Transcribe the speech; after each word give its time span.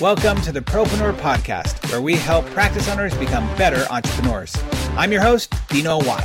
Welcome 0.00 0.40
to 0.42 0.52
the 0.52 0.60
Propreneur 0.60 1.12
Podcast, 1.14 1.90
where 1.90 2.00
we 2.00 2.14
help 2.14 2.46
practice 2.50 2.88
owners 2.88 3.12
become 3.18 3.44
better 3.56 3.84
entrepreneurs. 3.90 4.54
I'm 4.90 5.10
your 5.10 5.22
host, 5.22 5.52
Dino 5.70 5.98
Watt. 6.04 6.24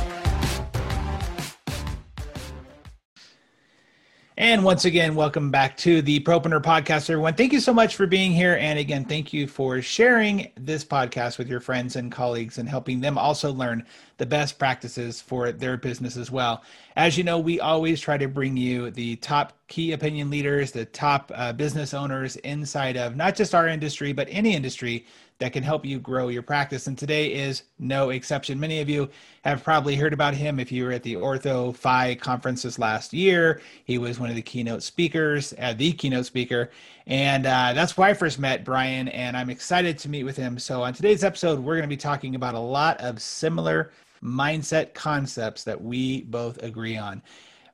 And 4.36 4.64
once 4.64 4.84
again, 4.84 5.14
welcome 5.14 5.52
back 5.52 5.76
to 5.76 6.02
the 6.02 6.18
Propreneur 6.18 6.60
Podcast, 6.60 7.08
everyone. 7.08 7.34
Thank 7.34 7.52
you 7.52 7.60
so 7.60 7.72
much 7.72 7.94
for 7.94 8.04
being 8.04 8.32
here. 8.32 8.56
And 8.60 8.80
again, 8.80 9.04
thank 9.04 9.32
you 9.32 9.46
for 9.46 9.80
sharing 9.80 10.50
this 10.56 10.84
podcast 10.84 11.38
with 11.38 11.46
your 11.46 11.60
friends 11.60 11.94
and 11.94 12.10
colleagues 12.10 12.58
and 12.58 12.68
helping 12.68 13.00
them 13.00 13.16
also 13.16 13.52
learn 13.52 13.86
the 14.16 14.26
best 14.26 14.58
practices 14.58 15.20
for 15.20 15.52
their 15.52 15.76
business 15.76 16.16
as 16.16 16.32
well. 16.32 16.64
As 16.96 17.16
you 17.16 17.22
know, 17.22 17.38
we 17.38 17.60
always 17.60 18.00
try 18.00 18.18
to 18.18 18.26
bring 18.26 18.56
you 18.56 18.90
the 18.90 19.14
top 19.16 19.52
key 19.68 19.92
opinion 19.92 20.30
leaders, 20.30 20.72
the 20.72 20.86
top 20.86 21.30
uh, 21.32 21.52
business 21.52 21.94
owners 21.94 22.34
inside 22.38 22.96
of 22.96 23.14
not 23.14 23.36
just 23.36 23.54
our 23.54 23.68
industry, 23.68 24.12
but 24.12 24.26
any 24.28 24.56
industry 24.56 25.06
that 25.44 25.52
can 25.52 25.62
help 25.62 25.84
you 25.84 25.98
grow 25.98 26.28
your 26.28 26.40
practice. 26.40 26.86
And 26.86 26.96
today 26.96 27.26
is 27.26 27.64
no 27.78 28.08
exception. 28.08 28.58
Many 28.58 28.80
of 28.80 28.88
you 28.88 29.10
have 29.42 29.62
probably 29.62 29.94
heard 29.94 30.14
about 30.14 30.32
him 30.32 30.58
if 30.58 30.72
you 30.72 30.84
were 30.84 30.92
at 30.92 31.02
the 31.02 31.16
OrthoFi 31.16 32.18
conferences 32.18 32.78
last 32.78 33.12
year. 33.12 33.60
He 33.84 33.98
was 33.98 34.18
one 34.18 34.30
of 34.30 34.36
the 34.36 34.42
keynote 34.42 34.82
speakers, 34.82 35.52
uh, 35.58 35.74
the 35.74 35.92
keynote 35.92 36.24
speaker. 36.24 36.70
And 37.06 37.44
uh, 37.44 37.74
that's 37.74 37.94
why 37.94 38.08
I 38.08 38.14
first 38.14 38.38
met 38.38 38.64
Brian, 38.64 39.08
and 39.08 39.36
I'm 39.36 39.50
excited 39.50 39.98
to 39.98 40.08
meet 40.08 40.24
with 40.24 40.38
him. 40.38 40.58
So, 40.58 40.82
on 40.82 40.94
today's 40.94 41.22
episode, 41.22 41.58
we're 41.60 41.74
going 41.74 41.82
to 41.82 41.94
be 41.94 41.98
talking 41.98 42.36
about 42.36 42.54
a 42.54 42.58
lot 42.58 42.98
of 43.02 43.20
similar 43.20 43.90
mindset 44.22 44.94
concepts 44.94 45.62
that 45.64 45.78
we 45.78 46.22
both 46.22 46.62
agree 46.62 46.96
on. 46.96 47.20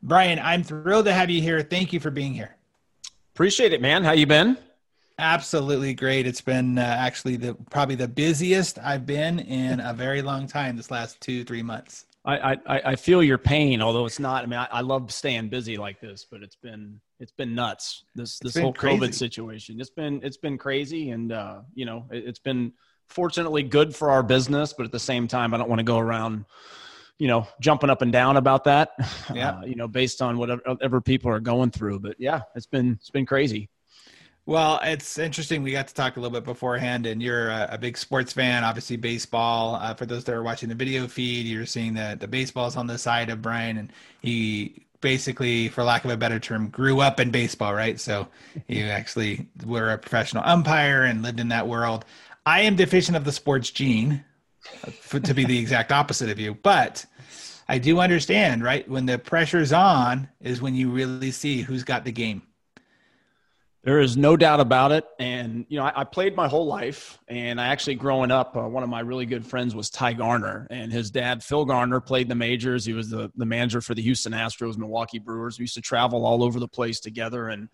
Brian, 0.03 0.41
I'm 0.41 0.65
thrilled 0.65 1.05
to 1.05 1.13
have 1.13 1.31
you 1.31 1.41
here. 1.41 1.63
Thank 1.63 1.93
you 1.93 2.01
for 2.01 2.11
being 2.11 2.35
here. 2.35 2.57
Appreciate 3.33 3.73
it, 3.73 3.81
man. 3.81 4.03
How 4.03 4.11
you 4.11 4.27
been? 4.27 4.59
Absolutely 5.21 5.93
great. 5.93 6.27
It's 6.27 6.41
been 6.41 6.79
uh, 6.79 6.83
actually 6.83 7.37
the 7.37 7.55
probably 7.71 7.95
the 7.95 8.09
busiest 8.09 8.79
I've 8.79 9.05
been 9.05 9.39
in 9.39 9.79
a 9.81 9.93
very 9.93 10.23
long 10.23 10.47
time. 10.47 10.77
This 10.77 10.91
last 10.91 11.21
two 11.21 11.45
three 11.45 11.63
months. 11.63 12.07
I 12.25 12.53
I, 12.67 12.81
I 12.87 12.97
feel 12.97 13.23
your 13.23 13.37
pain, 13.37 13.83
although 13.83 14.07
it's 14.07 14.19
not. 14.19 14.43
I 14.43 14.47
mean, 14.47 14.59
I, 14.59 14.69
I, 14.73 14.81
love 14.81 15.13
staying 15.13 15.51
busy 15.51 15.77
like 15.77 16.01
this, 16.01 16.27
but 16.31 16.43
it's 16.43 16.57
been 16.57 17.01
it's 17.19 17.33
been 17.33 17.55
nuts. 17.55 18.05
This 18.15 18.39
this 18.39 18.57
whole 18.57 18.73
crazy. 18.73 18.99
COVID 18.99 19.15
situation. 19.15 19.79
It's 19.79 19.91
been 19.91 20.21
it's 20.23 20.39
been 20.39 20.57
crazy, 20.57 21.11
and 21.11 21.33
uh, 21.33 21.61
you 21.75 21.85
know, 21.85 22.07
it, 22.11 22.25
it's 22.27 22.39
been 22.39 22.73
fortunately 23.09 23.63
good 23.63 23.95
for 23.95 24.11
our 24.11 24.23
business, 24.23 24.73
but 24.73 24.87
at 24.87 24.93
the 24.93 24.99
same 24.99 25.29
time, 25.29 25.53
I 25.53 25.59
don't 25.59 25.69
want 25.69 25.81
to 25.81 25.85
go 25.85 25.99
around 25.99 26.47
you 27.19 27.29
know 27.29 27.47
jumping 27.61 27.91
up 27.91 28.01
and 28.01 28.13
down 28.13 28.39
about 28.39 28.65
that 28.65 28.93
yeah 29.35 29.51
uh, 29.59 29.65
you 29.67 29.75
know 29.75 29.87
based 29.87 30.23
on 30.23 30.39
whatever 30.39 31.03
people 31.03 31.31
are 31.31 31.39
going 31.39 31.71
through 31.71 31.99
but 31.99 32.17
yeah 32.19 32.41
it's 32.55 32.65
been 32.65 32.93
it's 32.93 33.11
been 33.11 33.27
crazy 33.27 33.69
well, 34.47 34.81
it's 34.83 35.19
interesting. 35.19 35.63
We 35.63 35.73
got 35.73 35.89
to 35.89 35.95
talk 35.95 36.17
a 36.17 36.21
little 36.21 36.33
bit 36.33 36.45
beforehand, 36.45 37.07
and 37.07 37.23
you're 37.23 37.51
a, 37.51 37.69
a 37.73 37.79
big 37.79 37.97
sports 37.97 38.33
fan, 38.33 38.65
obviously 38.65 38.97
baseball. 38.97 39.77
Uh, 39.77 39.95
for 39.95 40.07
those 40.07 40.25
that 40.25 40.35
are 40.35 40.43
watching 40.43 40.69
the 40.69 40.75
video 40.75 41.07
feed, 41.07 41.47
you're 41.47 41.67
seeing 41.67 41.95
that 41.95 42.21
the 42.21 42.29
baseball's 42.29 42.77
on 42.77 42.87
the 42.87 42.99
side 42.99 43.29
of 43.29 43.43
Brian, 43.43 43.77
and 43.77 43.93
he 44.23 44.87
basically, 45.01 45.69
for 45.69 45.85
lack 45.85 46.05
of 46.05 46.11
a 46.11 46.17
better 46.17 46.39
term, 46.39 46.69
grew 46.69 47.01
up 47.01 47.21
in 47.21 47.31
baseball, 47.31 47.75
right? 47.75 48.01
So 48.01 48.29
you 48.67 48.85
actually 48.87 49.47
were 49.65 49.91
a 49.91 49.99
professional 49.99 50.43
umpire 50.45 51.05
and 51.05 51.23
lived 51.23 51.41
in 51.41 51.49
that 51.49 51.69
world. 51.69 52.05
I 52.47 52.63
am 52.63 52.77
deficient 52.77 53.17
of 53.17 53.25
the 53.25 53.33
sports 53.33 53.71
gene, 53.71 54.25
for, 55.01 55.21
to 55.21 55.35
be 55.35 55.45
the 55.45 55.59
exact 55.61 55.93
opposite 55.93 56.31
of 56.31 56.39
you, 56.39 56.55
but 56.55 57.05
I 57.69 57.79
do 57.79 58.01
understand, 58.01 58.65
right? 58.65 58.89
When 58.89 59.07
the 59.07 59.19
pressure's 59.19 59.73
on, 59.73 60.29
is 60.41 60.61
when 60.61 60.75
you 60.75 60.91
really 60.91 61.31
see 61.31 61.61
who's 61.61 61.85
got 61.85 62.05
the 62.05 62.13
game 62.13 62.43
there 63.83 64.01
is 64.01 64.15
no 64.17 64.37
doubt 64.37 64.61
about 64.61 64.93
it. 64.93 65.07
And, 65.19 65.65
you 65.69 65.79
know, 65.79 65.85
I, 65.85 66.03
I 66.03 66.05
played 66.05 66.37
my 66.37 66.49
whole 66.49 66.67
life. 66.67 67.19
And 67.29 67.59
I 67.59 67.69
actually, 67.69 67.95
growing 67.95 68.31
up, 68.31 68.55
uh, 68.55 68.69
one 68.69 68.83
of 68.83 68.91
my 68.91 69.01
really 69.01 69.25
good 69.25 69.47
friends 69.47 69.75
was 69.75 69.89
Ty 69.89 70.15
Garner. 70.15 70.67
And 70.71 70.93
his 70.93 71.11
dad, 71.11 71.43
Phil 71.43 71.65
Garner, 71.65 71.99
played 72.01 72.29
the 72.29 72.35
majors. 72.35 72.85
He 72.85 72.93
was 72.93 73.09
the, 73.09 73.33
the 73.37 73.47
manager 73.47 73.81
for 73.81 73.95
the 73.95 74.03
Houston 74.03 74.33
Astros, 74.33 74.77
Milwaukee 74.77 75.19
Brewers. 75.19 75.59
We 75.59 75.63
used 75.63 75.75
to 75.75 75.81
travel 75.81 76.27
all 76.27 76.45
over 76.45 76.61
the 76.61 76.69
place 76.69 77.01
together 77.01 77.49
and 77.49 77.71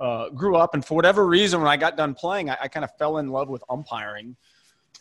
uh, 0.00 0.30
grew 0.30 0.56
up. 0.56 0.74
And 0.74 0.84
for 0.84 0.94
whatever 0.94 1.24
reason, 1.24 1.60
when 1.60 1.70
I 1.70 1.76
got 1.76 1.96
done 1.96 2.14
playing, 2.14 2.50
I, 2.50 2.56
I 2.62 2.68
kind 2.68 2.82
of 2.82 2.90
fell 2.98 3.18
in 3.18 3.28
love 3.28 3.48
with 3.48 3.62
umpiring. 3.70 4.34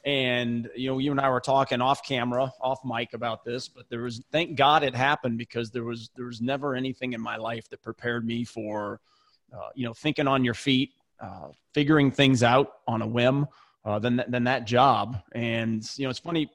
And, 0.06 0.70
you 0.76 0.92
know, 0.92 1.00
you 1.00 1.10
and 1.10 1.20
I 1.20 1.30
were 1.30 1.40
talking 1.40 1.82
off 1.82 2.06
camera, 2.06 2.52
off 2.62 2.80
mic 2.86 3.14
about 3.14 3.44
this, 3.44 3.70
but 3.70 3.90
there 3.90 4.02
was, 4.02 4.22
thank 4.32 4.56
God 4.56 4.84
it 4.84 4.94
happened 4.94 5.38
because 5.38 5.72
there 5.72 5.86
was, 5.86 6.12
there 6.16 6.26
was 6.26 6.42
never 6.42 6.76
anything 6.76 7.14
in 7.14 7.22
my 7.22 7.38
life 7.38 7.68
that 7.70 7.82
prepared 7.82 8.24
me 8.24 8.44
for– 8.44 9.00
uh, 9.54 9.70
you 9.76 9.86
know, 9.86 9.94
thinking 9.94 10.28
on 10.28 10.44
your 10.44 10.54
feet, 10.54 10.92
uh, 11.20 11.50
figuring 11.74 12.12
things 12.12 12.44
out 12.44 12.74
on 12.88 13.02
a 13.02 13.08
whim, 13.08 13.48
uh, 13.86 14.00
than 14.00 14.24
than 14.28 14.44
that 14.46 14.66
job. 14.66 15.22
And 15.34 15.88
you 15.98 16.06
know, 16.06 16.10
it's 16.10 16.20
funny. 16.20 16.50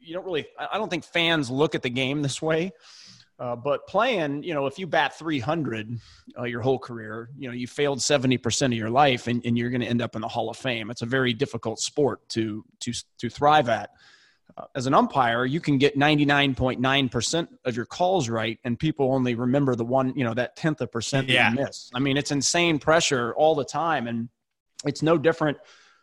You 0.00 0.14
don't 0.14 0.24
really. 0.24 0.46
I 0.58 0.78
don't 0.78 0.88
think 0.88 1.04
fans 1.04 1.50
look 1.50 1.74
at 1.74 1.82
the 1.82 1.90
game 1.90 2.22
this 2.22 2.42
way. 2.42 2.72
Uh, 3.38 3.56
but 3.56 3.88
playing, 3.88 4.40
you 4.44 4.54
know, 4.54 4.66
if 4.66 4.78
you 4.78 4.86
bat 4.86 5.18
300 5.18 5.98
uh, 6.38 6.44
your 6.44 6.60
whole 6.60 6.78
career, 6.78 7.28
you 7.36 7.48
know, 7.48 7.54
you 7.54 7.66
failed 7.66 7.98
70% 7.98 8.66
of 8.66 8.72
your 8.74 8.90
life 8.90 9.26
and, 9.26 9.44
and 9.44 9.58
you're 9.58 9.70
going 9.70 9.80
to 9.80 9.86
end 9.86 10.00
up 10.00 10.14
in 10.14 10.22
the 10.22 10.28
Hall 10.28 10.48
of 10.48 10.56
Fame. 10.56 10.92
It's 10.92 11.02
a 11.02 11.06
very 11.06 11.32
difficult 11.32 11.80
sport 11.80 12.20
to, 12.28 12.64
to, 12.80 12.92
to 13.18 13.28
thrive 13.28 13.68
at 13.68 13.90
uh, 14.56 14.64
as 14.74 14.86
an 14.86 14.94
umpire, 14.94 15.44
you 15.44 15.60
can 15.60 15.78
get 15.78 15.98
99.9% 15.98 17.48
of 17.64 17.76
your 17.76 17.86
calls 17.86 18.28
right, 18.28 18.58
and 18.64 18.78
people 18.78 19.12
only 19.12 19.34
remember 19.34 19.74
the 19.74 19.84
one, 19.84 20.12
you 20.16 20.24
know, 20.24 20.34
that 20.34 20.56
tenth 20.56 20.80
of 20.80 20.92
percent 20.92 21.26
that 21.28 21.32
yeah. 21.32 21.50
you 21.50 21.56
miss. 21.56 21.90
I 21.94 22.00
mean, 22.00 22.16
it's 22.16 22.30
insane 22.30 22.78
pressure 22.78 23.34
all 23.34 23.54
the 23.54 23.64
time, 23.64 24.06
and 24.08 24.28
it's 24.84 25.02
no 25.02 25.16
different, 25.16 25.58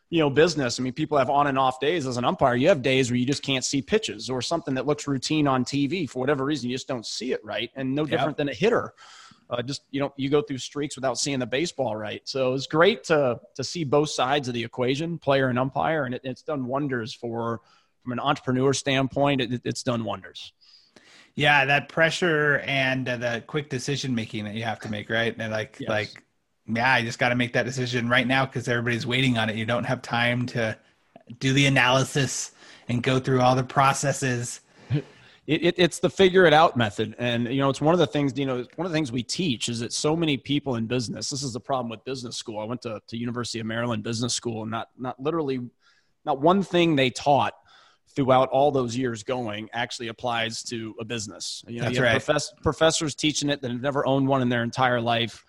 you 0.10 0.20
know, 0.20 0.30
business. 0.30 0.80
I 0.80 0.84
mean, 0.84 0.94
people 0.94 1.18
have 1.18 1.30
on 1.30 1.48
and 1.48 1.60
off 1.60 1.80
days 1.80 2.08
as 2.08 2.18
an 2.18 2.26
umpire. 2.26 2.56
You 2.56 2.70
have 2.70 2.82
days 2.82 3.12
where 3.12 3.18
you 3.18 3.26
just 3.26 3.44
can't 3.44 3.64
see 3.64 3.82
pitches 3.82 4.30
or 4.30 4.42
something 4.42 4.74
that 4.76 4.88
looks 4.88 5.08
routine 5.08 5.48
on 5.48 5.64
TV 5.64 6.10
for 6.10 6.20
whatever 6.20 6.44
reason. 6.44 6.70
You 6.70 6.76
just 6.76 6.88
don't 6.88 7.06
see 7.06 7.34
it 7.34 7.44
right, 7.44 7.70
and 7.76 7.94
no 7.94 8.06
different 8.06 8.32
yep. 8.32 8.38
than 8.38 8.50
a 8.50 8.54
hitter. 8.54 8.94
Uh, 9.52 9.64
just 9.64 9.82
you 9.90 10.00
know, 10.00 10.14
you 10.16 10.30
go 10.30 10.42
through 10.42 10.60
streaks 10.60 10.96
without 10.96 11.18
seeing 11.18 11.40
the 11.40 11.46
baseball 11.46 11.96
right. 11.96 12.22
So 12.26 12.54
it's 12.54 12.68
great 12.68 13.04
to 13.06 13.40
to 13.56 13.64
see 13.64 13.84
both 13.84 14.10
sides 14.10 14.48
of 14.48 14.54
the 14.54 14.64
equation, 14.64 15.18
player 15.20 15.50
and 15.50 15.60
umpire, 15.60 16.06
and 16.06 16.16
it, 16.16 16.22
it's 16.24 16.44
done 16.44 16.66
wonders 16.66 17.14
for 17.14 17.62
from 18.04 18.14
an 18.14 18.20
entrepreneur 18.20 18.74
standpoint, 18.74 19.42
it, 19.42 19.62
it's 19.64 19.84
done 19.84 20.04
wonders. 20.04 20.54
Yeah, 21.36 21.66
that 21.66 21.90
pressure 21.90 22.60
and 22.66 23.08
uh, 23.08 23.18
the 23.18 23.44
quick 23.48 23.70
decision 23.70 24.14
making 24.14 24.44
that 24.46 24.56
you 24.56 24.64
have 24.64 24.80
to 24.82 24.90
make, 24.90 25.10
right? 25.10 25.36
And 25.38 25.52
like, 25.52 25.78
yes. 25.80 25.90
like, 25.90 26.24
yeah, 26.68 26.92
I 26.92 27.02
just 27.02 27.18
got 27.18 27.30
to 27.30 27.36
make 27.36 27.54
that 27.54 27.64
decision 27.64 28.10
right 28.10 28.28
now 28.28 28.46
because 28.46 28.68
everybody's 28.68 29.08
waiting 29.08 29.38
on 29.38 29.50
it. 29.50 29.56
You 29.56 29.66
don't 29.66 29.86
have 29.86 30.02
time 30.02 30.46
to 30.48 30.78
do 31.40 31.54
the 31.54 31.66
analysis 31.66 32.52
and 32.90 33.02
go 33.04 33.20
through 33.20 33.42
all 33.42 33.56
the 33.56 33.64
processes. 33.64 34.62
It, 35.48 35.64
it, 35.64 35.76
it's 35.80 35.98
the 35.98 36.12
figure 36.12 36.46
it 36.46 36.54
out 36.54 36.78
method 36.78 37.16
and 37.18 37.52
you 37.52 37.60
know 37.60 37.70
it's 37.70 37.82
one 37.82 37.96
of 37.96 38.00
the 38.00 38.06
things 38.06 38.38
you 38.38 38.46
know 38.46 38.64
one 38.76 38.86
of 38.86 38.92
the 38.92 38.96
things 38.96 39.12
we 39.12 39.24
teach 39.24 39.68
is 39.68 39.80
that 39.80 39.92
so 39.92 40.16
many 40.16 40.38
people 40.38 40.76
in 40.76 40.86
business 40.86 41.28
this 41.32 41.42
is 41.42 41.54
the 41.54 41.60
problem 41.60 41.90
with 41.90 42.04
business 42.04 42.38
school 42.38 42.60
i 42.60 42.64
went 42.64 42.84
to, 42.84 43.02
to 43.08 43.18
university 43.18 43.60
of 43.60 43.66
maryland 43.66 44.04
business 44.04 44.36
school 44.36 44.62
and 44.62 44.70
not 44.70 44.90
not 44.96 45.20
literally 45.20 45.60
not 46.24 46.40
one 46.40 46.62
thing 46.62 46.96
they 46.96 47.10
taught 47.10 47.56
throughout 48.16 48.50
all 48.50 48.72
those 48.72 48.98
years 48.98 49.24
going 49.24 49.70
actually 49.74 50.08
applies 50.08 50.64
to 50.64 50.96
a 51.00 51.06
business. 51.06 51.64
You 51.68 51.80
know, 51.80 51.86
That's 51.86 51.98
you 51.98 52.04
right. 52.04 52.12
Profess- 52.12 52.54
professors 52.62 53.16
teaching 53.16 53.50
it 53.50 53.62
that 53.62 53.72
have 53.72 53.82
never 53.82 54.06
owned 54.06 54.28
one 54.28 54.42
in 54.42 54.50
their 54.50 54.64
entire 54.64 55.00
life. 55.00 55.46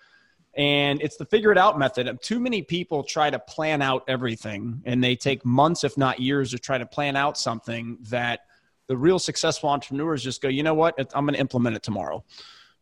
And 0.55 1.01
it's 1.01 1.15
the 1.17 1.25
figure 1.25 1.51
it 1.51 1.57
out 1.57 1.79
method. 1.79 2.19
Too 2.21 2.39
many 2.39 2.61
people 2.61 3.03
try 3.03 3.29
to 3.29 3.39
plan 3.39 3.81
out 3.81 4.03
everything 4.07 4.81
and 4.85 5.03
they 5.03 5.15
take 5.15 5.45
months, 5.45 5.83
if 5.83 5.97
not 5.97 6.19
years, 6.19 6.51
to 6.51 6.59
try 6.59 6.77
to 6.77 6.85
plan 6.85 7.15
out 7.15 7.37
something 7.37 7.97
that 8.09 8.41
the 8.87 8.97
real 8.97 9.19
successful 9.19 9.69
entrepreneurs 9.69 10.21
just 10.21 10.41
go, 10.41 10.49
you 10.49 10.63
know 10.63 10.73
what, 10.73 10.95
I'm 11.15 11.25
going 11.25 11.35
to 11.35 11.39
implement 11.39 11.77
it 11.77 11.83
tomorrow. 11.83 12.23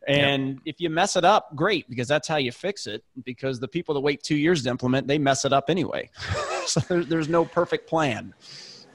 And 0.07 0.53
yep. 0.53 0.59
if 0.65 0.81
you 0.81 0.89
mess 0.89 1.15
it 1.15 1.23
up, 1.23 1.55
great, 1.55 1.87
because 1.87 2.07
that's 2.07 2.27
how 2.27 2.37
you 2.37 2.51
fix 2.51 2.87
it. 2.87 3.03
Because 3.23 3.59
the 3.59 3.67
people 3.67 3.93
that 3.93 4.01
wait 4.01 4.23
two 4.23 4.35
years 4.35 4.63
to 4.63 4.69
implement, 4.69 5.07
they 5.07 5.19
mess 5.19 5.45
it 5.45 5.53
up 5.53 5.69
anyway. 5.69 6.09
so 6.65 6.79
there, 6.81 7.03
there's 7.03 7.29
no 7.29 7.45
perfect 7.45 7.87
plan. 7.87 8.33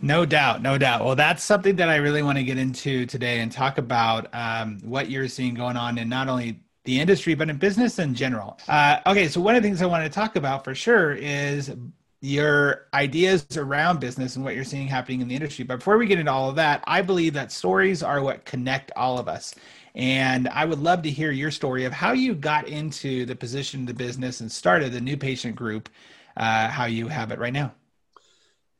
No 0.00 0.26
doubt, 0.26 0.60
no 0.60 0.76
doubt. 0.76 1.04
Well, 1.04 1.16
that's 1.16 1.42
something 1.42 1.76
that 1.76 1.88
I 1.88 1.96
really 1.96 2.22
want 2.22 2.36
to 2.38 2.44
get 2.44 2.58
into 2.58 3.06
today 3.06 3.40
and 3.40 3.50
talk 3.50 3.78
about 3.78 4.26
um, 4.34 4.78
what 4.82 5.10
you're 5.10 5.28
seeing 5.28 5.54
going 5.54 5.76
on 5.76 5.98
in 5.98 6.08
not 6.08 6.28
only 6.28 6.60
the 6.84 7.00
industry 7.00 7.34
but 7.34 7.48
in 7.48 7.56
business 7.56 7.98
in 7.98 8.14
general. 8.14 8.58
Uh, 8.68 9.00
okay, 9.06 9.28
so 9.28 9.40
one 9.40 9.56
of 9.56 9.62
the 9.62 9.68
things 9.68 9.80
I 9.80 9.86
want 9.86 10.04
to 10.04 10.10
talk 10.10 10.36
about 10.36 10.64
for 10.64 10.74
sure 10.74 11.12
is 11.14 11.74
your 12.20 12.86
ideas 12.94 13.46
around 13.56 14.00
business 14.00 14.36
and 14.36 14.44
what 14.44 14.54
you're 14.54 14.64
seeing 14.64 14.88
happening 14.88 15.20
in 15.20 15.28
the 15.28 15.34
industry. 15.34 15.64
But 15.64 15.78
before 15.78 15.98
we 15.98 16.06
get 16.06 16.18
into 16.18 16.32
all 16.32 16.48
of 16.48 16.56
that, 16.56 16.82
I 16.86 17.02
believe 17.02 17.34
that 17.34 17.52
stories 17.52 18.02
are 18.02 18.22
what 18.22 18.44
connect 18.44 18.92
all 18.96 19.18
of 19.18 19.28
us. 19.28 19.54
And 19.94 20.48
I 20.48 20.64
would 20.64 20.80
love 20.80 21.02
to 21.02 21.10
hear 21.10 21.30
your 21.30 21.50
story 21.50 21.84
of 21.84 21.92
how 21.92 22.12
you 22.12 22.34
got 22.34 22.66
into 22.66 23.26
the 23.26 23.36
position 23.36 23.80
of 23.80 23.86
the 23.86 23.94
business 23.94 24.40
and 24.40 24.50
started 24.50 24.92
the 24.92 25.00
new 25.00 25.16
patient 25.16 25.54
group, 25.54 25.88
uh, 26.36 26.68
how 26.68 26.86
you 26.86 27.08
have 27.08 27.30
it 27.30 27.38
right 27.38 27.52
now. 27.52 27.72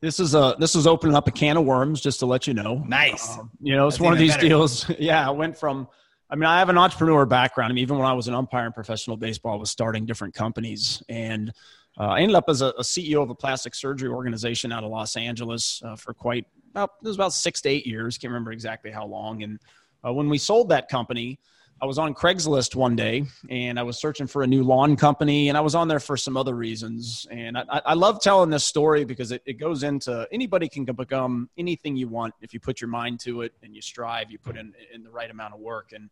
This 0.01 0.19
is 0.19 0.35
a 0.35 0.55
this 0.59 0.75
is 0.75 0.85
opening 0.87 1.15
up 1.15 1.27
a 1.27 1.31
can 1.31 1.57
of 1.57 1.65
worms, 1.65 2.01
just 2.01 2.19
to 2.19 2.25
let 2.25 2.47
you 2.47 2.53
know. 2.53 2.83
Nice. 2.87 3.37
Um, 3.37 3.49
you 3.61 3.75
know, 3.75 3.87
it's 3.87 3.95
That's 3.95 4.03
one 4.03 4.13
of 4.13 4.19
these 4.19 4.35
better. 4.35 4.47
deals. 4.47 4.89
Yeah, 4.99 5.27
I 5.27 5.31
went 5.31 5.57
from. 5.57 5.87
I 6.29 6.35
mean, 6.35 6.45
I 6.45 6.59
have 6.59 6.69
an 6.69 6.77
entrepreneur 6.77 7.25
background. 7.25 7.71
I 7.71 7.75
mean, 7.75 7.83
even 7.83 7.97
when 7.97 8.07
I 8.07 8.13
was 8.13 8.27
an 8.27 8.33
umpire 8.33 8.65
in 8.65 8.73
professional 8.73 9.15
baseball, 9.15 9.53
I 9.53 9.57
was 9.57 9.69
starting 9.69 10.05
different 10.05 10.33
companies, 10.33 11.01
and 11.09 11.51
Uh, 11.97 12.07
I 12.07 12.19
ended 12.19 12.35
up 12.35 12.49
as 12.49 12.61
a, 12.61 12.67
a, 12.77 12.81
CEO 12.83 13.23
of 13.23 13.29
a 13.29 13.35
plastic 13.35 13.73
surgery 13.73 14.09
organization 14.09 14.73
out 14.73 14.83
of 14.83 14.91
Los 14.91 15.15
Angeles 15.15 15.81
uh, 15.85 15.95
for 15.95 16.13
quite 16.13 16.45
about 16.71 16.91
it 17.01 17.07
was 17.07 17.15
about 17.15 17.31
six 17.31 17.61
to 17.61 17.69
eight 17.69 17.87
years. 17.87 18.17
Can't 18.17 18.31
remember 18.31 18.51
exactly 18.51 18.91
how 18.91 19.05
long. 19.05 19.43
And 19.43 19.59
uh, 20.05 20.11
when 20.11 20.27
we 20.27 20.37
sold 20.37 20.67
that 20.69 20.89
company, 20.89 21.39
I 21.81 21.85
was 21.85 21.97
on 21.97 22.13
Craigslist 22.13 22.73
one 22.73 22.95
day 22.95 23.25
and 23.49 23.77
I 23.77 23.83
was 23.83 23.99
searching 23.99 24.27
for 24.27 24.43
a 24.43 24.47
new 24.47 24.63
lawn 24.63 24.95
company 24.95 25.49
and 25.49 25.57
I 25.57 25.61
was 25.61 25.75
on 25.75 25.89
there 25.89 25.99
for 25.99 26.15
some 26.15 26.37
other 26.37 26.55
reasons. 26.55 27.27
And 27.29 27.57
I, 27.57 27.65
I 27.85 27.93
love 27.95 28.21
telling 28.21 28.49
this 28.49 28.63
story 28.63 29.03
because 29.03 29.33
it, 29.33 29.41
it 29.45 29.53
goes 29.53 29.83
into 29.83 30.25
anybody 30.31 30.69
can 30.69 30.85
become 30.85 31.49
anything 31.57 31.97
you 31.97 32.07
want 32.07 32.33
if 32.41 32.53
you 32.53 32.61
put 32.61 32.79
your 32.79 32.87
mind 32.87 33.19
to 33.21 33.41
it 33.41 33.53
and 33.61 33.75
you 33.75 33.81
strive, 33.81 34.31
you 34.31 34.39
put 34.39 34.55
in, 34.55 34.73
in 34.93 35.03
the 35.03 35.11
right 35.11 35.29
amount 35.29 35.53
of 35.53 35.59
work. 35.59 35.91
And 35.93 36.09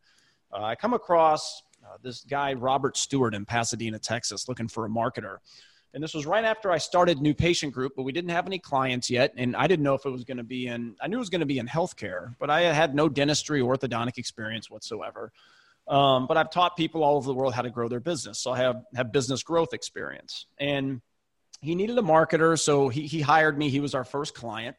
uh, 0.51 0.63
I 0.63 0.75
come 0.75 0.93
across 0.93 1.63
uh, 1.85 1.97
this 2.01 2.25
guy, 2.25 2.53
Robert 2.53 2.97
Stewart 2.97 3.33
in 3.33 3.45
Pasadena, 3.45 3.99
Texas, 3.99 4.49
looking 4.49 4.67
for 4.67 4.85
a 4.85 4.89
marketer. 4.89 5.37
And 5.93 6.03
this 6.03 6.13
was 6.13 6.25
right 6.25 6.43
after 6.43 6.71
I 6.71 6.77
started 6.79 7.21
New 7.21 7.35
Patient 7.35 7.71
Group, 7.71 7.93
but 7.95 8.03
we 8.03 8.11
didn't 8.11 8.31
have 8.31 8.47
any 8.47 8.57
clients 8.57 9.09
yet. 9.09 9.31
And 9.37 9.55
I 9.55 9.67
didn't 9.67 9.83
know 9.83 9.93
if 9.93 10.05
it 10.05 10.09
was 10.09 10.23
going 10.23 10.37
to 10.37 10.43
be 10.43 10.67
in, 10.67 10.95
I 10.99 11.07
knew 11.07 11.17
it 11.17 11.19
was 11.19 11.29
going 11.29 11.41
to 11.41 11.45
be 11.45 11.59
in 11.59 11.67
healthcare, 11.67 12.35
but 12.39 12.49
I 12.49 12.61
had 12.61 12.95
no 12.95 13.07
dentistry 13.07 13.61
or 13.61 13.77
orthodontic 13.77 14.17
experience 14.17 14.71
whatsoever. 14.71 15.31
Um, 15.87 16.27
but 16.27 16.37
I've 16.37 16.49
taught 16.49 16.77
people 16.77 17.03
all 17.03 17.17
over 17.17 17.27
the 17.27 17.33
world 17.33 17.53
how 17.53 17.61
to 17.61 17.69
grow 17.69 17.87
their 17.89 17.99
business. 17.99 18.39
So 18.39 18.51
I 18.51 18.57
have, 18.59 18.83
have 18.95 19.11
business 19.11 19.43
growth 19.43 19.73
experience. 19.73 20.45
And 20.57 21.01
he 21.61 21.75
needed 21.75 21.97
a 21.97 22.01
marketer. 22.01 22.57
So 22.59 22.89
he, 22.89 23.07
he 23.07 23.21
hired 23.21 23.57
me. 23.57 23.69
He 23.69 23.79
was 23.79 23.93
our 23.93 24.03
first 24.03 24.33
client. 24.33 24.75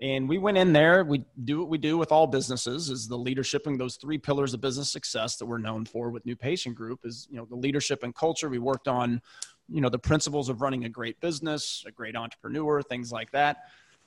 And 0.00 0.28
we 0.28 0.36
went 0.36 0.58
in 0.58 0.72
there. 0.72 1.04
We 1.04 1.24
do 1.42 1.60
what 1.60 1.68
we 1.68 1.78
do 1.78 1.96
with 1.96 2.12
all 2.12 2.26
businesses 2.26 2.90
is 2.90 3.08
the 3.08 3.16
leadership 3.16 3.66
and 3.66 3.80
those 3.80 3.96
three 3.96 4.18
pillars 4.18 4.52
of 4.52 4.60
business 4.60 4.92
success 4.92 5.36
that 5.36 5.46
we're 5.46 5.58
known 5.58 5.86
for 5.86 6.10
with 6.10 6.26
New 6.26 6.36
Patient 6.36 6.74
Group 6.74 7.00
is, 7.04 7.26
you 7.30 7.38
know, 7.38 7.46
the 7.46 7.56
leadership 7.56 8.02
and 8.02 8.14
culture. 8.14 8.50
We 8.50 8.58
worked 8.58 8.88
on, 8.88 9.22
you 9.70 9.80
know, 9.80 9.88
the 9.88 9.98
principles 9.98 10.50
of 10.50 10.60
running 10.60 10.84
a 10.84 10.88
great 10.90 11.18
business, 11.20 11.82
a 11.86 11.90
great 11.90 12.14
entrepreneur, 12.14 12.82
things 12.82 13.10
like 13.10 13.30
that. 13.30 13.56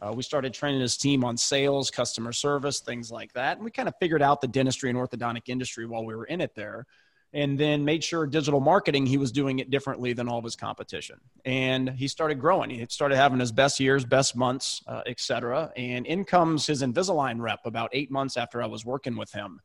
Uh, 0.02 0.14
we 0.14 0.24
started 0.24 0.54
training 0.54 0.80
his 0.80 0.96
team 0.96 1.26
on 1.26 1.36
sales, 1.36 1.92
customer 1.92 2.32
service, 2.32 2.80
things 2.80 3.12
like 3.12 3.34
that. 3.34 3.58
And 3.58 3.66
we 3.66 3.72
kind 3.72 3.90
of 3.90 3.96
figured 4.00 4.22
out 4.22 4.40
the 4.40 4.48
dentistry 4.48 4.90
and 4.90 4.98
orthodontic 4.98 5.50
industry 5.50 5.86
while 5.86 6.06
we 6.06 6.16
were 6.16 6.26
in 6.26 6.40
it 6.40 6.56
there. 6.56 6.86
And 7.32 7.60
then 7.60 7.86
made 7.86 8.04
sure 8.04 8.26
digital 8.26 8.60
marketing, 8.60 9.06
he 9.06 9.18
was 9.18 9.32
doing 9.32 9.60
it 9.60 9.70
differently 9.70 10.14
than 10.14 10.28
all 10.28 10.40
of 10.40 10.44
his 10.44 10.56
competition. 10.56 11.20
And 11.46 11.90
he 11.90 12.08
started 12.08 12.40
growing. 12.40 12.72
He 12.72 12.84
started 12.90 13.18
having 13.18 13.40
his 13.40 13.52
best 13.52 13.80
years, 13.80 14.04
best 14.04 14.36
months, 14.36 14.82
uh, 14.88 15.04
et 15.06 15.20
cetera. 15.20 15.72
And 15.76 16.08
in 16.08 16.24
comes 16.24 16.66
his 16.66 16.82
Invisalign 16.82 17.40
rep 17.40 17.66
about 17.66 17.92
eight 17.94 18.10
months 18.10 18.36
after 18.36 18.64
I 18.64 18.66
was 18.66 18.84
working 18.84 19.16
with 19.16 19.32
him. 19.32 19.60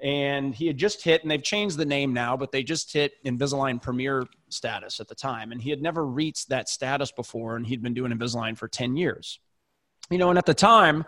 And 0.00 0.54
he 0.54 0.66
had 0.66 0.76
just 0.76 1.02
hit, 1.02 1.22
and 1.22 1.30
they've 1.30 1.42
changed 1.42 1.76
the 1.76 1.84
name 1.84 2.12
now, 2.12 2.36
but 2.36 2.52
they 2.52 2.62
just 2.62 2.92
hit 2.92 3.14
Invisalign 3.24 3.80
Premier 3.82 4.26
status 4.48 5.00
at 5.00 5.08
the 5.08 5.14
time. 5.14 5.50
And 5.50 5.62
he 5.62 5.70
had 5.70 5.82
never 5.82 6.04
reached 6.04 6.50
that 6.50 6.68
status 6.68 7.10
before, 7.10 7.56
and 7.56 7.66
he'd 7.66 7.82
been 7.82 7.94
doing 7.94 8.12
Invisalign 8.12 8.56
for 8.56 8.68
10 8.68 8.96
years 8.96 9.40
you 10.12 10.18
know, 10.18 10.30
and 10.30 10.38
at 10.38 10.46
the 10.46 10.54
time, 10.54 11.04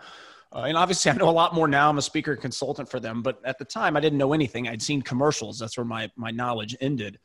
uh, 0.53 0.63
and 0.63 0.77
obviously 0.77 1.11
I 1.11 1.15
know 1.15 1.29
a 1.29 1.31
lot 1.31 1.53
more 1.53 1.67
now. 1.67 1.89
I'm 1.89 1.97
a 1.97 2.01
speaker 2.01 2.33
and 2.33 2.41
consultant 2.41 2.89
for 2.89 2.99
them, 2.99 3.21
but 3.21 3.39
at 3.45 3.57
the 3.57 3.65
time 3.65 3.95
I 3.95 3.99
didn't 3.99 4.17
know 4.17 4.33
anything. 4.33 4.67
I'd 4.67 4.81
seen 4.81 5.01
commercials. 5.01 5.59
That's 5.59 5.77
where 5.77 5.85
my 5.85 6.09
my 6.15 6.31
knowledge 6.31 6.75
ended. 6.81 7.19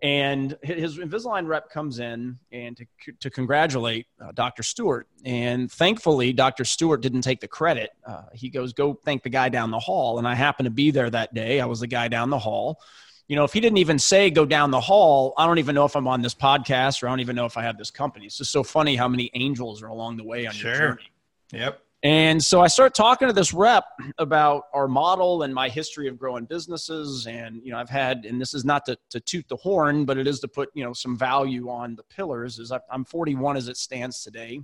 And 0.00 0.56
his 0.62 0.98
Invisalign 0.98 1.48
rep 1.48 1.70
comes 1.70 1.98
in 1.98 2.38
and 2.52 2.76
to, 2.76 3.12
to 3.18 3.30
congratulate 3.30 4.06
uh, 4.20 4.30
Dr. 4.32 4.62
Stewart. 4.62 5.08
And 5.24 5.70
thankfully, 5.72 6.32
Dr. 6.32 6.64
Stewart 6.64 7.00
didn't 7.00 7.22
take 7.22 7.40
the 7.40 7.48
credit. 7.48 7.90
Uh, 8.06 8.22
he 8.32 8.48
goes, 8.48 8.72
Go 8.72 8.94
thank 8.94 9.24
the 9.24 9.28
guy 9.28 9.48
down 9.48 9.72
the 9.72 9.78
hall. 9.78 10.18
And 10.18 10.28
I 10.28 10.34
happened 10.34 10.66
to 10.66 10.70
be 10.70 10.92
there 10.92 11.10
that 11.10 11.34
day. 11.34 11.60
I 11.60 11.66
was 11.66 11.80
the 11.80 11.88
guy 11.88 12.06
down 12.06 12.30
the 12.30 12.38
hall. 12.38 12.80
You 13.28 13.36
know, 13.36 13.44
if 13.44 13.52
he 13.52 13.60
didn't 13.60 13.78
even 13.78 13.98
say 13.98 14.30
go 14.30 14.46
down 14.46 14.70
the 14.70 14.80
hall, 14.80 15.34
I 15.36 15.46
don't 15.46 15.58
even 15.58 15.74
know 15.74 15.84
if 15.84 15.94
I'm 15.94 16.08
on 16.08 16.22
this 16.22 16.34
podcast 16.34 17.02
or 17.02 17.08
I 17.08 17.10
don't 17.10 17.20
even 17.20 17.36
know 17.36 17.44
if 17.44 17.56
I 17.56 17.62
have 17.62 17.76
this 17.76 17.90
company. 17.90 18.26
It's 18.26 18.38
just 18.38 18.50
so 18.50 18.64
funny 18.64 18.96
how 18.96 19.06
many 19.06 19.30
angels 19.34 19.82
are 19.82 19.88
along 19.88 20.16
the 20.16 20.24
way 20.24 20.46
on 20.46 20.54
sure. 20.54 20.70
your 20.70 20.78
journey. 20.78 21.12
Yep. 21.52 21.82
And 22.04 22.42
so 22.42 22.60
I 22.60 22.68
start 22.68 22.94
talking 22.94 23.26
to 23.26 23.34
this 23.34 23.52
rep 23.52 23.84
about 24.18 24.64
our 24.72 24.86
model 24.86 25.42
and 25.42 25.52
my 25.52 25.68
history 25.68 26.06
of 26.06 26.16
growing 26.16 26.44
businesses. 26.44 27.26
And, 27.26 27.60
you 27.64 27.72
know, 27.72 27.78
I've 27.78 27.90
had, 27.90 28.24
and 28.24 28.40
this 28.40 28.54
is 28.54 28.64
not 28.64 28.86
to, 28.86 28.96
to 29.10 29.18
toot 29.18 29.48
the 29.48 29.56
horn, 29.56 30.04
but 30.04 30.16
it 30.16 30.28
is 30.28 30.38
to 30.40 30.48
put, 30.48 30.70
you 30.74 30.84
know, 30.84 30.92
some 30.92 31.18
value 31.18 31.68
on 31.68 31.96
the 31.96 32.04
pillars 32.04 32.60
is 32.60 32.72
I'm 32.90 33.04
41 33.04 33.56
as 33.56 33.68
it 33.68 33.76
stands 33.76 34.22
today. 34.22 34.60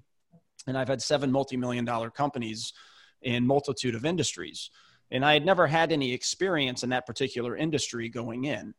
And 0.67 0.78
I've 0.78 0.88
had 0.88 1.02
seven 1.02 1.32
multi-million 1.32 1.84
dollar 1.84 2.08
companies 2.08 2.72
in 3.20 3.46
multitude 3.46 3.96
of 3.96 4.05
industries. 4.05 4.70
And 5.11 5.25
I 5.25 5.35
had 5.35 5.45
never 5.45 5.67
had 5.67 5.93
any 5.93 6.12
experience 6.12 6.83
in 6.83 6.91
that 6.91 7.06
particular 7.06 7.56
industry 7.56 8.09
going 8.09 8.45
in. 8.45 8.75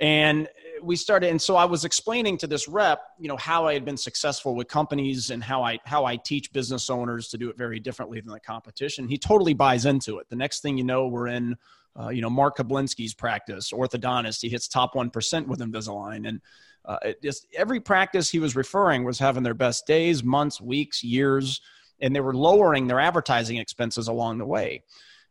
And 0.00 0.48
we 0.82 0.96
started 0.96 1.30
and 1.30 1.40
so 1.40 1.56
i 1.56 1.64
was 1.64 1.84
explaining 1.84 2.38
to 2.38 2.46
this 2.46 2.68
rep 2.68 3.02
you 3.18 3.28
know 3.28 3.36
how 3.36 3.66
i 3.66 3.72
had 3.72 3.84
been 3.84 3.96
successful 3.96 4.54
with 4.54 4.68
companies 4.68 5.30
and 5.30 5.42
how 5.42 5.62
i 5.62 5.78
how 5.84 6.04
i 6.04 6.16
teach 6.16 6.52
business 6.52 6.90
owners 6.90 7.28
to 7.28 7.38
do 7.38 7.50
it 7.50 7.56
very 7.56 7.78
differently 7.78 8.20
than 8.20 8.32
the 8.32 8.40
competition. 8.40 9.08
He 9.08 9.18
totally 9.18 9.54
buys 9.54 9.86
into 9.86 10.18
it. 10.18 10.28
The 10.28 10.36
next 10.36 10.60
thing 10.60 10.78
you 10.78 10.84
know 10.84 11.06
we're 11.06 11.28
in 11.28 11.56
uh, 11.98 12.08
you 12.08 12.22
know 12.22 12.30
mark 12.30 12.56
Kablinsky's 12.56 13.14
practice 13.14 13.72
orthodontist. 13.72 14.40
He 14.40 14.48
hits 14.48 14.68
top 14.68 14.94
1% 14.94 15.46
with 15.46 15.60
invisalign. 15.60 16.28
And 16.28 16.40
uh, 16.84 16.98
just 17.22 17.46
every 17.54 17.80
practice 17.80 18.30
he 18.30 18.38
was 18.38 18.56
referring 18.56 19.04
was 19.04 19.18
having 19.18 19.42
their 19.42 19.54
best 19.54 19.86
days 19.86 20.22
months 20.22 20.60
weeks 20.60 21.04
years 21.04 21.60
and 22.00 22.16
they 22.16 22.20
were 22.20 22.34
lowering 22.34 22.86
their 22.86 23.00
advertising 23.00 23.58
expenses 23.58 24.08
along 24.08 24.38
the 24.38 24.46
way 24.46 24.82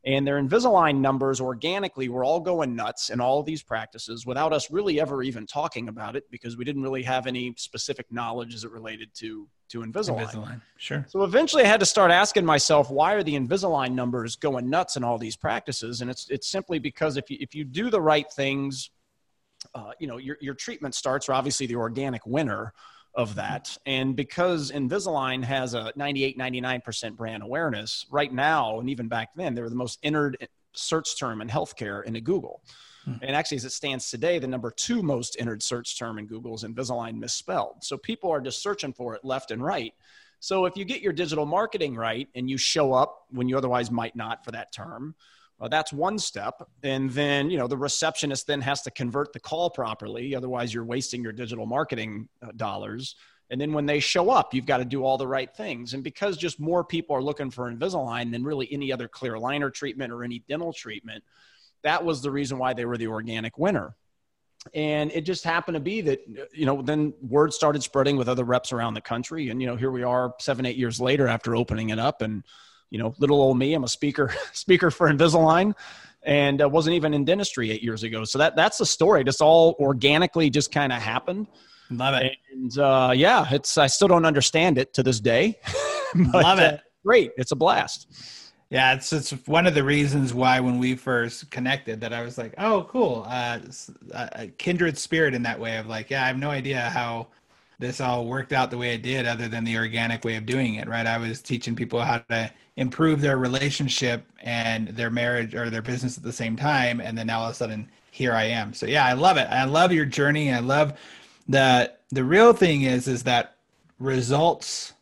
and 0.06 0.26
their 0.26 0.42
Invisalign 0.42 1.00
numbers 1.00 1.42
organically 1.42 2.08
were 2.08 2.24
all 2.24 2.40
going 2.40 2.76
nuts 2.76 3.10
in 3.10 3.20
all 3.20 3.44
these 3.44 3.62
practices 3.62 4.26
without 4.26 4.54
us 4.54 4.72
really 4.72 5.00
ever 5.00 5.22
even 5.22 5.46
talking 5.46 5.90
about 5.90 6.16
it 6.16 6.24
because 6.32 6.56
we 6.56 6.64
didn't 6.64 6.84
really 6.84 7.04
have 7.04 7.28
any 7.28 7.54
specific 7.58 8.06
knowledge 8.12 8.54
as 8.54 8.64
it 8.64 8.72
related 8.72 9.10
to 9.16 9.48
to 9.70 9.82
Invisalign. 9.82 10.26
Invisalign. 10.32 10.62
Sure. 10.78 11.06
So 11.10 11.24
eventually 11.24 11.64
I 11.64 11.68
had 11.68 11.80
to 11.82 11.86
start 11.86 12.12
asking 12.12 12.44
myself, 12.46 12.90
why 12.90 13.14
are 13.14 13.24
the 13.24 13.36
Invisalign 13.36 13.92
numbers 13.92 14.36
going 14.36 14.70
nuts 14.70 14.96
in 14.96 15.04
all 15.04 15.18
these 15.18 15.36
practices? 15.36 16.02
And 16.02 16.10
it's 16.10 16.30
it's 16.30 16.48
simply 16.48 16.80
because 16.80 17.18
if 17.18 17.30
you 17.30 17.38
if 17.42 17.54
you 17.54 17.66
do 17.66 17.90
the 17.90 18.02
right 18.02 18.32
things, 18.32 18.90
uh, 19.76 19.92
you 20.00 20.08
know, 20.08 20.18
your 20.18 20.38
your 20.40 20.54
treatment 20.54 20.96
starts 20.96 21.28
are 21.28 21.34
obviously 21.34 21.68
the 21.68 21.76
organic 21.76 22.26
winner 22.26 22.74
of 23.16 23.36
that. 23.36 23.78
And 23.86 24.16
because 24.16 24.72
Invisalign 24.72 25.44
has 25.44 25.74
a 25.74 25.92
98, 25.96 26.38
99% 26.38 27.16
brand 27.16 27.44
awareness 27.44 28.06
right 28.12 28.32
now, 28.32 28.80
and 28.80 28.90
even 28.90 29.08
back 29.08 29.30
then, 29.36 29.56
they 29.56 29.62
were 29.62 29.70
the 29.70 29.76
most 29.76 30.00
entered 30.04 30.48
search 30.74 31.18
term 31.18 31.42
in 31.42 31.48
healthcare 31.48 32.04
into 32.04 32.22
Google. 32.22 32.62
Hmm. 33.06 33.14
And 33.22 33.36
actually, 33.36 33.58
as 33.58 33.66
it 33.66 33.72
stands 33.72 34.10
today, 34.10 34.40
the 34.40 34.48
number 34.48 34.72
two 34.72 35.02
most 35.02 35.38
entered 35.40 35.64
search 35.64 35.98
term 35.98 36.20
in 36.20 36.28
Google 36.28 36.56
is 36.56 36.64
Invisalign 36.64 37.16
misspelled. 37.16 37.84
So 37.84 37.98
people 37.98 38.32
are 38.32 38.42
just 38.42 38.62
searching 38.62 38.94
for 38.94 39.16
it 39.16 39.26
left 39.26 39.52
and 39.52 39.64
right. 39.64 39.94
So 40.40 40.66
if 40.66 40.78
you 40.78 40.86
get 40.86 41.02
your 41.02 41.14
digital 41.14 41.46
marketing 41.46 41.96
right 41.96 42.28
and 42.34 42.50
you 42.50 42.58
show 42.58 42.94
up 42.94 43.26
when 43.30 43.50
you 43.50 43.58
otherwise 43.58 43.92
might 43.92 44.16
not 44.16 44.46
for 44.46 44.52
that 44.52 44.72
term, 44.72 45.16
uh, 45.62 45.68
that's 45.68 45.92
one 45.92 46.18
step. 46.18 46.68
And 46.84 47.12
then, 47.12 47.50
you 47.50 47.58
know, 47.58 47.68
the 47.68 47.78
receptionist 47.78 48.48
then 48.48 48.62
has 48.62 48.82
to 48.84 48.92
convert 48.92 49.34
the 49.34 49.40
call 49.40 49.70
properly. 49.70 50.36
Otherwise, 50.36 50.74
you're 50.74 50.86
wasting 50.86 51.22
your 51.22 51.34
digital 51.34 51.66
marketing 51.66 52.30
uh, 52.42 52.52
dollars. 52.56 53.16
And 53.50 53.60
then 53.60 53.74
when 53.74 53.86
they 53.86 54.00
show 54.00 54.30
up, 54.30 54.54
you've 54.54 54.68
got 54.68 54.78
to 54.78 54.86
do 54.86 55.04
all 55.04 55.18
the 55.18 55.28
right 55.28 55.54
things. 55.54 55.94
And 55.94 56.04
because 56.04 56.38
just 56.38 56.60
more 56.60 56.84
people 56.84 57.16
are 57.16 57.22
looking 57.22 57.50
for 57.50 57.72
Invisalign 57.72 58.32
than 58.32 58.44
really 58.44 58.72
any 58.72 58.94
other 58.94 59.08
clear 59.08 59.34
aligner 59.34 59.74
treatment 59.74 60.14
or 60.14 60.24
any 60.24 60.44
dental 60.48 60.72
treatment, 60.72 61.24
that 61.84 62.06
was 62.06 62.22
the 62.22 62.32
reason 62.32 62.58
why 62.58 62.74
they 62.74 62.86
were 62.86 62.98
the 62.98 63.08
organic 63.08 63.58
winner. 63.58 63.96
And 64.74 65.12
it 65.12 65.22
just 65.22 65.44
happened 65.44 65.76
to 65.76 65.82
be 65.82 66.02
that, 66.02 66.20
you 66.54 66.66
know, 66.66 66.82
then 66.82 67.14
word 67.22 67.54
started 67.54 67.82
spreading 67.82 68.18
with 68.18 68.30
other 68.30 68.44
reps 68.44 68.72
around 68.72 68.94
the 68.94 69.02
country. 69.02 69.50
And, 69.50 69.62
you 69.62 69.68
know, 69.68 69.78
here 69.78 69.92
we 69.92 70.04
are 70.04 70.36
seven, 70.40 70.66
eight 70.66 70.78
years 70.78 71.02
later 71.02 71.28
after 71.28 71.56
opening 71.56 71.90
it 71.90 72.00
up. 72.00 72.22
And, 72.22 72.44
you 72.90 73.00
know, 73.00 73.14
little 73.20 73.42
old 73.42 73.58
me, 73.58 73.74
I'm 73.74 73.84
a 73.84 73.88
speaker 73.88 74.34
speaker 74.54 74.92
for 74.92 75.12
Invisalign, 75.12 75.76
and 76.24 76.62
uh, 76.62 76.70
wasn't 76.70 76.96
even 76.96 77.14
in 77.14 77.26
dentistry 77.26 77.72
eight 77.72 77.84
years 77.84 78.04
ago. 78.04 78.24
So 78.24 78.38
that 78.38 78.56
that's 78.56 78.78
the 78.78 78.86
story. 78.86 79.24
Just 79.24 79.42
all 79.42 79.76
organically, 79.80 80.50
just 80.50 80.72
kind 80.72 80.92
of 80.92 81.02
happened. 81.02 81.48
Love 81.92 82.16
it. 82.16 82.38
And 82.52 82.78
uh, 82.78 83.14
yeah, 83.16 83.48
it's 83.52 83.78
I 83.78 83.88
still 83.88 84.08
don't 84.08 84.26
understand 84.26 84.78
it 84.78 84.94
to 84.94 85.04
this 85.04 85.20
day. 85.20 85.60
but, 86.32 86.44
Love 86.44 86.60
it. 86.60 86.74
Uh, 86.76 86.78
great. 87.04 87.32
It's 87.38 87.52
a 87.52 87.56
blast. 87.56 88.08
Yeah, 88.70 88.94
it's 88.94 89.12
it's 89.12 89.32
one 89.48 89.66
of 89.66 89.74
the 89.74 89.84
reasons 89.84 90.32
why 90.32 90.60
when 90.60 90.78
we 90.78 90.96
first 90.96 91.50
connected 91.50 92.02
that 92.02 92.14
I 92.14 92.22
was 92.22 92.38
like, 92.38 92.54
oh, 92.60 92.86
cool, 92.88 93.26
uh, 93.28 93.60
a 94.14 94.48
kindred 94.48 94.96
spirit 94.96 95.34
in 95.34 95.42
that 95.44 95.60
way 95.60 95.78
of 95.78 95.88
like, 95.88 96.12
yeah, 96.12 96.24
I 96.24 96.28
have 96.28 96.38
no 96.38 96.52
idea 96.52 96.82
how 96.82 97.30
this 97.80 98.02
all 98.02 98.26
worked 98.26 98.54
out 98.54 98.70
the 98.70 98.78
way 98.78 98.94
it 98.94 99.02
did 99.02 99.26
other 99.26 99.48
than 99.48 99.64
the 99.64 99.78
organic 99.78 100.24
way 100.24 100.36
of 100.36 100.46
doing 100.46 100.76
it 100.76 100.88
right? 100.88 101.06
I 101.06 101.18
was 101.18 101.42
teaching 101.42 101.76
people 101.76 102.02
how 102.02 102.20
to 102.30 102.52
improve 102.76 103.22
their 103.22 103.38
relationship 103.38 104.26
and 104.42 104.90
their 104.90 105.10
marriage 105.10 105.56
or 105.56 105.70
their 105.70 105.82
business 105.82 106.18
at 106.18 106.24
the 106.24 106.34
same 106.34 106.56
time 106.56 107.00
and 107.00 107.18
then 107.18 107.28
now 107.28 107.40
all 107.40 107.48
of 107.48 107.52
a 107.52 107.56
sudden 107.56 107.90
here 108.12 108.34
i 108.34 108.44
am. 108.44 108.74
So 108.74 108.86
yeah 108.86 109.06
i 109.06 109.14
love 109.14 109.38
it. 109.38 109.48
I 109.50 109.66
love 109.66 109.92
your 109.92 110.06
journey. 110.06 110.52
I 110.54 110.60
love 110.60 110.94
the 111.48 111.92
the 112.12 112.24
real 112.24 112.54
thing 112.54 112.84
is 112.84 113.08
is 113.08 113.24
that 113.24 113.56
results 114.00 114.94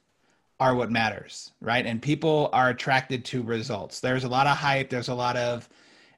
are 0.60 0.74
what 0.75 0.91
matters 0.91 1.51
right? 1.62 1.86
And 1.86 2.01
people 2.01 2.50
are 2.53 2.69
attracted 2.69 3.25
to 3.25 3.43
results. 3.43 4.00
There's 4.00 4.24
a 4.24 4.29
lot 4.29 4.48
of 4.48 4.57
hype. 4.57 4.89
There's 4.89 5.10
a 5.10 5.13
lot 5.13 5.36
of 5.36 5.69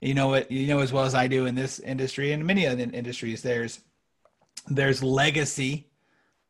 you 0.02 0.14
know 0.14 0.30
what 0.30 0.52
you 0.52 0.68
know 0.68 0.80
as 0.80 0.94
well 0.94 1.04
as 1.04 1.14
i 1.14 1.28
do 1.28 1.46
in 1.46 1.56
this 1.56 1.80
industry 1.80 2.32
and 2.32 2.46
many 2.46 2.66
other 2.66 2.88
industries 2.94 3.42
there's 3.42 3.82
there's 4.68 5.04
legacy 5.04 5.89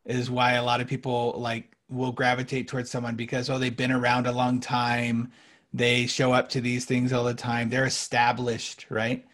is 0.05 0.29
why 0.29 0.53
a 0.53 0.63
lot 0.63 0.81
of 0.81 0.87
people 0.87 1.33
like 1.37 1.75
will 1.89 2.11
gravitate 2.11 2.67
towards 2.67 2.89
someone 2.89 3.15
because 3.15 3.49
oh 3.49 3.57
they've 3.57 3.77
been 3.77 3.91
around 3.91 4.27
a 4.27 4.31
long 4.31 4.59
time 4.59 5.31
they 5.73 6.07
show 6.07 6.33
up 6.33 6.49
to 6.49 6.61
these 6.61 6.85
things 6.85 7.13
all 7.13 7.23
the 7.23 7.33
time 7.33 7.69
they're 7.69 7.85
established 7.85 8.85
right 8.89 9.25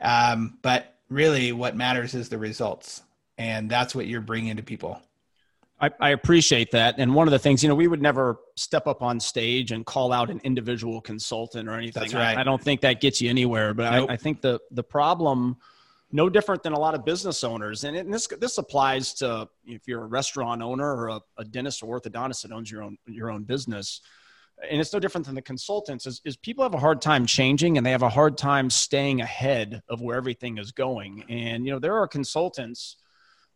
um, 0.00 0.58
but 0.62 0.96
really 1.08 1.52
what 1.52 1.76
matters 1.76 2.14
is 2.14 2.28
the 2.28 2.38
results 2.38 3.02
and 3.36 3.70
that's 3.70 3.94
what 3.94 4.06
you're 4.06 4.20
bringing 4.20 4.56
to 4.56 4.62
people 4.62 5.00
I, 5.80 5.90
I, 6.00 6.10
appreciate 6.10 6.72
that. 6.72 6.96
And 6.98 7.14
one 7.14 7.28
of 7.28 7.32
the 7.32 7.38
things, 7.38 7.62
you 7.62 7.68
know, 7.68 7.74
we 7.74 7.86
would 7.86 8.02
never 8.02 8.40
step 8.56 8.86
up 8.86 9.00
on 9.02 9.20
stage 9.20 9.70
and 9.70 9.86
call 9.86 10.12
out 10.12 10.28
an 10.28 10.40
individual 10.42 11.00
consultant 11.00 11.68
or 11.68 11.74
anything. 11.74 12.02
That's 12.02 12.14
right. 12.14 12.36
I, 12.36 12.40
I 12.40 12.44
don't 12.44 12.62
think 12.62 12.80
that 12.80 13.00
gets 13.00 13.20
you 13.20 13.30
anywhere. 13.30 13.74
But 13.74 13.92
nope. 13.92 14.10
I, 14.10 14.14
I, 14.14 14.16
think 14.16 14.40
the 14.40 14.58
the 14.72 14.82
problem, 14.82 15.56
no 16.10 16.28
different 16.28 16.62
than 16.62 16.72
a 16.72 16.78
lot 16.78 16.94
of 16.94 17.04
business 17.04 17.44
owners, 17.44 17.84
and, 17.84 17.96
it, 17.96 18.06
and 18.06 18.14
this 18.14 18.26
this 18.26 18.58
applies 18.58 19.12
to 19.14 19.48
if 19.66 19.86
you're 19.86 20.02
a 20.02 20.06
restaurant 20.06 20.62
owner 20.62 20.96
or 20.96 21.08
a, 21.08 21.20
a, 21.36 21.44
dentist 21.44 21.82
or 21.82 22.00
orthodontist 22.00 22.42
that 22.42 22.52
owns 22.52 22.70
your 22.70 22.82
own 22.82 22.96
your 23.06 23.30
own 23.30 23.44
business. 23.44 24.00
And 24.68 24.80
it's 24.80 24.92
no 24.92 24.98
different 24.98 25.24
than 25.26 25.36
the 25.36 25.42
consultants. 25.42 26.06
Is, 26.06 26.20
is 26.24 26.36
people 26.36 26.64
have 26.64 26.74
a 26.74 26.78
hard 26.78 27.00
time 27.00 27.26
changing, 27.26 27.76
and 27.76 27.86
they 27.86 27.92
have 27.92 28.02
a 28.02 28.08
hard 28.08 28.36
time 28.36 28.70
staying 28.70 29.20
ahead 29.20 29.82
of 29.88 30.00
where 30.00 30.16
everything 30.16 30.58
is 30.58 30.72
going. 30.72 31.24
And 31.28 31.64
you 31.64 31.72
know, 31.72 31.78
there 31.78 31.96
are 31.96 32.08
consultants 32.08 32.96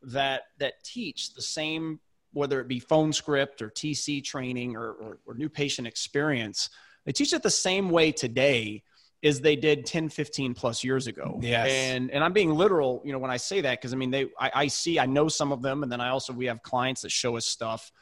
that 0.03 0.43
that 0.59 0.75
teach 0.85 1.35
the 1.35 1.43
same 1.43 2.01
whether 2.33 2.61
it 2.61 2.69
be 2.69 2.81
phone 2.81 3.13
script 3.13 3.63
or 3.63 3.69
TC 3.71 4.25
training 4.25 4.77
or, 4.77 4.93
or, 4.93 5.19
or, 5.27 5.35
new 5.35 5.49
patient 5.49 5.87
experience, 5.87 6.71
they 7.05 7.13
teach 7.13 7.33
it 7.33 7.43
the 7.43 7.51
same 7.51 7.91
way 7.91 8.11
today 8.11 8.83
as 9.23 9.41
they 9.41 9.57
did 9.57 9.87
10, 9.87 10.09
15 10.09 10.55
plus 10.55 10.83
years 10.83 11.07
ago. 11.07 11.39
Yes. 11.43 11.69
And, 11.71 12.11
and 12.11 12.25
I'm 12.25 12.33
being 12.33 12.55
literal, 12.55 13.03
you 13.05 13.13
know, 13.13 13.19
when 13.19 13.31
I 13.31 13.37
say 13.37 13.61
that, 13.61 13.81
cause 13.81 13.93
I 13.93 13.97
mean, 13.97 14.11
they, 14.11 14.27
I, 14.39 14.51
I 14.55 14.67
see, 14.67 14.99
I 14.99 15.07
know 15.07 15.29
some 15.29 15.53
of 15.53 15.63
them. 15.63 15.83
And 15.83 15.93
then 15.93 16.01
I 16.01 16.09
also, 16.09 16.33
we 16.33 16.47
have 16.47 16.63
clients 16.63 17.03
that 17.03 17.13
show 17.13 17.37
us 17.37 17.47
stuff 17.47 17.93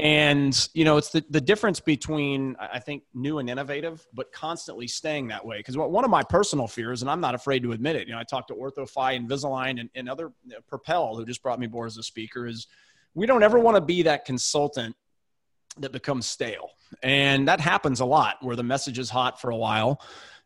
and 0.00 0.68
you 0.74 0.84
know 0.84 0.96
it's 0.96 1.10
the, 1.10 1.24
the 1.30 1.40
difference 1.40 1.80
between 1.80 2.54
i 2.60 2.78
think 2.78 3.02
new 3.14 3.38
and 3.40 3.50
innovative 3.50 4.06
but 4.14 4.30
constantly 4.32 4.86
staying 4.86 5.26
that 5.26 5.44
way 5.44 5.56
because 5.58 5.76
one 5.76 6.04
of 6.04 6.10
my 6.10 6.22
personal 6.22 6.68
fears 6.68 7.02
and 7.02 7.10
i'm 7.10 7.20
not 7.20 7.34
afraid 7.34 7.64
to 7.64 7.72
admit 7.72 7.96
it 7.96 8.06
you 8.06 8.12
know 8.12 8.20
i 8.20 8.22
talked 8.22 8.46
to 8.46 8.54
OrthoFi 8.54 9.18
invisalign 9.18 9.80
and, 9.80 9.90
and 9.96 10.08
other 10.08 10.30
you 10.44 10.52
know, 10.52 10.60
propel 10.68 11.16
who 11.16 11.26
just 11.26 11.42
brought 11.42 11.58
me 11.58 11.66
aboard 11.66 11.88
as 11.88 11.96
a 11.96 12.02
speaker 12.04 12.46
is 12.46 12.68
we 13.14 13.26
don't 13.26 13.42
ever 13.42 13.58
want 13.58 13.76
to 13.76 13.80
be 13.80 14.02
that 14.02 14.24
consultant 14.24 14.94
that 15.80 15.92
becomes 15.92 16.26
stale. 16.26 16.70
And 17.02 17.48
that 17.48 17.60
happens 17.60 18.00
a 18.00 18.04
lot 18.04 18.36
where 18.40 18.56
the 18.56 18.62
message 18.62 18.98
is 18.98 19.10
hot 19.10 19.40
for 19.40 19.50
a 19.50 19.56
while. 19.56 20.00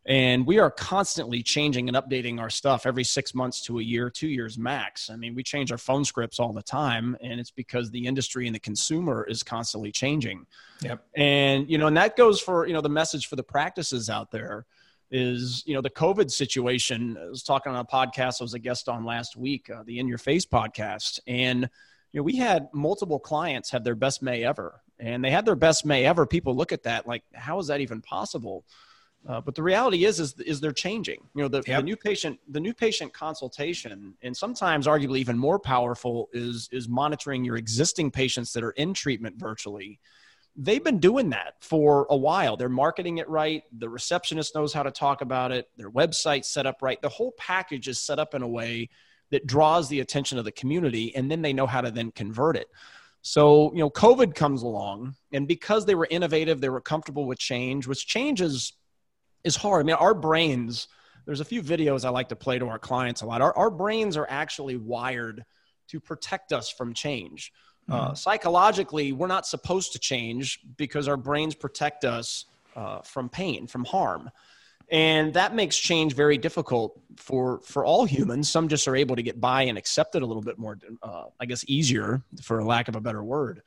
And 0.05 0.45
we 0.45 0.59
are 0.59 0.69
constantly 0.69 1.41
changing 1.41 1.87
and 1.87 1.95
updating 1.95 2.39
our 2.39 2.49
stuff 2.49 2.85
every 2.85 3.05
six 3.05 3.33
months 3.33 3.61
to 3.61 3.79
a 3.79 3.81
year, 3.81 4.09
two 4.09 4.27
years 4.27 4.57
max. 4.57 5.09
I 5.09 5.15
mean, 5.15 5.33
we 5.33 5.43
change 5.43 5.71
our 5.71 5.77
phone 5.77 6.03
scripts 6.03 6.39
all 6.39 6.51
the 6.51 6.61
time, 6.61 7.15
and 7.21 7.39
it's 7.39 7.51
because 7.51 7.89
the 7.89 8.05
industry 8.05 8.45
and 8.45 8.53
the 8.53 8.59
consumer 8.59 9.25
is 9.25 9.43
constantly 9.43 9.93
changing. 9.93 10.45
Yep. 10.81 11.05
And, 11.15 11.69
you 11.69 11.77
know, 11.77 11.87
and 11.87 11.95
that 11.95 12.17
goes 12.17 12.41
for, 12.41 12.67
you 12.67 12.73
know, 12.73 12.81
the 12.81 12.89
message 12.89 13.27
for 13.27 13.37
the 13.37 13.43
practices 13.43 14.09
out 14.09 14.29
there 14.29 14.65
is, 15.09 15.63
you 15.65 15.73
know, 15.73 15.81
the 15.81 15.89
COVID 15.89 16.29
situation. 16.29 17.17
I 17.17 17.29
was 17.29 17.43
talking 17.43 17.71
on 17.71 17.79
a 17.79 17.85
podcast 17.85 18.41
I 18.41 18.43
was 18.43 18.55
a 18.55 18.59
guest 18.59 18.89
on 18.89 19.05
last 19.05 19.37
week, 19.37 19.69
uh, 19.69 19.83
the 19.85 19.99
In 19.99 20.07
Your 20.09 20.17
Face 20.17 20.45
podcast. 20.45 21.19
And, 21.27 21.69
you 22.11 22.19
know, 22.19 22.23
we 22.23 22.35
had 22.35 22.67
multiple 22.73 23.19
clients 23.19 23.71
have 23.71 23.85
their 23.85 23.95
best 23.95 24.21
May 24.21 24.43
ever, 24.43 24.81
and 24.99 25.23
they 25.23 25.31
had 25.31 25.45
their 25.45 25.55
best 25.55 25.85
May 25.85 26.05
ever. 26.05 26.25
People 26.25 26.55
look 26.55 26.73
at 26.73 26.83
that 26.83 27.07
like, 27.07 27.23
how 27.33 27.59
is 27.59 27.67
that 27.67 27.79
even 27.79 28.01
possible? 28.01 28.65
Uh, 29.27 29.39
but 29.39 29.55
the 29.55 29.63
reality 29.63 30.03
is, 30.05 30.19
is, 30.19 30.33
is 30.41 30.59
they're 30.59 30.71
changing. 30.71 31.21
You 31.33 31.43
know, 31.43 31.47
the, 31.47 31.63
yep. 31.65 31.79
the 31.79 31.83
new 31.83 31.95
patient, 31.95 32.39
the 32.49 32.59
new 32.59 32.73
patient 32.73 33.13
consultation, 33.13 34.15
and 34.21 34.35
sometimes 34.35 34.85
arguably 34.85 35.19
even 35.19 35.37
more 35.37 35.59
powerful 35.59 36.29
is 36.33 36.67
is 36.71 36.89
monitoring 36.89 37.45
your 37.45 37.55
existing 37.55 38.11
patients 38.11 38.51
that 38.53 38.63
are 38.63 38.71
in 38.71 38.93
treatment 38.93 39.37
virtually. 39.37 39.99
They've 40.55 40.83
been 40.83 40.99
doing 40.99 41.29
that 41.29 41.55
for 41.61 42.05
a 42.09 42.17
while. 42.17 42.57
They're 42.57 42.69
marketing 42.69 43.17
it 43.17 43.27
right. 43.29 43.63
The 43.79 43.89
receptionist 43.89 44.53
knows 44.53 44.73
how 44.73 44.83
to 44.83 44.91
talk 44.91 45.21
about 45.21 45.51
it. 45.51 45.67
Their 45.77 45.89
website's 45.89 46.47
set 46.47 46.67
up 46.67 46.81
right. 46.81 47.01
The 47.01 47.09
whole 47.09 47.31
package 47.37 47.87
is 47.87 47.99
set 47.99 48.19
up 48.19 48.35
in 48.35 48.43
a 48.43 48.47
way 48.47 48.89
that 49.33 49.47
draws 49.47 49.89
the 49.89 49.99
attention 49.99 50.37
of 50.37 50.45
the 50.45 50.51
community 50.51 51.15
and 51.15 51.29
then 51.29 51.41
they 51.41 51.53
know 51.53 51.65
how 51.65 51.81
to 51.81 51.89
then 51.89 52.11
convert 52.11 52.55
it 52.55 52.67
so 53.23 53.71
you 53.73 53.79
know 53.79 53.89
covid 53.89 54.35
comes 54.35 54.61
along 54.61 55.15
and 55.31 55.47
because 55.47 55.87
they 55.87 55.95
were 55.95 56.07
innovative 56.11 56.61
they 56.61 56.69
were 56.69 56.79
comfortable 56.79 57.25
with 57.25 57.39
change 57.39 57.87
which 57.87 58.05
change 58.05 58.41
is 59.43 59.55
hard. 59.55 59.83
I 59.83 59.85
mean 59.85 59.95
our 59.95 60.13
brains 60.13 60.87
there's 61.25 61.39
a 61.39 61.45
few 61.45 61.61
videos 61.61 62.03
i 62.03 62.09
like 62.09 62.29
to 62.29 62.35
play 62.35 62.59
to 62.59 62.67
our 62.67 62.79
clients 62.79 63.21
a 63.21 63.25
lot. 63.25 63.41
Our, 63.41 63.55
our 63.57 63.69
brains 63.69 64.17
are 64.17 64.27
actually 64.29 64.77
wired 64.77 65.45
to 65.87 65.99
protect 65.99 66.51
us 66.51 66.69
from 66.69 66.93
change. 66.93 67.51
Uh, 67.89 67.93
mm-hmm. 67.93 68.11
uh, 68.11 68.15
psychologically 68.15 69.11
we're 69.11 69.27
not 69.27 69.45
supposed 69.45 69.93
to 69.93 69.99
change 69.99 70.59
because 70.77 71.07
our 71.07 71.17
brains 71.17 71.55
protect 71.55 72.05
us 72.05 72.45
uh, 72.75 73.01
from 73.01 73.29
pain 73.29 73.67
from 73.67 73.85
harm. 73.85 74.29
And 74.89 75.33
that 75.33 75.55
makes 75.55 75.77
change 75.77 76.13
very 76.13 76.37
difficult 76.37 76.99
for 77.15 77.61
for 77.61 77.85
all 77.85 78.05
humans. 78.05 78.49
Some 78.49 78.67
just 78.67 78.87
are 78.87 78.95
able 78.95 79.15
to 79.15 79.23
get 79.23 79.39
by 79.39 79.63
and 79.63 79.77
accept 79.77 80.15
it 80.15 80.21
a 80.21 80.25
little 80.25 80.41
bit 80.41 80.59
more 80.59 80.77
uh, 81.01 81.25
i 81.39 81.45
guess 81.45 81.63
easier 81.67 82.21
for 82.41 82.63
lack 82.63 82.87
of 82.87 82.95
a 82.95 83.01
better 83.01 83.23
word. 83.23 83.61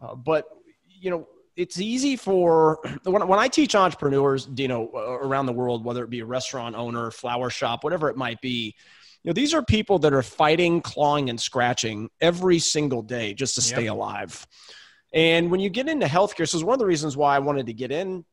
Uh, 0.00 0.14
but 0.14 0.44
you 0.86 1.10
know 1.10 1.26
it's 1.60 1.78
easy 1.78 2.16
for 2.16 2.80
when, 3.04 3.26
when 3.28 3.38
i 3.38 3.48
teach 3.48 3.74
entrepreneurs 3.74 4.48
you 4.56 4.68
know 4.68 4.90
around 5.22 5.46
the 5.46 5.52
world 5.52 5.84
whether 5.84 6.02
it 6.02 6.10
be 6.10 6.20
a 6.20 6.26
restaurant 6.26 6.74
owner 6.74 7.10
flower 7.10 7.50
shop 7.50 7.84
whatever 7.84 8.08
it 8.08 8.16
might 8.16 8.40
be 8.40 8.74
you 9.22 9.28
know 9.28 9.32
these 9.32 9.52
are 9.52 9.62
people 9.62 9.98
that 9.98 10.12
are 10.12 10.22
fighting 10.22 10.80
clawing 10.80 11.28
and 11.30 11.40
scratching 11.40 12.08
every 12.20 12.58
single 12.58 13.02
day 13.02 13.34
just 13.34 13.54
to 13.54 13.60
stay 13.60 13.84
yep. 13.84 13.92
alive 13.92 14.46
and 15.12 15.50
when 15.50 15.60
you 15.60 15.68
get 15.68 15.88
into 15.88 16.06
healthcare 16.06 16.48
so 16.48 16.56
it's 16.56 16.64
one 16.64 16.74
of 16.74 16.80
the 16.80 16.86
reasons 16.86 17.16
why 17.16 17.36
i 17.36 17.38
wanted 17.38 17.66
to 17.66 17.74
get 17.74 17.92
in 17.92 18.24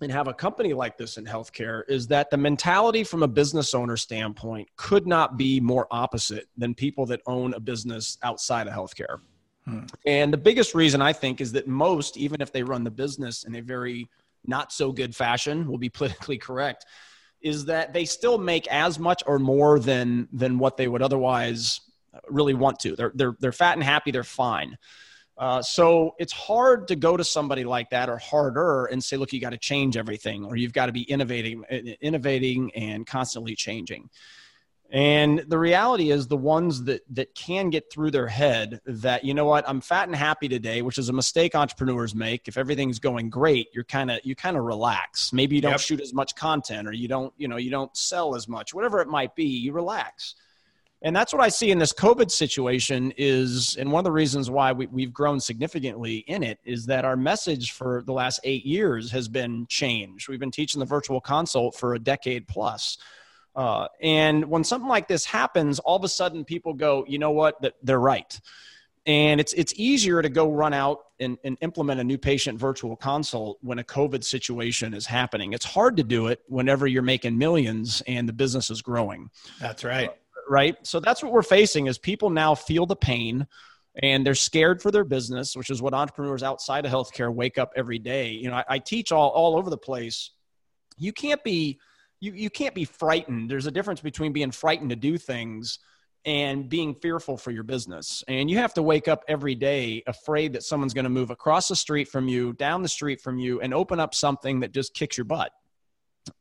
and 0.00 0.10
have 0.10 0.26
a 0.26 0.34
company 0.34 0.72
like 0.72 0.98
this 0.98 1.18
in 1.18 1.24
healthcare 1.24 1.82
is 1.88 2.08
that 2.08 2.28
the 2.30 2.36
mentality 2.36 3.04
from 3.04 3.22
a 3.22 3.28
business 3.28 3.74
owner 3.74 3.96
standpoint 3.96 4.68
could 4.76 5.06
not 5.06 5.36
be 5.36 5.60
more 5.60 5.86
opposite 5.90 6.48
than 6.56 6.74
people 6.74 7.06
that 7.06 7.20
own 7.26 7.54
a 7.54 7.60
business 7.60 8.18
outside 8.24 8.66
of 8.66 8.74
healthcare. 8.74 9.20
And 10.06 10.32
the 10.32 10.38
biggest 10.38 10.74
reason 10.74 11.00
I 11.00 11.12
think 11.12 11.40
is 11.40 11.52
that 11.52 11.66
most, 11.66 12.16
even 12.16 12.40
if 12.40 12.52
they 12.52 12.62
run 12.62 12.84
the 12.84 12.90
business 12.90 13.44
in 13.44 13.54
a 13.54 13.62
very 13.62 14.08
not 14.46 14.72
so 14.72 14.92
good 14.92 15.16
fashion, 15.16 15.66
will 15.68 15.78
be 15.78 15.88
politically 15.90 16.38
correct, 16.38 16.84
is 17.40 17.66
that 17.66 17.92
they 17.92 18.04
still 18.04 18.38
make 18.38 18.66
as 18.68 18.98
much 18.98 19.22
or 19.26 19.38
more 19.38 19.78
than 19.78 20.28
than 20.32 20.58
what 20.58 20.76
they 20.76 20.88
would 20.88 21.02
otherwise 21.02 21.80
really 22.28 22.54
want 22.54 22.78
to. 22.80 22.96
They're 22.96 23.12
they're 23.14 23.36
they're 23.40 23.52
fat 23.52 23.74
and 23.74 23.82
happy, 23.82 24.10
they're 24.10 24.24
fine. 24.24 24.76
Uh, 25.36 25.60
so 25.60 26.14
it's 26.18 26.32
hard 26.32 26.86
to 26.86 26.94
go 26.94 27.16
to 27.16 27.24
somebody 27.24 27.64
like 27.64 27.90
that 27.90 28.08
or 28.08 28.18
harder 28.18 28.86
and 28.86 29.02
say, 29.02 29.16
look, 29.16 29.32
you 29.32 29.40
got 29.40 29.50
to 29.50 29.58
change 29.58 29.96
everything 29.96 30.44
or 30.44 30.54
you've 30.54 30.72
got 30.72 30.86
to 30.86 30.92
be 30.92 31.02
innovating, 31.02 31.64
innovating 32.00 32.70
and 32.76 33.04
constantly 33.04 33.56
changing. 33.56 34.08
And 34.94 35.40
the 35.48 35.58
reality 35.58 36.12
is 36.12 36.28
the 36.28 36.36
ones 36.36 36.84
that, 36.84 37.02
that 37.16 37.34
can 37.34 37.68
get 37.68 37.92
through 37.92 38.12
their 38.12 38.28
head 38.28 38.80
that, 38.86 39.24
you 39.24 39.34
know 39.34 39.44
what, 39.44 39.68
I'm 39.68 39.80
fat 39.80 40.06
and 40.06 40.14
happy 40.14 40.48
today, 40.48 40.82
which 40.82 40.98
is 40.98 41.08
a 41.08 41.12
mistake 41.12 41.56
entrepreneurs 41.56 42.14
make. 42.14 42.46
If 42.46 42.56
everything's 42.56 43.00
going 43.00 43.28
great, 43.28 43.68
you're 43.74 43.84
kind 43.84 44.10
of, 44.10 44.20
you 44.22 44.36
kind 44.36 44.56
of 44.56 44.62
relax. 44.62 45.32
Maybe 45.32 45.56
you 45.56 45.60
don't 45.60 45.72
yep. 45.72 45.80
shoot 45.80 46.00
as 46.00 46.14
much 46.14 46.36
content 46.36 46.86
or 46.86 46.92
you 46.92 47.08
don't, 47.08 47.34
you 47.36 47.48
know, 47.48 47.56
you 47.56 47.70
don't 47.70 47.94
sell 47.96 48.36
as 48.36 48.46
much, 48.46 48.72
whatever 48.72 49.00
it 49.00 49.08
might 49.08 49.34
be, 49.34 49.44
you 49.44 49.72
relax 49.72 50.36
and 51.04 51.14
that's 51.14 51.34
what 51.34 51.42
I 51.42 51.50
see 51.50 51.70
in 51.70 51.78
this 51.78 51.92
COVID 51.92 52.30
situation 52.30 53.12
is, 53.18 53.76
and 53.76 53.92
one 53.92 54.00
of 54.00 54.04
the 54.04 54.10
reasons 54.10 54.50
why 54.50 54.72
we, 54.72 55.02
have 55.02 55.12
grown 55.12 55.38
significantly 55.38 56.24
in 56.28 56.42
it 56.42 56.58
is 56.64 56.86
that 56.86 57.04
our 57.04 57.14
message 57.14 57.72
for 57.72 58.02
the 58.06 58.14
last 58.14 58.40
eight 58.42 58.64
years 58.64 59.10
has 59.10 59.28
been 59.28 59.66
changed. 59.68 60.30
We've 60.30 60.40
been 60.40 60.50
teaching 60.50 60.80
the 60.80 60.86
virtual 60.86 61.20
consult 61.20 61.74
for 61.74 61.92
a 61.92 61.98
decade 61.98 62.48
plus. 62.48 62.96
Uh, 63.54 63.86
and 64.00 64.44
when 64.46 64.64
something 64.64 64.88
like 64.88 65.08
this 65.08 65.24
happens, 65.24 65.78
all 65.78 65.96
of 65.96 66.04
a 66.04 66.08
sudden 66.08 66.44
people 66.44 66.74
go, 66.74 67.04
you 67.06 67.18
know 67.18 67.30
what, 67.30 67.64
they're 67.82 68.00
right. 68.00 68.40
And 69.06 69.38
it's 69.38 69.52
it's 69.52 69.74
easier 69.76 70.22
to 70.22 70.30
go 70.30 70.50
run 70.50 70.72
out 70.72 71.00
and, 71.20 71.36
and 71.44 71.58
implement 71.60 72.00
a 72.00 72.04
new 72.04 72.16
patient 72.16 72.58
virtual 72.58 72.96
consult 72.96 73.58
when 73.60 73.78
a 73.78 73.84
COVID 73.84 74.24
situation 74.24 74.94
is 74.94 75.04
happening. 75.04 75.52
It's 75.52 75.66
hard 75.66 75.98
to 75.98 76.02
do 76.02 76.28
it 76.28 76.40
whenever 76.48 76.86
you're 76.86 77.02
making 77.02 77.36
millions 77.36 78.02
and 78.06 78.26
the 78.26 78.32
business 78.32 78.70
is 78.70 78.80
growing. 78.80 79.30
That's 79.60 79.84
right. 79.84 80.08
Uh, 80.08 80.12
right? 80.48 80.76
So 80.86 81.00
that's 81.00 81.22
what 81.22 81.32
we're 81.32 81.42
facing 81.42 81.86
is 81.86 81.98
people 81.98 82.30
now 82.30 82.54
feel 82.54 82.86
the 82.86 82.96
pain 82.96 83.46
and 84.02 84.26
they're 84.26 84.34
scared 84.34 84.82
for 84.82 84.90
their 84.90 85.04
business, 85.04 85.54
which 85.54 85.70
is 85.70 85.80
what 85.80 85.94
entrepreneurs 85.94 86.42
outside 86.42 86.84
of 86.84 86.90
healthcare 86.90 87.32
wake 87.32 87.58
up 87.58 87.72
every 87.76 87.98
day. 87.98 88.30
You 88.30 88.48
know, 88.48 88.56
I, 88.56 88.64
I 88.68 88.78
teach 88.78 89.12
all, 89.12 89.30
all 89.30 89.56
over 89.56 89.70
the 89.70 89.78
place. 89.78 90.30
You 90.96 91.12
can't 91.12 91.44
be 91.44 91.78
you, 92.24 92.32
you 92.32 92.50
can't 92.50 92.74
be 92.74 92.86
frightened. 92.86 93.50
There's 93.50 93.66
a 93.66 93.70
difference 93.70 94.00
between 94.00 94.32
being 94.32 94.50
frightened 94.50 94.90
to 94.90 94.96
do 94.96 95.18
things 95.18 95.78
and 96.24 96.70
being 96.70 96.94
fearful 96.94 97.36
for 97.36 97.50
your 97.50 97.64
business. 97.64 98.24
And 98.26 98.50
you 98.50 98.56
have 98.56 98.72
to 98.74 98.82
wake 98.82 99.08
up 99.08 99.24
every 99.28 99.54
day 99.54 100.02
afraid 100.06 100.54
that 100.54 100.62
someone's 100.62 100.94
going 100.94 101.04
to 101.04 101.10
move 101.10 101.28
across 101.30 101.68
the 101.68 101.76
street 101.76 102.08
from 102.08 102.26
you, 102.26 102.54
down 102.54 102.82
the 102.82 102.88
street 102.88 103.20
from 103.20 103.38
you, 103.38 103.60
and 103.60 103.74
open 103.74 104.00
up 104.00 104.14
something 104.14 104.60
that 104.60 104.72
just 104.72 104.94
kicks 104.94 105.18
your 105.18 105.26
butt. 105.26 105.52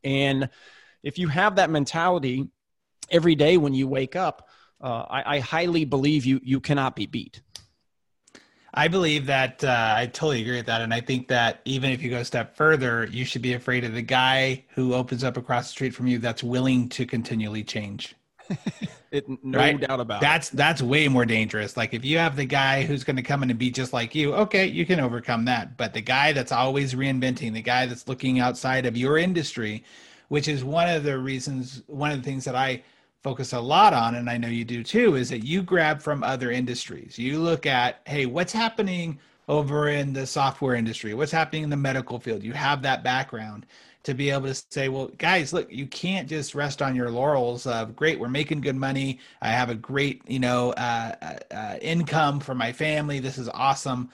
And 0.05 0.49
if 1.03 1.17
you 1.19 1.27
have 1.27 1.57
that 1.57 1.69
mentality, 1.69 2.47
every 3.11 3.35
day 3.35 3.57
when 3.57 3.73
you 3.73 3.89
wake 3.89 4.15
up, 4.15 4.47
uh, 4.81 5.05
I, 5.09 5.35
I, 5.35 5.39
highly 5.39 5.85
believe 5.85 6.25
you 6.25 6.41
you 6.43 6.59
cannot 6.59 6.95
be 6.95 7.05
beat. 7.05 7.41
I 8.73 8.87
believe 8.87 9.27
that 9.27 9.63
uh, 9.63 9.93
I 9.95 10.07
totally 10.07 10.41
agree 10.41 10.57
with 10.57 10.65
that, 10.65 10.81
and 10.81 10.93
I 10.93 10.99
think 10.99 11.27
that 11.27 11.61
even 11.65 11.91
if 11.91 12.01
you 12.01 12.09
go 12.09 12.17
a 12.17 12.25
step 12.25 12.55
further, 12.55 13.07
you 13.11 13.23
should 13.23 13.43
be 13.43 13.53
afraid 13.53 13.83
of 13.83 13.93
the 13.93 14.01
guy 14.01 14.65
who 14.69 14.95
opens 14.95 15.23
up 15.23 15.37
across 15.37 15.67
the 15.67 15.71
street 15.71 15.93
from 15.93 16.07
you 16.07 16.17
that's 16.17 16.43
willing 16.43 16.89
to 16.89 17.05
continually 17.05 17.63
change. 17.63 18.15
it, 19.11 19.25
no 19.43 19.59
right? 19.59 19.79
doubt 19.79 19.99
about 19.99 20.19
that's 20.19 20.51
it. 20.51 20.57
that's 20.57 20.81
way 20.81 21.07
more 21.07 21.25
dangerous. 21.25 21.77
Like 21.77 21.93
if 21.93 22.03
you 22.03 22.17
have 22.17 22.35
the 22.35 22.45
guy 22.45 22.83
who's 22.83 23.03
going 23.03 23.15
to 23.15 23.21
come 23.21 23.43
in 23.43 23.49
and 23.49 23.59
be 23.59 23.71
just 23.71 23.93
like 23.93 24.15
you, 24.15 24.33
okay, 24.33 24.65
you 24.65 24.85
can 24.85 24.99
overcome 24.99 25.45
that. 25.45 25.77
But 25.77 25.93
the 25.93 26.01
guy 26.01 26.33
that's 26.33 26.51
always 26.51 26.93
reinventing, 26.93 27.53
the 27.53 27.61
guy 27.61 27.85
that's 27.85 28.07
looking 28.07 28.39
outside 28.39 28.85
of 28.85 28.97
your 28.97 29.17
industry, 29.17 29.83
which 30.27 30.47
is 30.47 30.63
one 30.63 30.89
of 30.89 31.03
the 31.03 31.17
reasons, 31.17 31.83
one 31.87 32.11
of 32.11 32.17
the 32.17 32.23
things 32.23 32.43
that 32.45 32.55
I 32.55 32.83
focus 33.23 33.53
a 33.53 33.59
lot 33.59 33.93
on, 33.93 34.15
and 34.15 34.29
I 34.29 34.37
know 34.37 34.49
you 34.49 34.65
do 34.65 34.83
too, 34.83 35.15
is 35.15 35.29
that 35.29 35.45
you 35.45 35.63
grab 35.63 36.01
from 36.01 36.23
other 36.23 36.51
industries. 36.51 37.17
You 37.17 37.39
look 37.39 37.65
at, 37.65 38.01
hey, 38.05 38.25
what's 38.25 38.51
happening 38.51 39.17
over 39.47 39.87
in 39.87 40.11
the 40.11 40.27
software 40.27 40.75
industry? 40.75 41.13
What's 41.13 41.31
happening 41.31 41.63
in 41.63 41.69
the 41.69 41.77
medical 41.77 42.19
field? 42.19 42.43
You 42.43 42.51
have 42.53 42.81
that 42.81 43.03
background 43.03 43.65
to 44.03 44.13
be 44.13 44.29
able 44.29 44.47
to 44.47 44.63
say, 44.69 44.89
well, 44.89 45.07
guys, 45.17 45.53
look, 45.53 45.71
you 45.71 45.87
can't 45.87 46.27
just 46.27 46.53
rest 46.53 46.81
on 46.81 46.93
your 46.93 47.09
laurels 47.09 47.65
of 47.65 47.95
great, 47.95 48.19
we're 48.19 48.27
making 48.27 48.59
good 48.59 48.75
money. 48.75 49.19
I 49.41 49.49
have 49.51 49.69
a 49.69 49.75
great, 49.75 50.21
you 50.27 50.39
know, 50.39 50.71
uh, 50.71 51.15
uh, 51.21 51.55
uh 51.55 51.77
income 51.81 52.41
for 52.41 52.53
my 52.53 52.73
family. 52.73 53.19
This 53.19 53.37
is 53.37 53.47
awesome. 53.47 54.09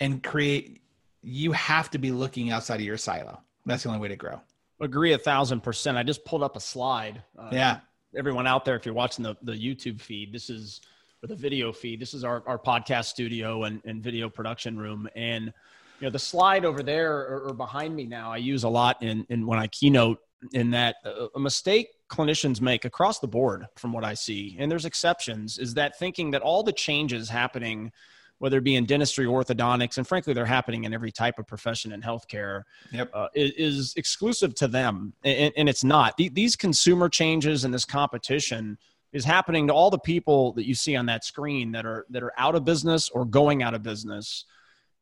And 0.00 0.22
create, 0.22 0.82
you 1.22 1.52
have 1.52 1.90
to 1.92 1.98
be 1.98 2.10
looking 2.10 2.50
outside 2.50 2.76
of 2.76 2.86
your 2.86 2.98
silo. 2.98 3.40
That's 3.64 3.84
the 3.84 3.88
only 3.88 4.00
way 4.00 4.08
to 4.08 4.16
grow. 4.16 4.42
Agree 4.82 5.14
a 5.14 5.18
thousand 5.18 5.60
percent. 5.60 5.96
I 5.96 6.02
just 6.02 6.24
pulled 6.26 6.42
up 6.42 6.56
a 6.56 6.60
slide. 6.60 7.22
Uh, 7.38 7.48
yeah 7.52 7.80
everyone 8.16 8.46
out 8.46 8.64
there, 8.64 8.76
if 8.76 8.84
you're 8.84 8.94
watching 8.94 9.22
the, 9.22 9.36
the 9.42 9.52
YouTube 9.52 10.00
feed, 10.00 10.32
this 10.32 10.50
is 10.50 10.80
or 11.22 11.26
the 11.26 11.34
video 11.34 11.72
feed. 11.72 12.00
This 12.00 12.14
is 12.14 12.24
our, 12.24 12.42
our 12.46 12.58
podcast 12.58 13.06
studio 13.06 13.64
and, 13.64 13.82
and 13.84 14.02
video 14.02 14.28
production 14.28 14.78
room. 14.78 15.08
And 15.14 15.52
you 16.00 16.06
know, 16.06 16.10
the 16.10 16.18
slide 16.18 16.64
over 16.64 16.82
there 16.82 17.18
or, 17.18 17.48
or 17.48 17.54
behind 17.54 17.94
me 17.94 18.06
now, 18.06 18.32
I 18.32 18.38
use 18.38 18.64
a 18.64 18.68
lot 18.68 19.02
in, 19.02 19.26
in 19.28 19.46
when 19.46 19.58
I 19.58 19.66
keynote 19.66 20.18
in 20.52 20.70
that 20.70 20.96
uh, 21.04 21.26
a 21.34 21.38
mistake 21.38 21.88
clinicians 22.08 22.62
make 22.62 22.86
across 22.86 23.18
the 23.18 23.28
board 23.28 23.66
from 23.76 23.92
what 23.92 24.04
I 24.04 24.14
see, 24.14 24.56
and 24.58 24.70
there's 24.70 24.86
exceptions, 24.86 25.58
is 25.58 25.74
that 25.74 25.98
thinking 25.98 26.30
that 26.30 26.40
all 26.40 26.62
the 26.62 26.72
changes 26.72 27.28
happening 27.28 27.92
whether 28.40 28.56
it 28.56 28.64
be 28.64 28.74
in 28.74 28.86
dentistry, 28.86 29.26
orthodontics, 29.26 29.98
and 29.98 30.08
frankly, 30.08 30.32
they're 30.32 30.46
happening 30.46 30.84
in 30.84 30.94
every 30.94 31.12
type 31.12 31.38
of 31.38 31.46
profession 31.46 31.92
in 31.92 32.00
healthcare, 32.00 32.62
yep. 32.90 33.10
uh, 33.12 33.28
is, 33.34 33.52
is, 33.56 33.94
exclusive 33.96 34.54
to 34.54 34.66
them. 34.66 35.12
And, 35.22 35.52
and 35.58 35.68
it's 35.68 35.84
not. 35.84 36.16
These 36.16 36.56
consumer 36.56 37.10
changes 37.10 37.64
and 37.64 37.72
this 37.72 37.84
competition 37.84 38.78
is 39.12 39.26
happening 39.26 39.66
to 39.66 39.74
all 39.74 39.90
the 39.90 39.98
people 39.98 40.52
that 40.52 40.66
you 40.66 40.74
see 40.74 40.96
on 40.96 41.04
that 41.06 41.22
screen 41.22 41.72
that 41.72 41.84
are 41.84 42.06
that 42.10 42.22
are 42.22 42.32
out 42.38 42.54
of 42.54 42.64
business 42.64 43.10
or 43.10 43.26
going 43.26 43.62
out 43.62 43.74
of 43.74 43.82
business. 43.82 44.46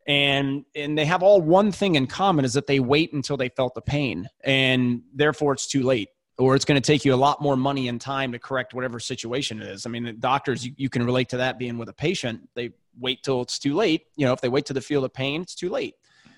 And 0.09 0.65
and 0.75 0.99
they 0.99 1.05
have 1.05 1.23
all 1.23 1.41
one 1.41 1.71
thing 1.71 1.95
in 1.95 2.09
common 2.09 2.45
is 2.45 2.55
that 2.55 2.67
they 2.67 2.81
wait 2.81 3.13
until 3.13 3.37
they 3.37 3.51
felt 3.51 3.75
the 3.75 3.83
pain 3.83 4.29
and 4.43 5.03
therefore 5.15 5.53
it's 5.53 5.67
too 5.67 5.83
late 5.83 6.09
or 6.39 6.55
it's 6.55 6.65
going 6.65 6.81
to 6.81 6.87
take 6.87 7.05
you 7.05 7.13
a 7.13 7.17
lot 7.17 7.43
more 7.43 7.57
money 7.57 7.89
and 7.89 8.01
time 8.01 8.33
to 8.33 8.39
correct 8.39 8.73
whatever 8.73 9.01
situation 9.01 9.61
it 9.61 9.69
is. 9.69 9.87
I 9.87 9.91
mean, 9.91 10.17
doctors, 10.21 10.65
you, 10.65 10.73
you, 10.77 10.89
can 10.89 11.05
relate 11.05 11.29
to 11.31 11.39
that 11.39 11.59
being 11.59 11.79
with 11.79 11.89
a 11.89 11.93
patient. 11.93 12.49
They 12.55 12.71
wait 12.99 13.23
till 13.23 13.43
it's 13.43 13.59
too 13.59 13.75
late. 13.75 14.03
You 14.17 14.27
know, 14.27 14.33
if 14.33 14.41
they 14.41 14.49
wait 14.49 14.67
till 14.67 14.75
they 14.75 14.81
feel 14.81 15.03
the 15.03 15.09
pain, 15.09 15.43
it's 15.43 15.55
too 15.55 15.71
late. 15.71 15.95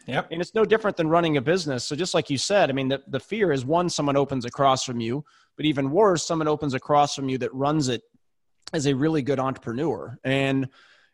Yep. 0.06 0.28
And 0.30 0.40
it's 0.40 0.54
no 0.54 0.64
different 0.64 0.96
than 0.96 1.08
running 1.08 1.36
a 1.36 1.40
business. 1.40 1.84
So 1.84 1.94
just 1.94 2.14
like 2.14 2.30
you 2.30 2.38
said, 2.38 2.70
I 2.70 2.72
mean, 2.72 2.88
the, 2.88 3.02
the 3.08 3.20
fear 3.20 3.52
is 3.52 3.64
one, 3.64 3.88
someone 3.88 4.16
opens 4.16 4.44
across 4.44 4.84
from 4.84 5.00
you, 5.00 5.24
but 5.56 5.66
even 5.66 5.90
worse, 5.90 6.26
someone 6.26 6.48
opens 6.48 6.74
across 6.74 7.14
from 7.14 7.28
you 7.28 7.38
that 7.38 7.54
runs 7.54 7.88
it 7.88 8.02
as 8.72 8.86
a 8.86 8.94
really 8.94 9.22
good 9.22 9.38
entrepreneur. 9.38 10.18
And 10.24 10.68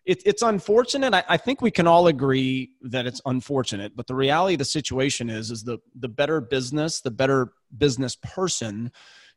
it, 0.05 0.23
it's 0.25 0.43
unfortunate. 0.43 1.15
I, 1.15 1.25
I, 1.29 1.37
think 1.37 1.61
we 1.61 1.71
can 1.71 1.87
all 1.87 2.07
agree 2.07 2.71
that 2.83 3.07
it's 3.07 3.21
unfortunate, 3.27 3.97
but 3.97 4.07
the 4.07 4.15
reality 4.15 4.55
of 4.55 4.61
the 4.61 4.65
situation 4.65 5.29
is, 5.29 5.51
is 5.51 5.65
the, 5.65 5.79
the 5.99 6.09
better 6.09 6.41
business, 6.41 7.01
the 7.01 7.11
better 7.11 7.53
business 7.77 8.17
person 8.17 8.93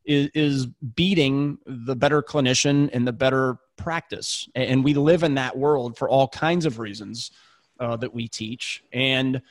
is, 0.09 0.31
is 0.33 0.65
beating 0.95 1.59
the 1.67 1.95
better 1.95 2.23
clinician 2.23 2.89
and 2.91 3.07
the 3.07 3.13
better 3.13 3.59
practice. 3.77 4.49
And 4.55 4.83
we 4.83 4.95
live 4.95 5.21
in 5.21 5.35
that 5.35 5.55
world 5.55 5.97
for 5.97 6.09
all 6.09 6.27
kinds 6.27 6.65
of 6.65 6.79
reasons 6.79 7.29
uh, 7.79 7.95
that 7.97 8.11
we 8.11 8.27
teach. 8.27 8.83
And 8.91 9.43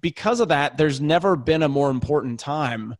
because 0.00 0.40
of 0.40 0.48
that, 0.48 0.78
there's 0.78 1.00
never 1.00 1.36
been 1.36 1.62
a 1.62 1.68
more 1.68 1.90
important 1.90 2.40
time 2.40 2.96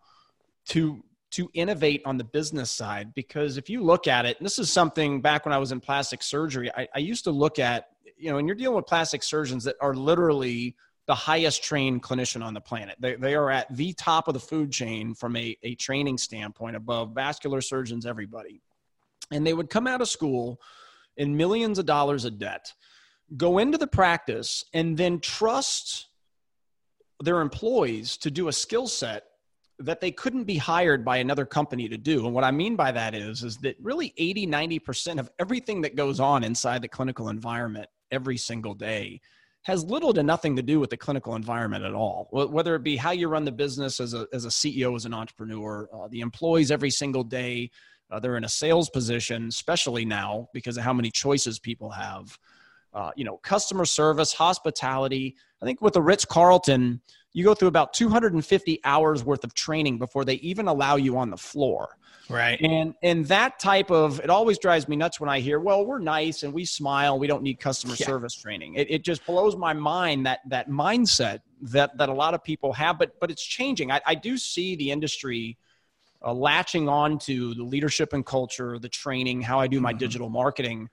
to 0.66 1.02
to 1.30 1.50
innovate 1.54 2.02
on 2.04 2.18
the 2.18 2.24
business 2.24 2.70
side 2.70 3.12
because 3.14 3.56
if 3.56 3.68
you 3.68 3.82
look 3.82 4.06
at 4.06 4.24
it 4.24 4.36
this 4.40 4.60
is 4.60 4.72
something 4.72 5.20
back 5.20 5.44
when 5.44 5.52
i 5.52 5.58
was 5.58 5.72
in 5.72 5.80
plastic 5.80 6.22
surgery 6.22 6.70
I, 6.76 6.86
I, 6.94 6.98
used 7.00 7.24
to 7.24 7.32
look 7.32 7.58
at 7.58 7.88
you 8.16 8.30
know 8.30 8.38
and 8.38 8.46
you're 8.46 8.54
dealing 8.54 8.76
with 8.76 8.86
plastic 8.86 9.24
surgeons 9.24 9.64
that 9.64 9.74
are 9.80 9.92
literally 9.92 10.76
the 11.06 11.14
highest 11.14 11.62
trained 11.62 12.02
clinician 12.02 12.44
on 12.44 12.54
the 12.54 12.60
planet 12.60 12.96
they, 12.98 13.16
they 13.16 13.34
are 13.34 13.50
at 13.50 13.74
the 13.76 13.92
top 13.94 14.28
of 14.28 14.34
the 14.34 14.40
food 14.40 14.70
chain 14.72 15.14
from 15.14 15.36
a, 15.36 15.56
a 15.62 15.74
training 15.76 16.18
standpoint 16.18 16.76
above 16.76 17.14
vascular 17.14 17.60
surgeons 17.60 18.06
everybody 18.06 18.60
and 19.30 19.46
they 19.46 19.54
would 19.54 19.70
come 19.70 19.86
out 19.86 20.00
of 20.00 20.08
school 20.08 20.60
in 21.16 21.36
millions 21.36 21.78
of 21.78 21.86
dollars 21.86 22.24
of 22.24 22.38
debt 22.38 22.72
go 23.36 23.58
into 23.58 23.78
the 23.78 23.86
practice 23.86 24.64
and 24.72 24.96
then 24.96 25.18
trust 25.20 26.08
their 27.20 27.40
employees 27.40 28.16
to 28.18 28.30
do 28.30 28.48
a 28.48 28.52
skill 28.52 28.86
set 28.86 29.24
that 29.78 30.00
they 30.00 30.10
couldn't 30.10 30.44
be 30.44 30.56
hired 30.56 31.04
by 31.04 31.18
another 31.18 31.44
company 31.44 31.88
to 31.88 31.98
do. 31.98 32.24
And 32.24 32.34
what 32.34 32.44
I 32.44 32.50
mean 32.50 32.76
by 32.76 32.92
that 32.92 33.14
is, 33.14 33.42
is 33.42 33.58
that 33.58 33.76
really 33.80 34.14
80, 34.16 34.46
90% 34.46 35.18
of 35.18 35.30
everything 35.38 35.82
that 35.82 35.96
goes 35.96 36.18
on 36.18 36.44
inside 36.44 36.80
the 36.80 36.88
clinical 36.88 37.28
environment 37.28 37.88
every 38.10 38.38
single 38.38 38.74
day 38.74 39.20
has 39.66 39.84
little 39.84 40.12
to 40.12 40.22
nothing 40.22 40.54
to 40.54 40.62
do 40.62 40.78
with 40.78 40.90
the 40.90 40.96
clinical 40.96 41.34
environment 41.34 41.84
at 41.84 41.92
all. 41.92 42.28
Whether 42.30 42.76
it 42.76 42.84
be 42.84 42.94
how 42.94 43.10
you 43.10 43.26
run 43.26 43.44
the 43.44 43.50
business 43.50 43.98
as 43.98 44.14
a, 44.14 44.28
as 44.32 44.44
a 44.44 44.48
CEO, 44.48 44.94
as 44.94 45.06
an 45.06 45.12
entrepreneur, 45.12 45.88
uh, 45.92 46.06
the 46.06 46.20
employees 46.20 46.70
every 46.70 46.90
single 46.90 47.24
day, 47.24 47.72
uh, 48.08 48.20
they're 48.20 48.36
in 48.36 48.44
a 48.44 48.48
sales 48.48 48.88
position, 48.88 49.48
especially 49.48 50.04
now 50.04 50.48
because 50.54 50.76
of 50.76 50.84
how 50.84 50.92
many 50.92 51.10
choices 51.10 51.58
people 51.58 51.90
have. 51.90 52.38
Uh, 52.94 53.10
you 53.16 53.24
know, 53.24 53.38
customer 53.38 53.84
service, 53.84 54.32
hospitality. 54.32 55.34
I 55.60 55.66
think 55.66 55.82
with 55.82 55.94
the 55.94 56.02
Ritz 56.02 56.24
Carlton, 56.24 57.00
you 57.32 57.42
go 57.42 57.52
through 57.52 57.66
about 57.66 57.92
250 57.92 58.80
hours 58.84 59.24
worth 59.24 59.42
of 59.42 59.52
training 59.52 59.98
before 59.98 60.24
they 60.24 60.34
even 60.34 60.68
allow 60.68 60.94
you 60.94 61.18
on 61.18 61.30
the 61.30 61.36
floor. 61.36 61.98
Right. 62.28 62.60
And 62.60 62.94
and 63.02 63.24
that 63.26 63.58
type 63.58 63.90
of 63.90 64.20
it 64.20 64.30
always 64.30 64.58
drives 64.58 64.88
me 64.88 64.96
nuts 64.96 65.20
when 65.20 65.30
I 65.30 65.40
hear, 65.40 65.60
well, 65.60 65.86
we're 65.86 66.00
nice 66.00 66.42
and 66.42 66.52
we 66.52 66.64
smile, 66.64 67.18
we 67.18 67.26
don't 67.26 67.42
need 67.42 67.60
customer 67.60 67.94
yeah. 67.98 68.06
service 68.06 68.34
training. 68.34 68.74
It, 68.74 68.90
it 68.90 69.04
just 69.04 69.24
blows 69.26 69.56
my 69.56 69.72
mind 69.72 70.26
that 70.26 70.40
that 70.48 70.68
mindset 70.68 71.40
that 71.62 71.96
that 71.98 72.08
a 72.08 72.12
lot 72.12 72.34
of 72.34 72.42
people 72.42 72.72
have, 72.72 72.98
but 72.98 73.18
but 73.20 73.30
it's 73.30 73.44
changing. 73.44 73.90
I, 73.92 74.00
I 74.04 74.14
do 74.14 74.36
see 74.36 74.74
the 74.76 74.90
industry 74.90 75.56
uh, 76.24 76.32
latching 76.32 76.88
on 76.88 77.18
to 77.20 77.54
the 77.54 77.62
leadership 77.62 78.12
and 78.12 78.26
culture, 78.26 78.78
the 78.78 78.88
training, 78.88 79.42
how 79.42 79.60
I 79.60 79.68
do 79.68 79.80
my 79.80 79.92
mm-hmm. 79.92 79.98
digital 79.98 80.28
marketing 80.28 80.88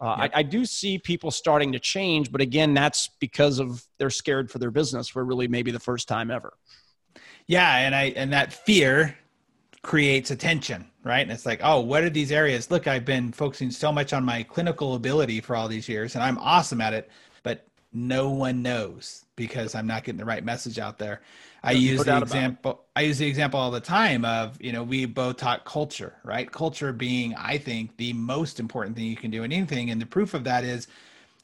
uh, 0.00 0.16
yep. 0.18 0.30
I, 0.34 0.40
I, 0.40 0.42
do 0.42 0.66
see 0.66 0.98
people 0.98 1.30
starting 1.30 1.72
to 1.72 1.78
change, 1.78 2.32
but 2.32 2.40
again, 2.40 2.74
that's 2.74 3.10
because 3.20 3.60
of 3.60 3.84
they're 3.98 4.10
scared 4.10 4.50
for 4.50 4.58
their 4.58 4.72
business 4.72 5.08
for 5.08 5.24
really 5.24 5.46
maybe 5.46 5.70
the 5.70 5.78
first 5.78 6.08
time 6.08 6.32
ever. 6.32 6.54
Yeah, 7.46 7.76
and 7.76 7.94
I 7.94 8.04
and 8.16 8.32
that 8.32 8.52
fear 8.52 9.16
creates 9.84 10.30
attention, 10.30 10.90
right? 11.04 11.20
And 11.20 11.30
it's 11.30 11.46
like, 11.46 11.60
oh, 11.62 11.80
what 11.80 12.02
are 12.02 12.10
these 12.10 12.32
areas? 12.32 12.70
Look, 12.70 12.88
I've 12.88 13.04
been 13.04 13.30
focusing 13.30 13.70
so 13.70 13.92
much 13.92 14.12
on 14.12 14.24
my 14.24 14.42
clinical 14.42 14.94
ability 14.94 15.40
for 15.40 15.54
all 15.54 15.68
these 15.68 15.88
years, 15.88 16.14
and 16.16 16.24
I'm 16.24 16.38
awesome 16.38 16.80
at 16.80 16.94
it, 16.94 17.10
but 17.44 17.66
no 17.92 18.30
one 18.30 18.62
knows 18.62 19.24
because 19.36 19.74
I'm 19.74 19.86
not 19.86 20.02
getting 20.02 20.18
the 20.18 20.24
right 20.24 20.42
message 20.42 20.78
out 20.78 20.98
there. 20.98 21.20
I 21.62 21.72
use 21.72 22.02
the 22.04 22.18
example. 22.18 22.84
I 22.96 23.02
use 23.02 23.18
the 23.18 23.26
example 23.26 23.60
all 23.60 23.70
the 23.70 23.80
time 23.80 24.24
of 24.24 24.60
you 24.60 24.72
know 24.72 24.82
we 24.82 25.06
both 25.06 25.36
talk 25.36 25.64
culture, 25.64 26.14
right? 26.24 26.50
Culture 26.50 26.92
being, 26.92 27.34
I 27.34 27.58
think, 27.58 27.96
the 27.96 28.12
most 28.14 28.58
important 28.58 28.96
thing 28.96 29.06
you 29.06 29.16
can 29.16 29.30
do 29.30 29.44
in 29.44 29.52
anything, 29.52 29.90
and 29.90 30.00
the 30.00 30.06
proof 30.06 30.34
of 30.34 30.44
that 30.44 30.64
is 30.64 30.88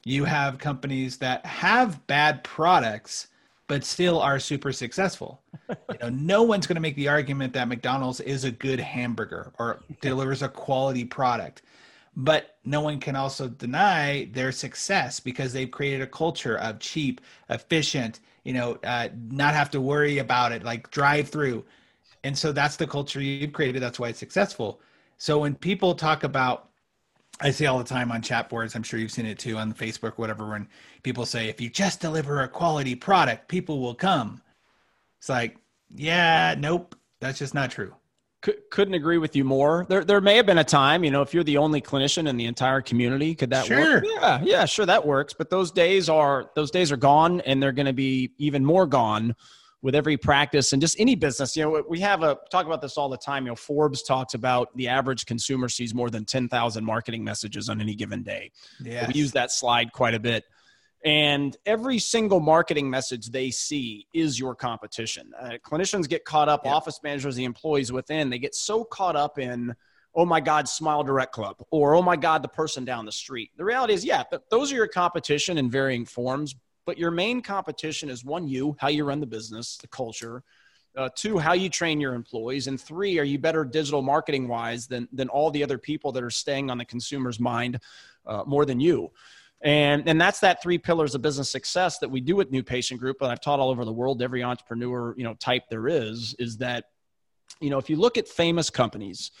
you 0.03 0.25
have 0.25 0.57
companies 0.57 1.17
that 1.17 1.45
have 1.45 2.05
bad 2.07 2.43
products 2.43 3.27
but 3.71 3.85
still 3.85 4.19
are 4.19 4.37
super 4.37 4.73
successful. 4.73 5.41
you 5.69 5.97
know, 6.01 6.09
no 6.09 6.43
one's 6.43 6.67
going 6.67 6.75
to 6.75 6.81
make 6.81 6.97
the 6.97 7.07
argument 7.07 7.53
that 7.53 7.69
McDonald's 7.69 8.19
is 8.19 8.43
a 8.43 8.51
good 8.51 8.81
hamburger 8.81 9.53
or 9.59 9.79
delivers 10.01 10.41
a 10.41 10.49
quality 10.49 11.05
product. 11.05 11.61
But 12.17 12.57
no 12.65 12.81
one 12.81 12.99
can 12.99 13.15
also 13.15 13.47
deny 13.47 14.27
their 14.33 14.51
success 14.51 15.21
because 15.21 15.53
they've 15.53 15.71
created 15.71 16.01
a 16.01 16.07
culture 16.07 16.57
of 16.57 16.79
cheap, 16.79 17.21
efficient, 17.49 18.19
you 18.43 18.51
know, 18.51 18.77
uh, 18.83 19.07
not 19.29 19.53
have 19.53 19.71
to 19.71 19.79
worry 19.79 20.17
about 20.17 20.51
it, 20.51 20.65
like 20.65 20.91
drive 20.91 21.29
through. 21.29 21.63
And 22.25 22.37
so 22.37 22.51
that's 22.51 22.75
the 22.75 22.85
culture 22.85 23.21
you've 23.21 23.53
created. 23.53 23.81
That's 23.81 24.01
why 24.01 24.09
it's 24.09 24.19
successful. 24.19 24.81
So 25.17 25.39
when 25.39 25.55
people 25.55 25.95
talk 25.95 26.25
about, 26.25 26.70
I 27.41 27.51
see 27.51 27.65
all 27.65 27.79
the 27.79 27.83
time 27.83 28.11
on 28.11 28.21
chat 28.21 28.49
boards, 28.49 28.75
I'm 28.75 28.83
sure 28.83 28.99
you've 28.99 29.11
seen 29.11 29.25
it 29.25 29.39
too 29.39 29.57
on 29.57 29.73
Facebook, 29.73 30.13
whatever, 30.17 30.47
when 30.49 30.67
people 31.01 31.25
say, 31.25 31.49
if 31.49 31.59
you 31.59 31.69
just 31.69 31.99
deliver 31.99 32.41
a 32.41 32.47
quality 32.47 32.93
product, 32.95 33.47
people 33.47 33.79
will 33.81 33.95
come. 33.95 34.41
It's 35.19 35.29
like, 35.29 35.57
yeah, 35.95 36.55
nope, 36.57 36.95
that's 37.19 37.39
just 37.39 37.53
not 37.53 37.71
true. 37.71 37.93
couldn't 38.69 38.93
agree 38.93 39.17
with 39.17 39.35
you 39.35 39.43
more. 39.43 39.85
There, 39.89 40.03
there 40.03 40.21
may 40.21 40.35
have 40.37 40.45
been 40.45 40.59
a 40.59 40.63
time, 40.63 41.03
you 41.03 41.09
know, 41.09 41.23
if 41.23 41.33
you're 41.33 41.43
the 41.43 41.57
only 41.57 41.81
clinician 41.81 42.27
in 42.27 42.37
the 42.37 42.45
entire 42.45 42.81
community, 42.81 43.33
could 43.33 43.49
that 43.49 43.65
sure. 43.65 43.79
work? 43.79 44.05
Yeah, 44.07 44.41
yeah, 44.43 44.65
sure, 44.65 44.85
that 44.85 45.05
works. 45.05 45.33
But 45.33 45.49
those 45.49 45.71
days 45.71 46.09
are 46.09 46.49
those 46.55 46.71
days 46.71 46.91
are 46.91 46.97
gone, 46.97 47.41
and 47.41 47.61
they're 47.61 47.71
going 47.71 47.87
to 47.87 47.93
be 47.93 48.31
even 48.37 48.63
more 48.63 48.85
gone 48.85 49.35
with 49.81 49.95
every 49.95 50.17
practice 50.17 50.73
and 50.73 50.81
just 50.81 50.99
any 50.99 51.15
business. 51.15 51.55
You 51.55 51.63
know, 51.63 51.83
we 51.89 51.99
have 52.01 52.23
a 52.23 52.37
talk 52.51 52.65
about 52.65 52.81
this 52.81 52.97
all 52.97 53.09
the 53.09 53.17
time. 53.17 53.45
You 53.45 53.51
know, 53.51 53.55
Forbes 53.55 54.03
talks 54.03 54.33
about 54.33 54.75
the 54.75 54.87
average 54.87 55.25
consumer 55.25 55.69
sees 55.69 55.93
more 55.93 56.09
than 56.09 56.25
ten 56.25 56.47
thousand 56.47 56.85
marketing 56.85 57.23
messages 57.23 57.69
on 57.69 57.81
any 57.81 57.95
given 57.95 58.23
day. 58.23 58.51
Yeah, 58.79 59.07
we 59.07 59.13
use 59.13 59.31
that 59.33 59.51
slide 59.51 59.91
quite 59.91 60.13
a 60.13 60.19
bit. 60.19 60.43
And 61.03 61.57
every 61.65 61.97
single 61.97 62.39
marketing 62.39 62.87
message 62.87 63.31
they 63.31 63.49
see 63.49 64.05
is 64.13 64.39
your 64.39 64.53
competition. 64.53 65.31
Uh, 65.39 65.53
clinicians 65.65 66.07
get 66.07 66.25
caught 66.25 66.47
up, 66.47 66.61
yep. 66.63 66.75
office 66.75 66.99
managers, 67.03 67.35
the 67.35 67.43
employees 67.43 67.91
within, 67.91 68.29
they 68.29 68.37
get 68.37 68.53
so 68.53 68.83
caught 68.83 69.15
up 69.15 69.39
in, 69.39 69.73
oh 70.13 70.27
my 70.27 70.39
God, 70.39 70.69
Smile 70.69 71.03
Direct 71.03 71.31
Club, 71.31 71.55
or 71.71 71.95
oh 71.95 72.03
my 72.03 72.15
God, 72.15 72.43
the 72.43 72.49
person 72.49 72.85
down 72.85 73.05
the 73.05 73.11
street. 73.11 73.49
The 73.57 73.65
reality 73.65 73.95
is, 73.95 74.05
yeah, 74.05 74.21
those 74.51 74.71
are 74.71 74.75
your 74.75 74.87
competition 74.87 75.57
in 75.57 75.71
varying 75.71 76.05
forms, 76.05 76.53
but 76.85 76.97
your 76.97 77.11
main 77.11 77.41
competition 77.41 78.09
is 78.09 78.25
one, 78.25 78.47
you, 78.47 78.75
how 78.79 78.87
you 78.89 79.03
run 79.03 79.19
the 79.19 79.25
business, 79.25 79.77
the 79.77 79.87
culture. 79.87 80.43
Uh, 80.97 81.09
two, 81.15 81.37
how 81.37 81.53
you 81.53 81.69
train 81.69 82.01
your 82.01 82.13
employees, 82.13 82.67
and 82.67 82.79
three, 82.79 83.17
are 83.17 83.23
you 83.23 83.39
better 83.39 83.63
digital 83.63 84.01
marketing 84.01 84.49
wise 84.49 84.87
than 84.87 85.07
than 85.13 85.29
all 85.29 85.49
the 85.49 85.63
other 85.63 85.77
people 85.77 86.11
that 86.11 86.21
are 86.21 86.29
staying 86.29 86.69
on 86.69 86.77
the 86.77 86.83
consumer's 86.83 87.39
mind 87.39 87.79
uh, 88.25 88.43
more 88.45 88.65
than 88.65 88.79
you? 88.79 89.09
And, 89.61 90.07
and 90.09 90.19
that's 90.19 90.39
that 90.39 90.61
three 90.61 90.77
pillars 90.77 91.13
of 91.13 91.21
business 91.21 91.49
success 91.49 91.99
that 91.99 92.09
we 92.09 92.19
do 92.19 92.35
with 92.35 92.51
New 92.51 92.63
Patient 92.63 92.99
Group. 92.99 93.21
And 93.21 93.31
I've 93.31 93.39
taught 93.41 93.59
all 93.59 93.69
over 93.69 93.85
the 93.85 93.93
world, 93.93 94.21
every 94.21 94.43
entrepreneur, 94.43 95.13
you 95.15 95.23
know, 95.23 95.35
type 95.35 95.69
there 95.69 95.87
is, 95.87 96.35
is 96.39 96.57
that, 96.57 96.85
you 97.59 97.69
know, 97.69 97.77
if 97.77 97.89
you 97.89 97.95
look 97.95 98.17
at 98.17 98.27
famous 98.27 98.69
companies, 98.69 99.31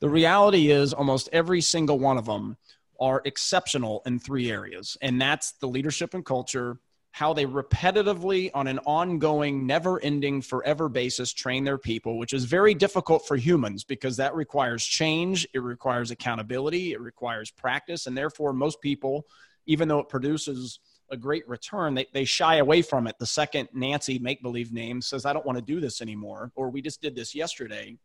the 0.00 0.08
reality 0.08 0.70
is 0.70 0.92
almost 0.92 1.28
every 1.32 1.60
single 1.60 1.98
one 1.98 2.18
of 2.18 2.26
them 2.26 2.56
are 3.00 3.22
exceptional 3.24 4.02
in 4.04 4.18
three 4.18 4.50
areas. 4.50 4.96
And 5.00 5.20
that's 5.20 5.52
the 5.52 5.68
leadership 5.68 6.12
and 6.14 6.24
culture, 6.24 6.78
how 7.10 7.32
they 7.32 7.46
repetitively 7.46 8.50
on 8.54 8.66
an 8.66 8.78
ongoing 8.80 9.66
never 9.66 10.00
ending 10.02 10.40
forever 10.40 10.88
basis 10.88 11.32
train 11.32 11.64
their 11.64 11.78
people 11.78 12.18
which 12.18 12.32
is 12.32 12.44
very 12.44 12.74
difficult 12.74 13.26
for 13.26 13.36
humans 13.36 13.84
because 13.84 14.16
that 14.16 14.34
requires 14.34 14.84
change 14.84 15.46
it 15.54 15.60
requires 15.60 16.10
accountability 16.10 16.92
it 16.92 17.00
requires 17.00 17.50
practice 17.50 18.06
and 18.06 18.16
therefore 18.16 18.52
most 18.52 18.80
people 18.80 19.26
even 19.66 19.86
though 19.88 19.98
it 19.98 20.08
produces 20.08 20.80
a 21.10 21.16
great 21.16 21.48
return, 21.48 21.94
they, 21.94 22.06
they 22.12 22.24
shy 22.24 22.56
away 22.56 22.82
from 22.82 23.06
it. 23.06 23.18
The 23.18 23.26
second 23.26 23.68
Nancy 23.72 24.18
make 24.18 24.42
believe 24.42 24.72
name 24.72 25.00
says, 25.00 25.24
I 25.24 25.32
don't 25.32 25.46
want 25.46 25.58
to 25.58 25.64
do 25.64 25.80
this 25.80 26.00
anymore, 26.00 26.52
or 26.54 26.70
we 26.70 26.82
just 26.82 27.00
did 27.00 27.14
this 27.14 27.34
yesterday. 27.34 27.96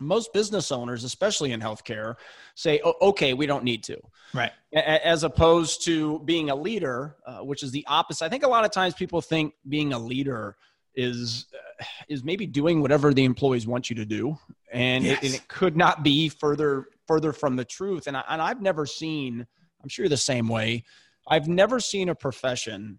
Most 0.00 0.32
business 0.32 0.72
owners, 0.72 1.04
especially 1.04 1.52
in 1.52 1.60
healthcare, 1.60 2.16
say, 2.54 2.80
oh, 2.84 2.94
okay, 3.02 3.34
we 3.34 3.46
don't 3.46 3.64
need 3.64 3.84
to. 3.84 3.98
Right. 4.34 4.52
As 4.72 5.24
opposed 5.24 5.84
to 5.84 6.20
being 6.20 6.50
a 6.50 6.54
leader, 6.54 7.16
uh, 7.26 7.38
which 7.38 7.62
is 7.62 7.70
the 7.70 7.84
opposite. 7.86 8.24
I 8.24 8.28
think 8.28 8.44
a 8.44 8.48
lot 8.48 8.64
of 8.64 8.70
times 8.70 8.94
people 8.94 9.20
think 9.20 9.54
being 9.68 9.92
a 9.92 9.98
leader 9.98 10.56
is 10.96 11.46
uh, 11.54 11.84
is 12.08 12.24
maybe 12.24 12.46
doing 12.46 12.82
whatever 12.82 13.14
the 13.14 13.24
employees 13.24 13.64
want 13.64 13.88
you 13.88 13.94
to 13.94 14.04
do 14.04 14.36
and, 14.72 15.04
yes. 15.04 15.18
it, 15.18 15.24
and 15.24 15.34
it 15.36 15.46
could 15.46 15.76
not 15.76 16.02
be 16.02 16.28
further 16.28 16.88
further 17.06 17.32
from 17.32 17.54
the 17.54 17.64
truth 17.64 18.08
and, 18.08 18.16
I, 18.16 18.24
and 18.28 18.42
i've 18.42 18.60
never 18.60 18.84
seen 18.86 19.46
I'm 19.82 19.88
sure 19.88 20.04
you're 20.04 20.10
the 20.10 20.16
same 20.16 20.48
way. 20.48 20.84
I've 21.28 21.48
never 21.48 21.80
seen 21.80 22.08
a 22.08 22.14
profession 22.14 22.98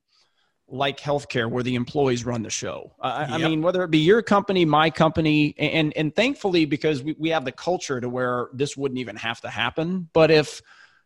like 0.71 0.99
healthcare 0.99 1.49
where 1.49 1.63
the 1.63 1.75
employees 1.75 2.25
run 2.25 2.43
the 2.43 2.49
show. 2.49 2.93
Uh, 2.99 3.27
yep. 3.29 3.41
I 3.41 3.49
mean, 3.49 3.61
whether 3.61 3.83
it 3.83 3.91
be 3.91 3.99
your 3.99 4.21
company, 4.21 4.65
my 4.65 4.89
company, 4.89 5.53
and 5.57 5.95
and 5.97 6.15
thankfully 6.15 6.65
because 6.65 7.03
we, 7.03 7.15
we 7.19 7.29
have 7.29 7.45
the 7.45 7.51
culture 7.51 7.99
to 7.99 8.07
where 8.07 8.47
this 8.53 8.77
wouldn't 8.77 8.99
even 8.99 9.17
have 9.17 9.41
to 9.41 9.49
happen. 9.49 10.09
But 10.13 10.31
if, 10.31 10.61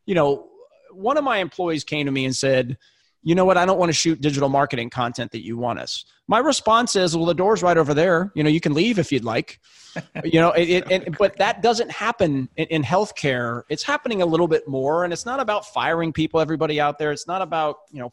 you 0.06 0.14
know, 0.14 0.50
one 0.92 1.18
of 1.18 1.24
my 1.24 1.38
employees 1.38 1.84
came 1.84 2.06
to 2.06 2.12
me 2.12 2.26
and 2.26 2.36
said, 2.36 2.78
you 3.26 3.34
know 3.34 3.44
what, 3.44 3.58
I 3.58 3.66
don't 3.66 3.80
want 3.80 3.90
to 3.90 3.94
shoot 3.94 4.22
digital 4.22 4.50
marketing 4.50 4.92
content 4.92 5.32
that 5.32 5.44
you 5.44 5.58
want 5.58 5.80
us. 5.80 6.06
My 6.28 6.38
response 6.38 6.96
is, 6.96 7.18
well, 7.18 7.26
the 7.26 7.34
door's 7.34 7.64
right 7.64 7.76
over 7.76 7.96
there. 7.96 8.32
You 8.36 8.44
know, 8.44 8.52
you 8.52 8.62
can 8.62 8.76
leave 8.76 9.00
if 9.00 9.12
you'd 9.12 9.24
like. 9.24 9.60
you 10.24 10.40
know, 10.40 10.52
it, 10.52 10.84
it, 10.92 11.18
but 11.18 11.36
that 11.38 11.64
doesn't 11.64 11.90
happen 11.90 12.50
in, 12.56 12.68
in 12.68 12.84
healthcare. 12.84 13.64
It's 13.68 13.82
happening 13.82 14.22
a 14.22 14.28
little 14.28 14.48
bit 14.48 14.68
more, 14.68 15.04
and 15.04 15.12
it's 15.12 15.26
not 15.26 15.40
about 15.40 15.66
firing 15.66 16.14
people, 16.14 16.40
everybody 16.40 16.80
out 16.80 17.00
there. 17.00 17.12
It's 17.12 17.26
not 17.26 17.42
about, 17.42 17.78
you 17.92 18.00
know, 18.00 18.12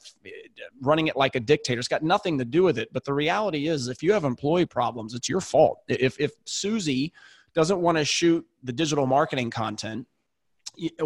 running 0.80 1.08
it 1.08 1.16
like 1.16 1.36
a 1.36 1.40
dictator. 1.40 1.78
It's 1.78 1.88
got 1.88 2.02
nothing 2.02 2.38
to 2.38 2.46
do 2.46 2.62
with 2.62 2.78
it. 2.78 2.88
But 2.90 3.04
the 3.04 3.12
reality 3.12 3.68
is, 3.68 3.88
if 3.88 4.02
you 4.02 4.14
have 4.14 4.24
employee 4.24 4.64
problems, 4.64 5.12
it's 5.12 5.28
your 5.28 5.42
fault. 5.42 5.80
If, 5.88 6.18
if 6.18 6.32
Susie 6.46 7.12
doesn't 7.52 7.80
want 7.80 7.98
to 7.98 8.04
shoot 8.06 8.46
the 8.62 8.72
digital 8.72 9.06
marketing 9.06 9.50
content 9.50 10.06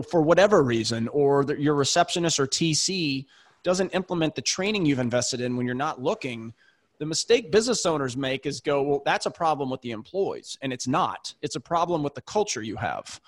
for 0.08 0.22
whatever 0.22 0.62
reason, 0.62 1.08
or 1.08 1.44
your 1.58 1.74
receptionist 1.74 2.38
or 2.38 2.46
TC 2.46 3.26
doesn't 3.66 3.92
implement 3.96 4.36
the 4.36 4.42
training 4.42 4.86
you've 4.86 5.00
invested 5.00 5.40
in 5.40 5.56
when 5.56 5.66
you're 5.66 5.74
not 5.74 6.00
looking, 6.00 6.54
the 7.00 7.04
mistake 7.04 7.50
business 7.50 7.84
owners 7.84 8.16
make 8.16 8.46
is 8.46 8.60
go, 8.60 8.80
well, 8.80 9.02
that's 9.04 9.26
a 9.26 9.30
problem 9.30 9.70
with 9.70 9.80
the 9.80 9.90
employees. 9.90 10.56
And 10.62 10.72
it's 10.72 10.86
not. 10.86 11.34
It's 11.42 11.56
a 11.56 11.60
problem 11.60 12.04
with 12.04 12.14
the 12.14 12.20
culture 12.20 12.62
you 12.62 12.76
have. 12.76 13.20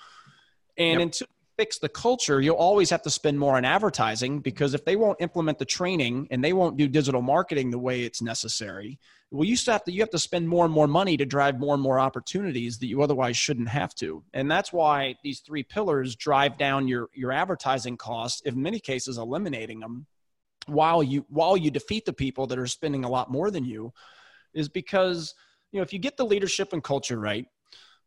And 0.77 1.01
yep. 1.01 1.07
until 1.07 1.27
you 1.27 1.55
fix 1.57 1.77
the 1.77 1.89
culture, 1.89 2.39
you'll 2.39 2.55
always 2.55 2.89
have 2.89 3.01
to 3.01 3.09
spend 3.09 3.37
more 3.37 3.57
on 3.57 3.65
advertising 3.65 4.39
because 4.39 4.73
if 4.73 4.85
they 4.85 4.95
won't 4.95 5.19
implement 5.19 5.59
the 5.59 5.65
training 5.65 6.29
and 6.31 6.41
they 6.41 6.53
won't 6.53 6.77
do 6.77 6.87
digital 6.87 7.21
marketing 7.21 7.69
the 7.69 7.77
way 7.77 8.03
it's 8.03 8.21
necessary, 8.21 8.97
well, 9.31 9.43
you 9.43 9.57
still 9.57 9.73
have 9.73 9.83
to 9.83 9.91
you 9.91 9.99
have 9.99 10.09
to 10.11 10.19
spend 10.19 10.47
more 10.47 10.63
and 10.63 10.73
more 10.73 10.87
money 10.87 11.17
to 11.17 11.25
drive 11.25 11.59
more 11.59 11.73
and 11.73 11.83
more 11.83 11.99
opportunities 11.99 12.77
that 12.77 12.87
you 12.87 13.01
otherwise 13.01 13.35
shouldn't 13.35 13.67
have 13.67 13.93
to. 13.95 14.23
And 14.33 14.49
that's 14.49 14.71
why 14.71 15.15
these 15.21 15.41
three 15.41 15.63
pillars 15.63 16.15
drive 16.15 16.57
down 16.57 16.87
your 16.87 17.09
your 17.13 17.33
advertising 17.33 17.97
costs, 17.97 18.39
in 18.45 18.61
many 18.61 18.79
cases 18.79 19.17
eliminating 19.17 19.81
them 19.81 20.07
while 20.69 21.03
you 21.03 21.25
while 21.29 21.57
you 21.57 21.71
defeat 21.71 22.05
the 22.05 22.13
people 22.13 22.47
that 22.47 22.59
are 22.59 22.67
spending 22.67 23.03
a 23.03 23.09
lot 23.09 23.31
more 23.31 23.51
than 23.51 23.65
you 23.65 23.93
is 24.53 24.69
because 24.69 25.35
you 25.71 25.79
know 25.79 25.83
if 25.83 25.93
you 25.93 25.99
get 25.99 26.17
the 26.17 26.25
leadership 26.25 26.73
and 26.73 26.83
culture 26.83 27.19
right 27.19 27.45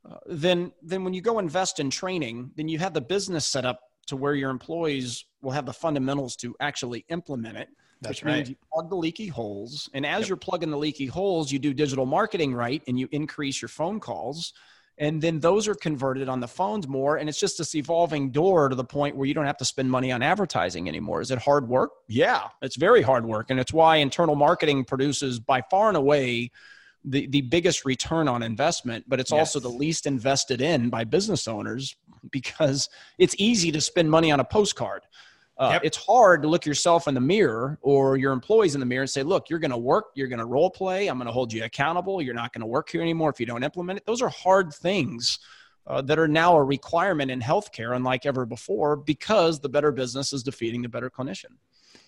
uh, 0.08 0.16
then 0.26 0.72
then 0.82 1.04
when 1.04 1.14
you 1.14 1.20
go 1.20 1.38
invest 1.38 1.80
in 1.80 1.90
training 1.90 2.50
then 2.56 2.68
you 2.68 2.78
have 2.78 2.94
the 2.94 3.00
business 3.00 3.46
set 3.46 3.64
up 3.64 3.80
to 4.06 4.16
where 4.16 4.34
your 4.34 4.50
employees 4.50 5.24
will 5.42 5.52
have 5.52 5.66
the 5.66 5.72
fundamentals 5.72 6.36
to 6.36 6.54
actually 6.60 7.04
implement 7.08 7.56
it 7.56 7.68
That's 8.00 8.20
which 8.20 8.24
right. 8.24 8.36
means 8.36 8.50
you 8.50 8.56
plug 8.72 8.90
the 8.90 8.96
leaky 8.96 9.28
holes 9.28 9.88
and 9.94 10.04
as 10.04 10.20
yep. 10.20 10.28
you're 10.28 10.36
plugging 10.36 10.70
the 10.70 10.78
leaky 10.78 11.06
holes 11.06 11.52
you 11.52 11.58
do 11.58 11.72
digital 11.72 12.06
marketing 12.06 12.54
right 12.54 12.82
and 12.86 12.98
you 12.98 13.08
increase 13.12 13.62
your 13.62 13.68
phone 13.68 14.00
calls 14.00 14.52
and 14.98 15.22
then 15.22 15.40
those 15.40 15.68
are 15.68 15.74
converted 15.74 16.28
on 16.28 16.40
the 16.40 16.48
phones 16.48 16.86
more 16.86 17.16
and 17.16 17.28
it's 17.28 17.40
just 17.40 17.58
this 17.58 17.74
evolving 17.74 18.30
door 18.30 18.68
to 18.68 18.74
the 18.74 18.84
point 18.84 19.16
where 19.16 19.26
you 19.26 19.34
don't 19.34 19.46
have 19.46 19.56
to 19.56 19.64
spend 19.64 19.90
money 19.90 20.12
on 20.12 20.22
advertising 20.22 20.88
anymore. 20.88 21.20
Is 21.20 21.30
it 21.30 21.38
hard 21.38 21.68
work? 21.68 21.90
Yeah 22.08 22.48
it's 22.60 22.76
very 22.76 23.02
hard 23.02 23.24
work 23.24 23.50
and 23.50 23.58
it's 23.58 23.72
why 23.72 23.96
internal 23.96 24.34
marketing 24.34 24.84
produces 24.84 25.40
by 25.40 25.62
far 25.70 25.88
and 25.88 25.96
away 25.96 26.50
the, 27.04 27.26
the 27.26 27.40
biggest 27.40 27.84
return 27.84 28.28
on 28.28 28.42
investment 28.42 29.04
but 29.08 29.18
it's 29.18 29.32
yes. 29.32 29.38
also 29.38 29.60
the 29.60 29.68
least 29.68 30.06
invested 30.06 30.60
in 30.60 30.88
by 30.88 31.04
business 31.04 31.48
owners 31.48 31.96
because 32.30 32.88
it's 33.18 33.34
easy 33.38 33.72
to 33.72 33.80
spend 33.80 34.10
money 34.10 34.30
on 34.30 34.38
a 34.38 34.44
postcard 34.44 35.02
uh, 35.58 35.70
yep. 35.74 35.82
It's 35.84 35.96
hard 35.96 36.42
to 36.42 36.48
look 36.48 36.64
yourself 36.64 37.08
in 37.08 37.14
the 37.14 37.20
mirror 37.20 37.78
or 37.82 38.16
your 38.16 38.32
employees 38.32 38.74
in 38.74 38.80
the 38.80 38.86
mirror 38.86 39.02
and 39.02 39.10
say, 39.10 39.22
look, 39.22 39.50
you're 39.50 39.58
going 39.58 39.70
to 39.70 39.76
work, 39.76 40.06
you're 40.14 40.28
going 40.28 40.38
to 40.38 40.46
role 40.46 40.70
play, 40.70 41.08
I'm 41.08 41.18
going 41.18 41.26
to 41.26 41.32
hold 41.32 41.52
you 41.52 41.62
accountable, 41.64 42.22
you're 42.22 42.34
not 42.34 42.52
going 42.52 42.62
to 42.62 42.66
work 42.66 42.88
here 42.88 43.02
anymore 43.02 43.30
if 43.30 43.38
you 43.38 43.46
don't 43.46 43.62
implement 43.62 43.98
it. 43.98 44.06
Those 44.06 44.22
are 44.22 44.30
hard 44.30 44.72
things 44.72 45.38
uh, 45.86 46.00
that 46.02 46.18
are 46.18 46.28
now 46.28 46.56
a 46.56 46.62
requirement 46.62 47.30
in 47.30 47.40
healthcare, 47.40 47.94
unlike 47.94 48.24
ever 48.24 48.46
before, 48.46 48.96
because 48.96 49.60
the 49.60 49.68
better 49.68 49.92
business 49.92 50.32
is 50.32 50.42
defeating 50.42 50.82
the 50.82 50.88
better 50.88 51.10
clinician. 51.10 51.56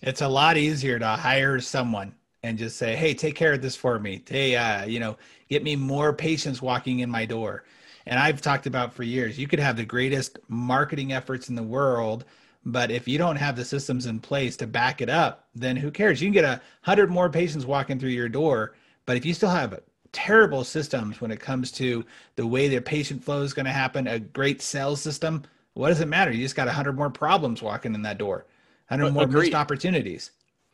It's 0.01 0.23
a 0.23 0.29
lot 0.29 0.57
easier 0.57 0.99
to 0.99 1.07
hire 1.07 1.61
someone 1.61 2.15
and 2.43 2.59
just 2.59 2.77
say, 2.77 2.97
hey, 2.97 3.15
take 3.15 3.35
care 3.35 3.53
of 3.53 3.63
this 3.63 3.77
for 3.77 3.99
me. 3.99 4.23
Hey, 4.27 4.57
uh, 4.57 4.85
you 4.85 5.01
know, 5.01 5.17
get 5.49 5.63
me 5.63 5.77
more 5.77 6.13
patients 6.13 6.61
walking 6.61 7.01
in 7.01 7.11
my 7.11 7.25
door. 7.25 7.65
And 8.07 8.19
I've 8.19 8.43
talked 8.43 8.67
about 8.67 8.93
for 8.93 9.03
years, 9.03 9.39
you 9.39 9.49
could 9.49 9.61
have 9.61 9.77
the 9.77 9.85
greatest 9.85 10.39
marketing 10.49 11.13
efforts 11.13 11.49
in 11.49 11.55
the 11.55 11.63
world 11.63 12.25
but 12.65 12.91
if 12.91 13.07
you 13.07 13.19
don't 13.19 13.37
have 13.37 13.57
the 13.57 13.65
systems 13.65 14.07
in 14.07 14.21
place 14.21 14.57
to 14.57 14.67
back 14.67 15.01
it 15.01 15.11
up, 15.11 15.49
then 15.55 15.77
who 15.77 15.91
cares? 15.91 16.21
You 16.23 16.29
can 16.29 16.33
get 16.33 16.45
a 16.45 16.61
hundred 16.83 17.11
more 17.11 17.29
patients 17.29 17.67
walking 17.67 17.99
through 17.99 18.11
your 18.11 18.29
door, 18.29 18.75
but 19.07 19.17
if 19.17 19.27
you 19.27 19.35
still 19.35 19.51
have 19.51 19.81
terrible 20.13 20.65
systems 20.65 21.21
when 21.21 21.31
it 21.31 21.41
comes 21.41 21.71
to 21.73 22.05
the 22.37 22.47
way 22.47 22.69
the 22.69 22.81
patient 22.81 23.23
flow 23.23 23.43
is 23.43 23.53
going 23.53 23.67
to 23.67 23.73
happen, 23.73 24.07
a 24.07 24.19
great 24.19 24.63
sales 24.63 25.03
system, 25.03 25.43
what 25.75 25.89
does 25.89 26.01
it 26.01 26.09
matter? 26.09 26.31
You 26.31 26.43
just 26.43 26.57
got 26.57 26.69
a 26.69 26.73
hundred 26.73 26.97
more 26.97 27.11
problems 27.11 27.63
walking 27.63 27.95
in 27.95 28.03
that 28.03 28.19
door, 28.19 28.47
hundred 28.89 29.13
more 29.13 29.25
Agreed. 29.25 29.41
missed 29.41 29.55
opportunities. 29.55 30.31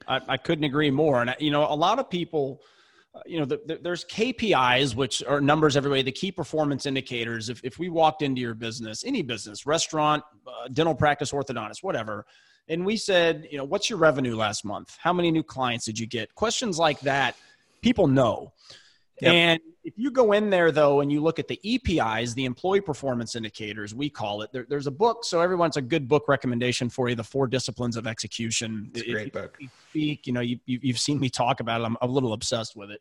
I, 0.07 0.21
I 0.29 0.37
couldn't 0.37 0.65
agree 0.65 0.91
more. 0.91 1.23
And 1.23 1.35
you 1.41 1.51
know, 1.51 1.65
a 1.65 1.75
lot 1.75 1.99
of 1.99 2.09
people 2.09 2.63
you 3.27 3.39
know, 3.39 3.45
the, 3.45 3.61
the, 3.67 3.79
there's 3.83 4.05
KPIs, 4.05 4.95
which 4.95 5.23
are 5.25 5.41
numbers 5.41 5.77
everybody, 5.77 6.03
the 6.03 6.13
key 6.13 6.31
performance 6.31 6.87
indicators. 6.87 7.49
If, 7.49 7.61
if 7.65 7.79
we 7.79 7.89
walked 7.89 8.23
into 8.23 8.41
your 8.41 8.55
business, 8.55 9.05
any 9.05 9.23
business, 9.23 9.67
restaurant, 9.67 10.23
uh, 10.47 10.69
dental 10.73 10.95
practice, 10.95 11.33
orthodontist, 11.33 11.83
whatever, 11.83 12.25
and 12.69 12.87
we 12.87 12.97
said, 12.97 13.49
you 13.51 13.59
know, 13.59 13.65
what's 13.65 13.91
your 13.91 13.99
revenue 13.99 14.37
last 14.37 14.65
month? 14.65 14.97
How 15.01 15.13
many 15.13 15.33
new 15.33 15.43
clients 15.43 15.87
did 15.87 15.99
you 15.99 16.07
get? 16.07 16.35
Questions 16.37 16.79
like 16.79 17.01
that, 17.01 17.35
people 17.83 18.07
know. 18.07 18.53
Yep. 19.21 19.35
And 19.35 19.61
if 19.83 19.95
you 19.97 20.11
go 20.11 20.33
in 20.33 20.51
there 20.51 20.73
though 20.73 21.01
and 21.01 21.11
you 21.11 21.21
look 21.21 21.39
at 21.39 21.49
the 21.49 21.61
EPIs, 21.65 22.35
the 22.35 22.45
employee 22.45 22.81
performance 22.81 23.35
indicators, 23.35 23.95
we 23.95 24.11
call 24.11 24.43
it. 24.43 24.53
There, 24.53 24.67
there's 24.69 24.87
a 24.87 24.91
book, 24.91 25.25
so 25.25 25.41
everyone's 25.41 25.77
a 25.77 25.83
good 25.83 26.07
book 26.09 26.29
recommendation 26.29 26.91
for 26.91 27.09
you. 27.09 27.15
The 27.15 27.25
Four 27.25 27.47
Disciplines 27.47 27.97
of 27.97 28.07
Execution. 28.07 28.91
It's 28.95 29.09
a 29.09 29.13
great 29.13 29.33
book. 29.33 29.57
You 29.59 29.69
speak, 29.91 30.27
you 30.27 30.33
know, 30.33 30.41
you, 30.41 30.59
you 30.67 30.93
have 30.93 31.01
seen 31.01 31.19
me 31.19 31.31
talk 31.31 31.61
about 31.61 31.81
it. 31.81 31.85
I'm 31.85 31.97
a 32.03 32.07
little 32.07 32.33
obsessed 32.33 32.77
with 32.77 32.91
it. 32.91 33.01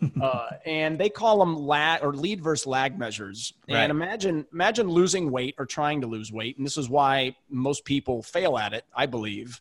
uh, 0.22 0.50
and 0.64 0.98
they 0.98 1.08
call 1.08 1.38
them 1.38 1.56
lag 1.56 2.04
or 2.04 2.12
lead 2.12 2.40
versus 2.42 2.66
lag 2.66 2.98
measures. 2.98 3.52
Right. 3.68 3.78
And 3.78 3.90
imagine 3.90 4.46
imagine 4.52 4.88
losing 4.88 5.30
weight 5.30 5.56
or 5.58 5.66
trying 5.66 6.02
to 6.02 6.06
lose 6.06 6.32
weight, 6.32 6.56
and 6.56 6.64
this 6.64 6.76
is 6.76 6.88
why 6.88 7.34
most 7.50 7.84
people 7.84 8.22
fail 8.22 8.58
at 8.58 8.72
it. 8.74 8.84
I 8.94 9.06
believe 9.06 9.60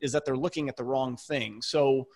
is 0.00 0.12
that 0.12 0.24
they're 0.24 0.36
looking 0.36 0.68
at 0.68 0.76
the 0.76 0.84
wrong 0.84 1.16
thing. 1.16 1.62
So 1.62 2.06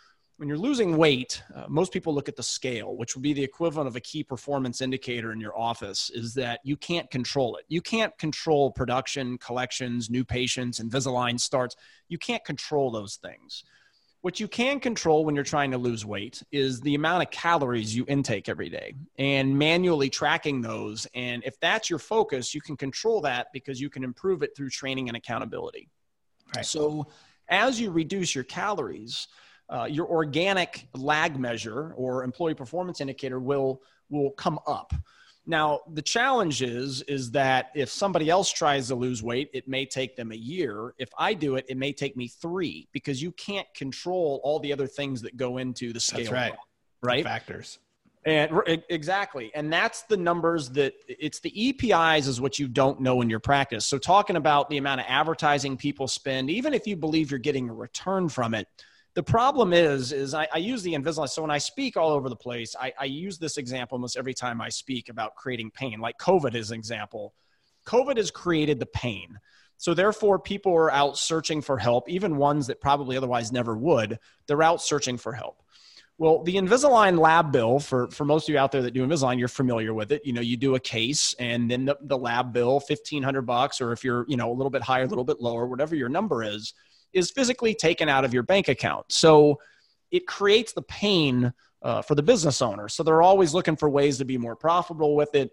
when 0.41 0.49
you're 0.49 0.57
losing 0.57 0.97
weight, 0.97 1.43
uh, 1.55 1.67
most 1.69 1.93
people 1.93 2.15
look 2.15 2.27
at 2.27 2.35
the 2.35 2.43
scale, 2.43 2.97
which 2.97 3.15
would 3.15 3.21
be 3.21 3.35
the 3.35 3.45
equivalent 3.45 3.87
of 3.87 3.95
a 3.95 4.01
key 4.01 4.25
performance 4.25 4.81
indicator 4.81 5.33
in 5.33 5.39
your 5.39 5.57
office, 5.57 6.09
is 6.15 6.33
that 6.33 6.61
you 6.65 6.79
can't 6.79 7.11
control 7.11 7.57
it. 7.57 7.67
You 7.69 7.83
can't 7.83 8.17
control 8.17 8.71
production, 8.71 9.37
collections, 9.37 10.09
new 10.09 10.25
patients, 10.25 10.81
Invisalign 10.81 11.39
starts. 11.39 11.77
You 12.09 12.17
can't 12.17 12.43
control 12.43 12.91
those 12.91 13.17
things. 13.17 13.65
What 14.23 14.41
you 14.41 14.49
can 14.49 14.81
control 14.81 15.27
when 15.27 15.35
you're 15.35 15.45
trying 15.45 15.73
to 15.73 15.79
lose 15.79 16.07
weight 16.07 16.43
is 16.51 16.81
the 16.81 16.95
amount 16.95 17.23
of 17.23 17.31
calories 17.31 17.95
you 17.95 18.07
intake 18.09 18.49
every 18.49 18.71
day 18.71 18.95
and 19.19 19.59
manually 19.59 20.09
tracking 20.09 20.63
those. 20.63 21.07
And 21.15 21.45
if 21.45 21.61
that's 21.61 21.91
your 21.91 21.99
focus, 21.99 22.55
you 22.55 22.63
can 22.63 22.79
control 22.79 23.21
that 23.21 23.49
because 23.53 23.79
you 23.79 23.91
can 23.91 24.05
improve 24.05 24.43
it 24.43 24.57
through 24.57 24.71
training 24.71 25.09
and 25.09 25.19
accountability. 25.19 25.91
Right. 26.57 26.65
So 26.65 27.09
as 27.51 27.79
you 27.79 27.91
reduce 27.91 28.35
your 28.35 28.45
calories, 28.45 29.29
uh, 29.71 29.87
your 29.89 30.07
organic 30.07 30.89
lag 30.95 31.39
measure 31.39 31.93
or 31.97 32.25
employee 32.25 32.55
performance 32.55 33.01
indicator 33.01 33.39
will 33.39 33.81
will 34.11 34.31
come 34.33 34.59
up. 34.67 34.93
Now, 35.47 35.81
the 35.95 36.03
challenge 36.03 36.63
is 36.63 37.03
is 37.03 37.31
that 37.33 37.71
if 37.75 37.89
somebody 37.89 38.29
else 38.29 38.53
tries 38.53 38.89
to 38.89 38.95
lose 38.95 39.23
weight, 39.23 39.49
it 39.53 39.67
may 39.69 39.87
take 39.87 40.17
them 40.17 40.33
a 40.33 40.37
year. 40.37 40.95
If 40.99 41.09
I 41.19 41.35
do 41.35 41.57
it, 41.57 41.65
it 41.69 41.77
may 41.77 41.93
take 41.93 42.17
me 42.17 42.29
3 42.29 42.89
because 42.93 43.23
you 43.23 43.33
can't 43.33 43.67
control 43.75 44.41
all 44.45 44.61
the 44.61 44.73
other 44.73 44.87
things 44.87 45.23
that 45.23 45.37
go 45.37 45.59
into 45.59 45.93
the 45.93 46.01
scale. 46.01 46.21
That's 46.21 46.33
right. 46.33 46.53
Right? 47.03 47.25
The 47.25 47.31
factors. 47.31 47.79
And 48.27 48.51
exactly. 48.91 49.51
And 49.55 49.73
that's 49.73 50.03
the 50.03 50.17
numbers 50.17 50.69
that 50.71 50.93
it's 51.09 51.41
the 51.41 51.71
EPIs 51.71 52.27
is 52.27 52.39
what 52.39 52.59
you 52.59 52.69
don't 52.69 53.01
know 53.01 53.23
in 53.23 53.31
your 53.31 53.41
practice. 53.41 53.87
So 53.87 53.97
talking 53.97 54.37
about 54.37 54.69
the 54.69 54.77
amount 54.77 55.01
of 55.01 55.07
advertising 55.09 55.79
people 55.79 56.07
spend, 56.07 56.51
even 56.51 56.75
if 56.75 56.87
you 56.87 56.97
believe 56.97 57.31
you're 57.31 57.41
getting 57.41 57.71
a 57.71 57.73
return 57.73 58.29
from 58.29 58.53
it, 58.53 58.69
the 59.15 59.23
problem 59.23 59.73
is 59.73 60.13
is 60.13 60.35
I, 60.35 60.47
I, 60.53 60.59
use 60.59 60.83
the 60.83 60.95
Invisalign. 60.95 61.29
So 61.29 61.43
when 61.43 61.51
I 61.51 61.59
speak 61.59 61.97
all 61.97 62.11
over 62.11 62.29
the 62.29 62.37
place, 62.37 62.77
I, 62.81 62.93
I 62.99 63.05
use 63.07 63.39
this 63.39 63.57
example 63.57 63.97
almost 63.97 64.17
every 64.17 64.35
time 64.35 64.61
I 64.61 64.69
speak 64.69 65.09
about 65.09 65.35
creating 65.35 65.73
pain. 65.73 66.01
Like 66.01 66.19
COVID 66.19 66.55
is 66.55 66.71
an 66.71 66.79
example. 66.79 67.35
COVID 67.87 68.17
has 68.19 68.31
created 68.31 68.79
the 68.79 68.87
pain. 68.87 69.39
So 69.79 69.95
therefore, 69.95 70.39
people 70.39 70.75
are 70.75 70.93
out 70.93 71.17
searching 71.17 71.63
for 71.63 71.79
help, 71.79 72.09
even 72.09 72.37
ones 72.37 72.67
that 72.67 72.81
probably 72.81 73.17
otherwise 73.17 73.51
never 73.51 73.77
would. 73.77 74.19
They're 74.47 74.63
out 74.63 74.83
searching 74.83 75.17
for 75.17 75.33
help. 75.33 75.63
Well, 76.19 76.43
the 76.43 76.57
Invisalign 76.57 77.19
lab 77.19 77.51
bill 77.51 77.81
for, 77.81 78.11
for 78.11 78.27
most 78.27 78.47
of 78.47 78.53
you 78.53 78.59
out 78.59 78.73
there 78.73 78.83
that 78.83 78.91
do 78.91 79.07
Invisalign, 79.07 79.39
you're 79.39 79.49
familiar 79.49 79.95
with 79.95 80.13
it. 80.13 80.21
You 80.27 80.35
know, 80.35 80.43
you 80.43 80.59
do 80.59 80.75
a 80.75 80.81
case 80.81 81.35
and 81.39 81.71
then 81.71 81.87
the, 81.87 81.97
the 82.03 82.19
lab 82.19 82.53
bill, 82.53 82.75
1500 82.75 83.41
bucks, 83.41 83.81
or 83.81 83.93
if 83.93 84.05
you're, 84.05 84.27
you 84.29 84.37
know, 84.37 84.53
a 84.53 84.53
little 84.53 84.69
bit 84.69 84.83
higher, 84.83 85.05
a 85.05 85.07
little 85.07 85.25
bit 85.25 85.41
lower, 85.41 85.67
whatever 85.67 85.97
your 85.97 86.11
number 86.11 86.43
is, 86.43 86.75
is 87.13 87.31
physically 87.31 87.75
taken 87.75 88.09
out 88.09 88.25
of 88.25 88.33
your 88.33 88.43
bank 88.43 88.69
account. 88.69 89.07
So 89.09 89.59
it 90.11 90.27
creates 90.27 90.73
the 90.73 90.83
pain 90.83 91.53
uh, 91.83 92.03
for 92.03 92.15
the 92.15 92.23
business 92.23 92.61
owner. 92.61 92.89
So 92.89 93.03
they're 93.03 93.23
always 93.23 93.55
looking 93.55 93.77
for 93.77 93.89
ways 93.89 94.19
to 94.19 94.25
be 94.25 94.39
more 94.39 94.57
profitable 94.57 95.17
with 95.17 95.35
it. 95.35 95.51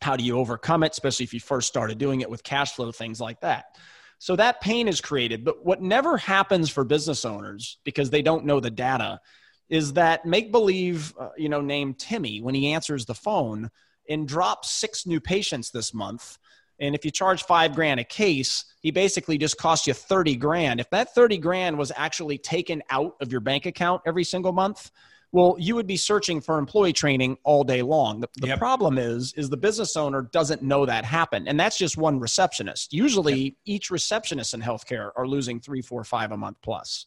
How 0.00 0.16
do 0.16 0.24
you 0.24 0.38
overcome 0.38 0.82
it, 0.82 0.92
especially 0.92 1.24
if 1.24 1.34
you 1.34 1.40
first 1.40 1.68
started 1.68 1.98
doing 1.98 2.20
it 2.20 2.30
with 2.30 2.42
cash 2.42 2.74
flow, 2.74 2.92
things 2.92 3.20
like 3.20 3.40
that? 3.40 3.76
So 4.18 4.36
that 4.36 4.60
pain 4.60 4.88
is 4.88 5.00
created. 5.00 5.44
But 5.44 5.64
what 5.64 5.82
never 5.82 6.16
happens 6.16 6.70
for 6.70 6.84
business 6.84 7.24
owners 7.24 7.78
because 7.84 8.10
they 8.10 8.22
don't 8.22 8.46
know 8.46 8.60
the 8.60 8.70
data 8.70 9.20
is 9.68 9.94
that 9.94 10.24
make 10.24 10.52
believe, 10.52 11.12
uh, 11.18 11.30
you 11.36 11.48
know, 11.48 11.60
named 11.60 11.98
Timmy, 11.98 12.40
when 12.40 12.54
he 12.54 12.72
answers 12.72 13.04
the 13.04 13.14
phone 13.14 13.70
and 14.08 14.28
drops 14.28 14.70
six 14.70 15.06
new 15.06 15.20
patients 15.20 15.70
this 15.70 15.92
month, 15.92 16.38
and 16.78 16.94
if 16.94 17.04
you 17.04 17.10
charge 17.10 17.44
five 17.44 17.74
grand 17.74 18.00
a 18.00 18.04
case, 18.04 18.64
he 18.80 18.90
basically 18.90 19.38
just 19.38 19.56
costs 19.56 19.86
you 19.86 19.94
30 19.94 20.36
grand. 20.36 20.80
If 20.80 20.90
that 20.90 21.14
30 21.14 21.38
grand 21.38 21.78
was 21.78 21.90
actually 21.96 22.38
taken 22.38 22.82
out 22.90 23.16
of 23.20 23.32
your 23.32 23.40
bank 23.40 23.66
account 23.66 24.02
every 24.06 24.24
single 24.24 24.52
month, 24.52 24.90
well, 25.32 25.56
you 25.58 25.74
would 25.74 25.86
be 25.86 25.96
searching 25.96 26.40
for 26.40 26.58
employee 26.58 26.92
training 26.92 27.36
all 27.44 27.64
day 27.64 27.82
long. 27.82 28.20
The, 28.20 28.28
the 28.36 28.46
yep. 28.48 28.58
problem 28.58 28.96
is, 28.96 29.34
is 29.34 29.50
the 29.50 29.56
business 29.56 29.96
owner 29.96 30.22
doesn't 30.22 30.62
know 30.62 30.86
that 30.86 31.04
happened. 31.04 31.48
And 31.48 31.58
that's 31.58 31.76
just 31.76 31.96
one 31.96 32.20
receptionist. 32.20 32.92
Usually 32.92 33.36
yep. 33.36 33.54
each 33.64 33.90
receptionist 33.90 34.54
in 34.54 34.60
healthcare 34.60 35.10
are 35.16 35.26
losing 35.26 35.60
three, 35.60 35.82
four, 35.82 36.04
five 36.04 36.32
a 36.32 36.36
month 36.36 36.58
plus. 36.62 37.06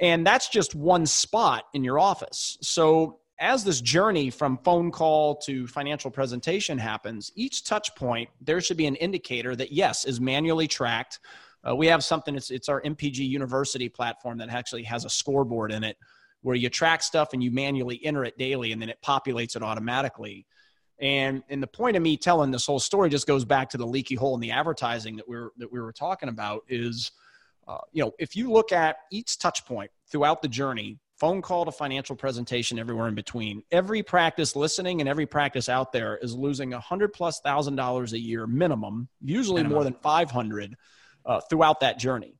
And 0.00 0.26
that's 0.26 0.48
just 0.48 0.74
one 0.74 1.06
spot 1.06 1.64
in 1.74 1.84
your 1.84 1.98
office. 1.98 2.58
So 2.60 3.20
as 3.38 3.62
this 3.62 3.80
journey 3.80 4.30
from 4.30 4.58
phone 4.58 4.90
call 4.90 5.36
to 5.36 5.66
financial 5.66 6.10
presentation 6.10 6.78
happens, 6.78 7.30
each 7.36 7.64
touch 7.64 7.94
point, 7.94 8.28
there 8.40 8.60
should 8.60 8.76
be 8.76 8.86
an 8.86 8.96
indicator 8.96 9.54
that, 9.54 9.72
yes, 9.72 10.04
is 10.04 10.20
manually 10.20 10.66
tracked. 10.66 11.20
Uh, 11.68 11.74
we 11.74 11.86
have 11.86 12.02
something, 12.02 12.34
it's, 12.34 12.50
it's 12.50 12.68
our 12.68 12.80
MPG 12.82 13.18
University 13.18 13.88
platform 13.88 14.38
that 14.38 14.48
actually 14.48 14.82
has 14.84 15.04
a 15.04 15.10
scoreboard 15.10 15.70
in 15.70 15.84
it 15.84 15.96
where 16.42 16.56
you 16.56 16.68
track 16.68 17.02
stuff 17.02 17.32
and 17.32 17.42
you 17.42 17.50
manually 17.50 18.00
enter 18.04 18.24
it 18.24 18.38
daily 18.38 18.72
and 18.72 18.80
then 18.80 18.88
it 18.88 18.98
populates 19.04 19.54
it 19.56 19.62
automatically. 19.62 20.46
And, 21.00 21.42
and 21.48 21.62
the 21.62 21.68
point 21.68 21.96
of 21.96 22.02
me 22.02 22.16
telling 22.16 22.50
this 22.50 22.66
whole 22.66 22.80
story 22.80 23.08
just 23.08 23.26
goes 23.26 23.44
back 23.44 23.70
to 23.70 23.76
the 23.76 23.86
leaky 23.86 24.16
hole 24.16 24.34
in 24.34 24.40
the 24.40 24.50
advertising 24.50 25.16
that 25.16 25.28
we 25.28 25.36
are 25.36 25.50
that 25.58 25.70
we 25.70 25.80
were 25.80 25.92
talking 25.92 26.28
about 26.28 26.64
is, 26.68 27.12
uh, 27.68 27.78
you 27.92 28.02
know, 28.02 28.12
if 28.18 28.34
you 28.34 28.50
look 28.50 28.72
at 28.72 28.96
each 29.12 29.38
touch 29.38 29.64
point 29.64 29.92
throughout 30.10 30.42
the 30.42 30.48
journey, 30.48 30.98
phone 31.18 31.42
call 31.42 31.64
to 31.64 31.72
financial 31.72 32.16
presentation 32.16 32.78
everywhere 32.78 33.08
in 33.08 33.14
between. 33.14 33.62
Every 33.70 34.02
practice 34.02 34.54
listening 34.54 35.00
and 35.00 35.08
every 35.08 35.26
practice 35.26 35.68
out 35.68 35.92
there 35.92 36.16
is 36.16 36.34
losing 36.34 36.74
a 36.74 36.80
hundred 36.80 37.12
plus 37.12 37.40
thousand 37.40 37.76
dollars 37.76 38.12
a 38.12 38.18
year 38.18 38.46
minimum 38.46 39.08
usually 39.20 39.62
minimum. 39.62 39.74
more 39.74 39.84
than 39.84 39.94
500 39.94 40.76
uh, 41.24 41.40
throughout 41.40 41.80
that 41.80 41.98
journey. 41.98 42.34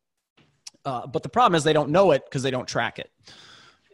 Uh, 0.85 1.07
but 1.07 1.23
the 1.23 1.29
problem 1.29 1.57
is 1.57 1.65
they 1.65 1.73
don't 1.73 1.91
know 1.91 2.13
it 2.13 2.25
because 2.25 2.43
they 2.43 2.51
don't 2.51 2.69
track 2.69 2.99
it. 2.99 3.11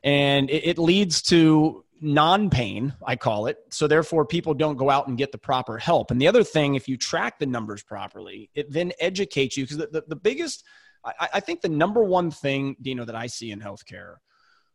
And 0.02 0.50
it, 0.50 0.66
it 0.66 0.78
leads 0.78 1.22
to 1.22 1.84
non-pain 2.00 2.92
i 3.06 3.16
call 3.16 3.46
it. 3.46 3.56
So 3.70 3.86
therefore 3.86 4.26
people 4.26 4.52
don't 4.52 4.76
go 4.76 4.90
out 4.90 5.08
and 5.08 5.16
get 5.16 5.32
the 5.32 5.38
proper 5.38 5.78
help. 5.78 6.10
And 6.10 6.20
the 6.20 6.28
other 6.28 6.44
thing 6.44 6.74
if 6.74 6.86
you 6.88 6.98
track 6.98 7.38
the 7.38 7.46
numbers 7.46 7.82
properly 7.82 8.50
it 8.54 8.70
then 8.70 8.92
educates 9.00 9.56
you 9.56 9.64
because 9.64 9.78
the, 9.78 9.86
the, 9.86 10.04
the 10.08 10.16
biggest 10.16 10.64
I, 11.02 11.28
I 11.34 11.40
think 11.40 11.62
the 11.62 11.68
number 11.68 12.02
one 12.02 12.30
thing 12.30 12.76
dino 12.82 13.04
that 13.04 13.14
i 13.14 13.26
see 13.26 13.52
in 13.52 13.60
healthcare 13.60 14.16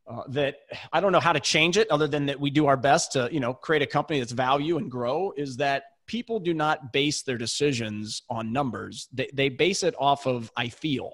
uh, 0.10 0.24
that 0.30 0.56
I 0.92 1.02
don't 1.02 1.12
know 1.12 1.20
how 1.20 1.34
to 1.34 1.40
change 1.40 1.78
it 1.78 1.90
other 1.92 2.08
than 2.08 2.26
that 2.26 2.40
we 2.40 2.50
do 2.50 2.66
our 2.66 2.78
best 2.78 3.12
to, 3.12 3.30
you 3.32 3.40
know, 3.40 3.54
create 3.54 3.84
a 3.84 3.86
company 3.86 4.18
that's 4.20 4.32
value 4.32 4.78
and 4.78 4.90
grow 4.90 5.34
is 5.38 5.58
that 5.58 5.84
people 6.08 6.40
do 6.40 6.54
not 6.54 6.92
base 6.92 7.22
their 7.22 7.38
decisions 7.38 8.24
on 8.28 8.52
numbers. 8.52 9.08
They, 9.14 9.30
they 9.32 9.50
base 9.50 9.84
it 9.84 9.94
off 10.00 10.26
of 10.26 10.52
I 10.58 10.70
feel. 10.70 11.14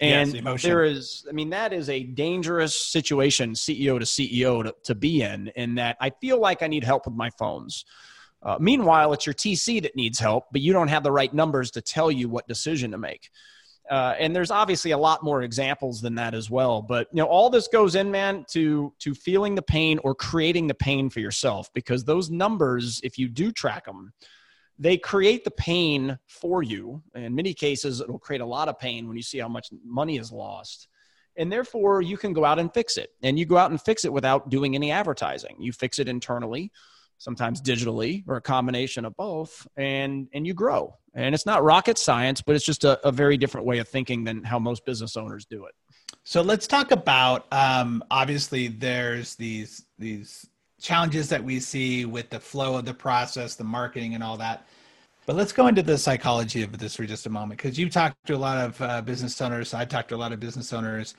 And 0.00 0.34
yes, 0.34 0.62
there 0.62 0.82
is, 0.82 1.26
I 1.28 1.32
mean, 1.32 1.50
that 1.50 1.74
is 1.74 1.90
a 1.90 2.02
dangerous 2.02 2.76
situation, 2.76 3.52
CEO 3.52 3.98
to 3.98 4.06
CEO, 4.06 4.64
to, 4.64 4.74
to 4.84 4.94
be 4.94 5.22
in, 5.22 5.48
in 5.48 5.74
that 5.74 5.98
I 6.00 6.10
feel 6.10 6.40
like 6.40 6.62
I 6.62 6.66
need 6.66 6.84
help 6.84 7.04
with 7.04 7.14
my 7.14 7.30
phones. 7.38 7.84
Uh, 8.42 8.56
meanwhile, 8.58 9.12
it's 9.12 9.26
your 9.26 9.34
TC 9.34 9.82
that 9.82 9.94
needs 9.94 10.18
help, 10.18 10.46
but 10.50 10.60
you 10.60 10.72
don't 10.72 10.88
have 10.88 11.02
the 11.02 11.12
right 11.12 11.32
numbers 11.32 11.70
to 11.72 11.82
tell 11.82 12.10
you 12.10 12.28
what 12.28 12.48
decision 12.48 12.90
to 12.92 12.98
make. 12.98 13.30
Uh, 13.92 14.16
and 14.18 14.34
there's 14.34 14.50
obviously 14.50 14.92
a 14.92 14.96
lot 14.96 15.22
more 15.22 15.42
examples 15.42 16.00
than 16.00 16.14
that 16.14 16.32
as 16.32 16.48
well. 16.48 16.80
But 16.80 17.08
you 17.12 17.18
know, 17.18 17.26
all 17.26 17.50
this 17.50 17.68
goes 17.68 17.94
in, 17.94 18.10
man, 18.10 18.46
to 18.52 18.90
to 19.00 19.14
feeling 19.14 19.54
the 19.54 19.60
pain 19.60 19.98
or 20.02 20.14
creating 20.14 20.66
the 20.66 20.74
pain 20.74 21.10
for 21.10 21.20
yourself, 21.20 21.70
because 21.74 22.02
those 22.02 22.30
numbers, 22.30 23.02
if 23.04 23.18
you 23.18 23.28
do 23.28 23.52
track 23.52 23.84
them, 23.84 24.14
they 24.78 24.96
create 24.96 25.44
the 25.44 25.50
pain 25.50 26.18
for 26.26 26.62
you. 26.62 27.02
In 27.14 27.34
many 27.34 27.52
cases, 27.52 28.00
it'll 28.00 28.18
create 28.18 28.40
a 28.40 28.46
lot 28.46 28.70
of 28.70 28.78
pain 28.78 29.06
when 29.06 29.16
you 29.18 29.22
see 29.22 29.38
how 29.38 29.48
much 29.48 29.68
money 29.84 30.16
is 30.16 30.32
lost. 30.32 30.88
And 31.36 31.52
therefore, 31.52 32.00
you 32.00 32.16
can 32.16 32.32
go 32.32 32.46
out 32.46 32.58
and 32.58 32.72
fix 32.72 32.96
it. 32.96 33.10
And 33.22 33.38
you 33.38 33.44
go 33.44 33.58
out 33.58 33.72
and 33.72 33.80
fix 33.80 34.06
it 34.06 34.12
without 34.12 34.48
doing 34.48 34.74
any 34.74 34.90
advertising. 34.90 35.56
You 35.58 35.70
fix 35.70 35.98
it 35.98 36.08
internally 36.08 36.72
sometimes 37.18 37.60
digitally 37.60 38.24
or 38.26 38.36
a 38.36 38.40
combination 38.40 39.04
of 39.04 39.16
both 39.16 39.66
and 39.76 40.28
and 40.32 40.44
you 40.44 40.54
grow 40.54 40.92
and 41.14 41.34
it's 41.34 41.46
not 41.46 41.62
rocket 41.62 41.98
science 41.98 42.40
but 42.42 42.54
it's 42.54 42.64
just 42.64 42.84
a, 42.84 43.06
a 43.06 43.12
very 43.12 43.36
different 43.36 43.66
way 43.66 43.78
of 43.78 43.88
thinking 43.88 44.24
than 44.24 44.42
how 44.42 44.58
most 44.58 44.84
business 44.84 45.16
owners 45.16 45.44
do 45.44 45.66
it. 45.66 45.74
So 46.24 46.42
let's 46.42 46.66
talk 46.66 46.90
about 46.90 47.46
um, 47.52 48.04
obviously 48.10 48.68
there's 48.68 49.34
these 49.34 49.84
these 49.98 50.46
challenges 50.80 51.28
that 51.28 51.42
we 51.42 51.60
see 51.60 52.04
with 52.04 52.28
the 52.30 52.40
flow 52.40 52.76
of 52.76 52.84
the 52.84 52.94
process 52.94 53.54
the 53.54 53.64
marketing 53.64 54.14
and 54.14 54.22
all 54.22 54.36
that. 54.36 54.66
But 55.24 55.36
let's 55.36 55.52
go 55.52 55.68
into 55.68 55.82
the 55.82 55.96
psychology 55.96 56.62
of 56.62 56.76
this 56.78 56.96
for 56.96 57.04
just 57.04 57.26
a 57.26 57.30
moment 57.30 57.58
because 57.58 57.78
you've 57.78 57.92
talked 57.92 58.16
to 58.26 58.34
a 58.34 58.36
lot 58.36 58.58
of 58.58 58.80
uh, 58.82 59.02
business 59.02 59.40
owners. 59.40 59.72
I 59.72 59.84
talked 59.84 60.08
to 60.08 60.16
a 60.16 60.16
lot 60.16 60.32
of 60.32 60.40
business 60.40 60.72
owners. 60.72 61.14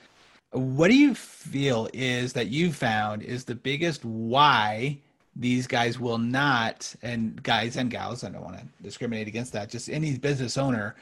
What 0.50 0.88
do 0.88 0.96
you 0.96 1.14
feel 1.14 1.88
is 1.94 2.32
that 2.34 2.48
you 2.48 2.70
found 2.70 3.22
is 3.22 3.44
the 3.44 3.54
biggest 3.54 4.04
why 4.04 5.00
these 5.36 5.66
guys 5.66 5.98
will 5.98 6.18
not, 6.18 6.94
and 7.02 7.42
guys 7.42 7.76
and 7.76 7.90
gals, 7.90 8.24
I 8.24 8.30
don't 8.30 8.44
want 8.44 8.58
to 8.58 8.66
discriminate 8.82 9.28
against 9.28 9.52
that, 9.52 9.68
just 9.68 9.88
any 9.88 10.16
business 10.16 10.56
owner, 10.56 10.94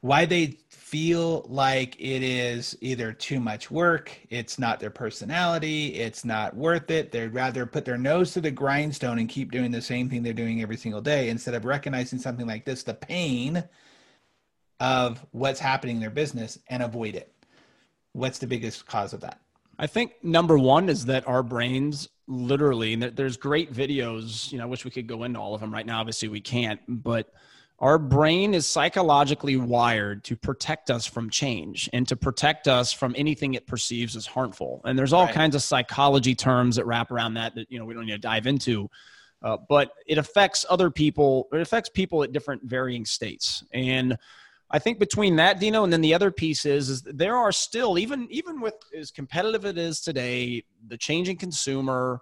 why 0.00 0.24
they 0.24 0.58
feel 0.68 1.46
like 1.48 1.94
it 1.98 2.22
is 2.22 2.76
either 2.80 3.12
too 3.12 3.40
much 3.40 3.70
work, 3.70 4.10
it's 4.30 4.58
not 4.58 4.80
their 4.80 4.90
personality, 4.90 5.94
it's 5.94 6.24
not 6.24 6.56
worth 6.56 6.90
it. 6.90 7.12
They'd 7.12 7.28
rather 7.28 7.64
put 7.64 7.84
their 7.84 7.96
nose 7.96 8.32
to 8.32 8.40
the 8.40 8.50
grindstone 8.50 9.18
and 9.18 9.28
keep 9.28 9.52
doing 9.52 9.70
the 9.70 9.80
same 9.80 10.10
thing 10.10 10.22
they're 10.22 10.32
doing 10.32 10.60
every 10.60 10.76
single 10.76 11.00
day 11.00 11.28
instead 11.28 11.54
of 11.54 11.64
recognizing 11.64 12.18
something 12.18 12.46
like 12.46 12.64
this, 12.64 12.82
the 12.82 12.94
pain 12.94 13.64
of 14.80 15.24
what's 15.30 15.60
happening 15.60 15.96
in 15.96 16.00
their 16.00 16.10
business 16.10 16.58
and 16.68 16.82
avoid 16.82 17.14
it. 17.14 17.32
What's 18.12 18.38
the 18.38 18.48
biggest 18.48 18.84
cause 18.86 19.12
of 19.12 19.20
that? 19.20 19.40
I 19.78 19.86
think 19.86 20.22
number 20.22 20.58
one 20.58 20.88
is 20.88 21.06
that 21.06 21.26
our 21.26 21.42
brains 21.42 22.08
literally, 22.26 22.94
and 22.94 23.02
there's 23.02 23.36
great 23.36 23.72
videos, 23.72 24.50
you 24.52 24.58
know, 24.58 24.64
I 24.64 24.66
wish 24.66 24.84
we 24.84 24.90
could 24.90 25.06
go 25.06 25.24
into 25.24 25.38
all 25.38 25.54
of 25.54 25.60
them 25.60 25.72
right 25.72 25.86
now. 25.86 26.00
Obviously, 26.00 26.28
we 26.28 26.40
can't, 26.40 26.80
but 26.88 27.32
our 27.78 27.98
brain 27.98 28.54
is 28.54 28.64
psychologically 28.64 29.56
wired 29.56 30.22
to 30.24 30.36
protect 30.36 30.88
us 30.88 31.04
from 31.04 31.28
change 31.28 31.90
and 31.92 32.06
to 32.06 32.14
protect 32.14 32.68
us 32.68 32.92
from 32.92 33.12
anything 33.18 33.54
it 33.54 33.66
perceives 33.66 34.14
as 34.14 34.24
harmful. 34.24 34.80
And 34.84 34.96
there's 34.96 35.12
all 35.12 35.24
right. 35.24 35.34
kinds 35.34 35.56
of 35.56 35.62
psychology 35.62 36.36
terms 36.36 36.76
that 36.76 36.86
wrap 36.86 37.10
around 37.10 37.34
that 37.34 37.56
that 37.56 37.70
you 37.70 37.80
know 37.80 37.84
we 37.84 37.94
don't 37.94 38.06
need 38.06 38.12
to 38.12 38.18
dive 38.18 38.46
into. 38.46 38.88
Uh, 39.42 39.56
but 39.68 39.94
it 40.06 40.18
affects 40.18 40.64
other 40.70 40.88
people. 40.88 41.48
It 41.52 41.60
affects 41.60 41.88
people 41.88 42.22
at 42.22 42.30
different 42.30 42.62
varying 42.62 43.04
states. 43.04 43.64
And 43.72 44.16
I 44.74 44.78
think 44.78 44.98
between 44.98 45.36
that, 45.36 45.60
Dino, 45.60 45.84
and 45.84 45.92
then 45.92 46.00
the 46.00 46.14
other 46.14 46.30
piece 46.30 46.64
is, 46.64 46.88
is 46.88 47.02
there 47.02 47.36
are 47.36 47.52
still 47.52 47.98
even 47.98 48.26
even 48.30 48.60
with 48.60 48.74
as 48.96 49.10
competitive 49.10 49.66
it 49.66 49.76
is 49.76 50.00
today, 50.00 50.64
the 50.88 50.96
changing 50.96 51.36
consumer, 51.36 52.20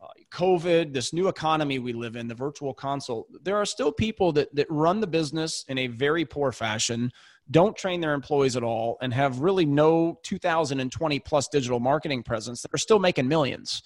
uh, 0.00 0.06
COVID, 0.30 0.94
this 0.94 1.12
new 1.12 1.26
economy 1.26 1.80
we 1.80 1.92
live 1.92 2.14
in, 2.14 2.28
the 2.28 2.34
virtual 2.34 2.72
consult, 2.72 3.26
there 3.42 3.56
are 3.56 3.66
still 3.66 3.90
people 3.90 4.30
that, 4.32 4.54
that 4.54 4.66
run 4.70 5.00
the 5.00 5.08
business 5.08 5.64
in 5.68 5.76
a 5.78 5.88
very 5.88 6.24
poor 6.24 6.52
fashion, 6.52 7.10
don't 7.50 7.76
train 7.76 8.00
their 8.00 8.14
employees 8.14 8.56
at 8.56 8.62
all, 8.62 8.96
and 9.00 9.12
have 9.12 9.40
really 9.40 9.66
no 9.66 10.20
2020 10.22 11.18
plus 11.20 11.48
digital 11.48 11.80
marketing 11.80 12.22
presence 12.22 12.62
that 12.62 12.72
are 12.72 12.78
still 12.78 13.00
making 13.00 13.26
millions. 13.26 13.82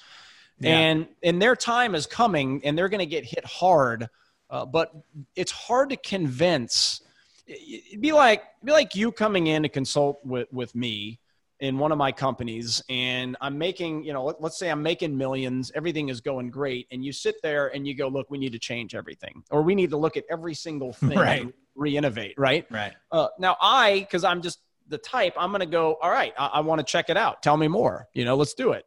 Yeah. 0.59 0.77
And, 0.77 1.09
and 1.23 1.41
their 1.41 1.57
time 1.57 1.95
is 1.95 2.07
coming 2.07 2.61
and 2.65 2.77
they're 2.77 2.89
going 2.89 3.01
to 3.01 3.07
get 3.07 3.25
hit 3.25 3.45
hard. 3.45 4.09
Uh, 4.51 4.67
but 4.67 4.93
it's 5.35 5.51
hard 5.51 5.91
to 5.91 5.97
convince. 5.97 7.01
It'd 7.47 8.01
be 8.01 8.13
like, 8.13 8.41
it'd 8.41 8.67
be 8.67 8.73
like 8.73 8.95
you 8.95 9.13
coming 9.13 9.49
in 9.49 9.63
to 9.63 9.69
consult 9.69 10.25
with, 10.25 10.49
with 10.53 10.75
me 10.75 11.21
in 11.63 11.79
one 11.79 11.93
of 11.93 11.99
my 11.99 12.11
companies 12.11 12.83
and 12.89 13.37
I'm 13.41 13.57
making, 13.57 14.03
you 14.03 14.13
know, 14.13 14.25
let, 14.25 14.43
us 14.43 14.59
say 14.59 14.69
I'm 14.69 14.83
making 14.83 15.17
millions, 15.17 15.71
everything 15.77 16.09
is 16.09 16.21
going 16.21 16.51
great. 16.51 16.89
And 16.91 17.05
you 17.05 17.13
sit 17.13 17.37
there 17.41 17.69
and 17.69 17.87
you 17.87 17.95
go, 17.95 18.09
look, 18.09 18.29
we 18.31 18.39
need 18.39 18.51
to 18.53 18.59
change 18.59 18.97
everything 18.97 19.45
or 19.51 19.63
we 19.63 19.77
need 19.77 19.91
to 19.91 19.97
look 19.97 20.17
at 20.17 20.25
every 20.29 20.55
single 20.55 20.93
thing 20.93 21.11
right. 21.17 21.47
re-innovate. 21.77 22.35
Right. 22.37 22.67
Right. 22.69 22.95
Uh, 23.13 23.29
now 23.39 23.57
I, 23.61 24.09
cause 24.11 24.25
I'm 24.25 24.43
just 24.43 24.59
the 24.89 24.99
type, 24.99 25.35
I'm 25.37 25.51
going 25.51 25.61
to 25.61 25.67
go, 25.67 25.99
all 26.03 26.11
right, 26.11 26.35
I, 26.37 26.47
I 26.47 26.61
want 26.61 26.81
to 26.81 26.85
check 26.85 27.11
it 27.11 27.17
out. 27.17 27.45
Tell 27.45 27.57
me 27.57 27.69
more, 27.69 28.09
you 28.13 28.25
know, 28.25 28.35
let's 28.35 28.55
do 28.55 28.73
it. 28.73 28.85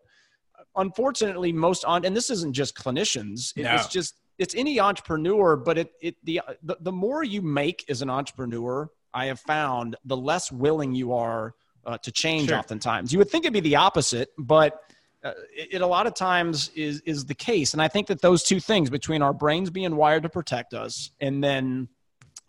Unfortunately, 0.75 1.53
most 1.53 1.85
on, 1.85 2.03
and 2.03 2.13
this 2.13 2.29
isn't 2.29 2.51
just 2.51 2.75
clinicians. 2.75 3.55
No. 3.55 3.73
It's 3.73 3.87
just, 3.87 4.15
it's 4.37 4.55
any 4.55 4.79
entrepreneur, 4.79 5.55
but 5.55 5.77
it, 5.77 5.91
it, 6.01 6.15
the, 6.23 6.41
the, 6.63 6.77
the 6.81 6.91
more 6.91 7.23
you 7.23 7.41
make 7.41 7.85
as 7.89 8.01
an 8.01 8.09
entrepreneur, 8.09 8.89
I 9.13 9.27
have 9.27 9.39
found 9.39 9.95
the 10.05 10.17
less 10.17 10.51
willing 10.51 10.93
you 10.93 11.13
are 11.13 11.55
uh, 11.85 11.97
to 11.99 12.11
change 12.11 12.49
sure. 12.49 12.57
oftentimes. 12.57 13.13
You 13.13 13.19
would 13.19 13.29
think 13.29 13.45
it'd 13.45 13.53
be 13.53 13.59
the 13.61 13.77
opposite, 13.77 14.29
but 14.37 14.81
uh, 15.23 15.31
it, 15.55 15.75
it, 15.75 15.81
a 15.81 15.87
lot 15.87 16.05
of 16.05 16.13
times 16.13 16.69
is 16.75 17.01
is 17.01 17.25
the 17.25 17.33
case. 17.33 17.73
And 17.73 17.81
I 17.81 17.87
think 17.87 18.07
that 18.07 18.21
those 18.21 18.43
two 18.43 18.59
things 18.59 18.89
between 18.89 19.21
our 19.21 19.33
brains 19.33 19.69
being 19.69 19.95
wired 19.95 20.23
to 20.23 20.29
protect 20.29 20.73
us, 20.73 21.11
and 21.21 21.43
then, 21.43 21.87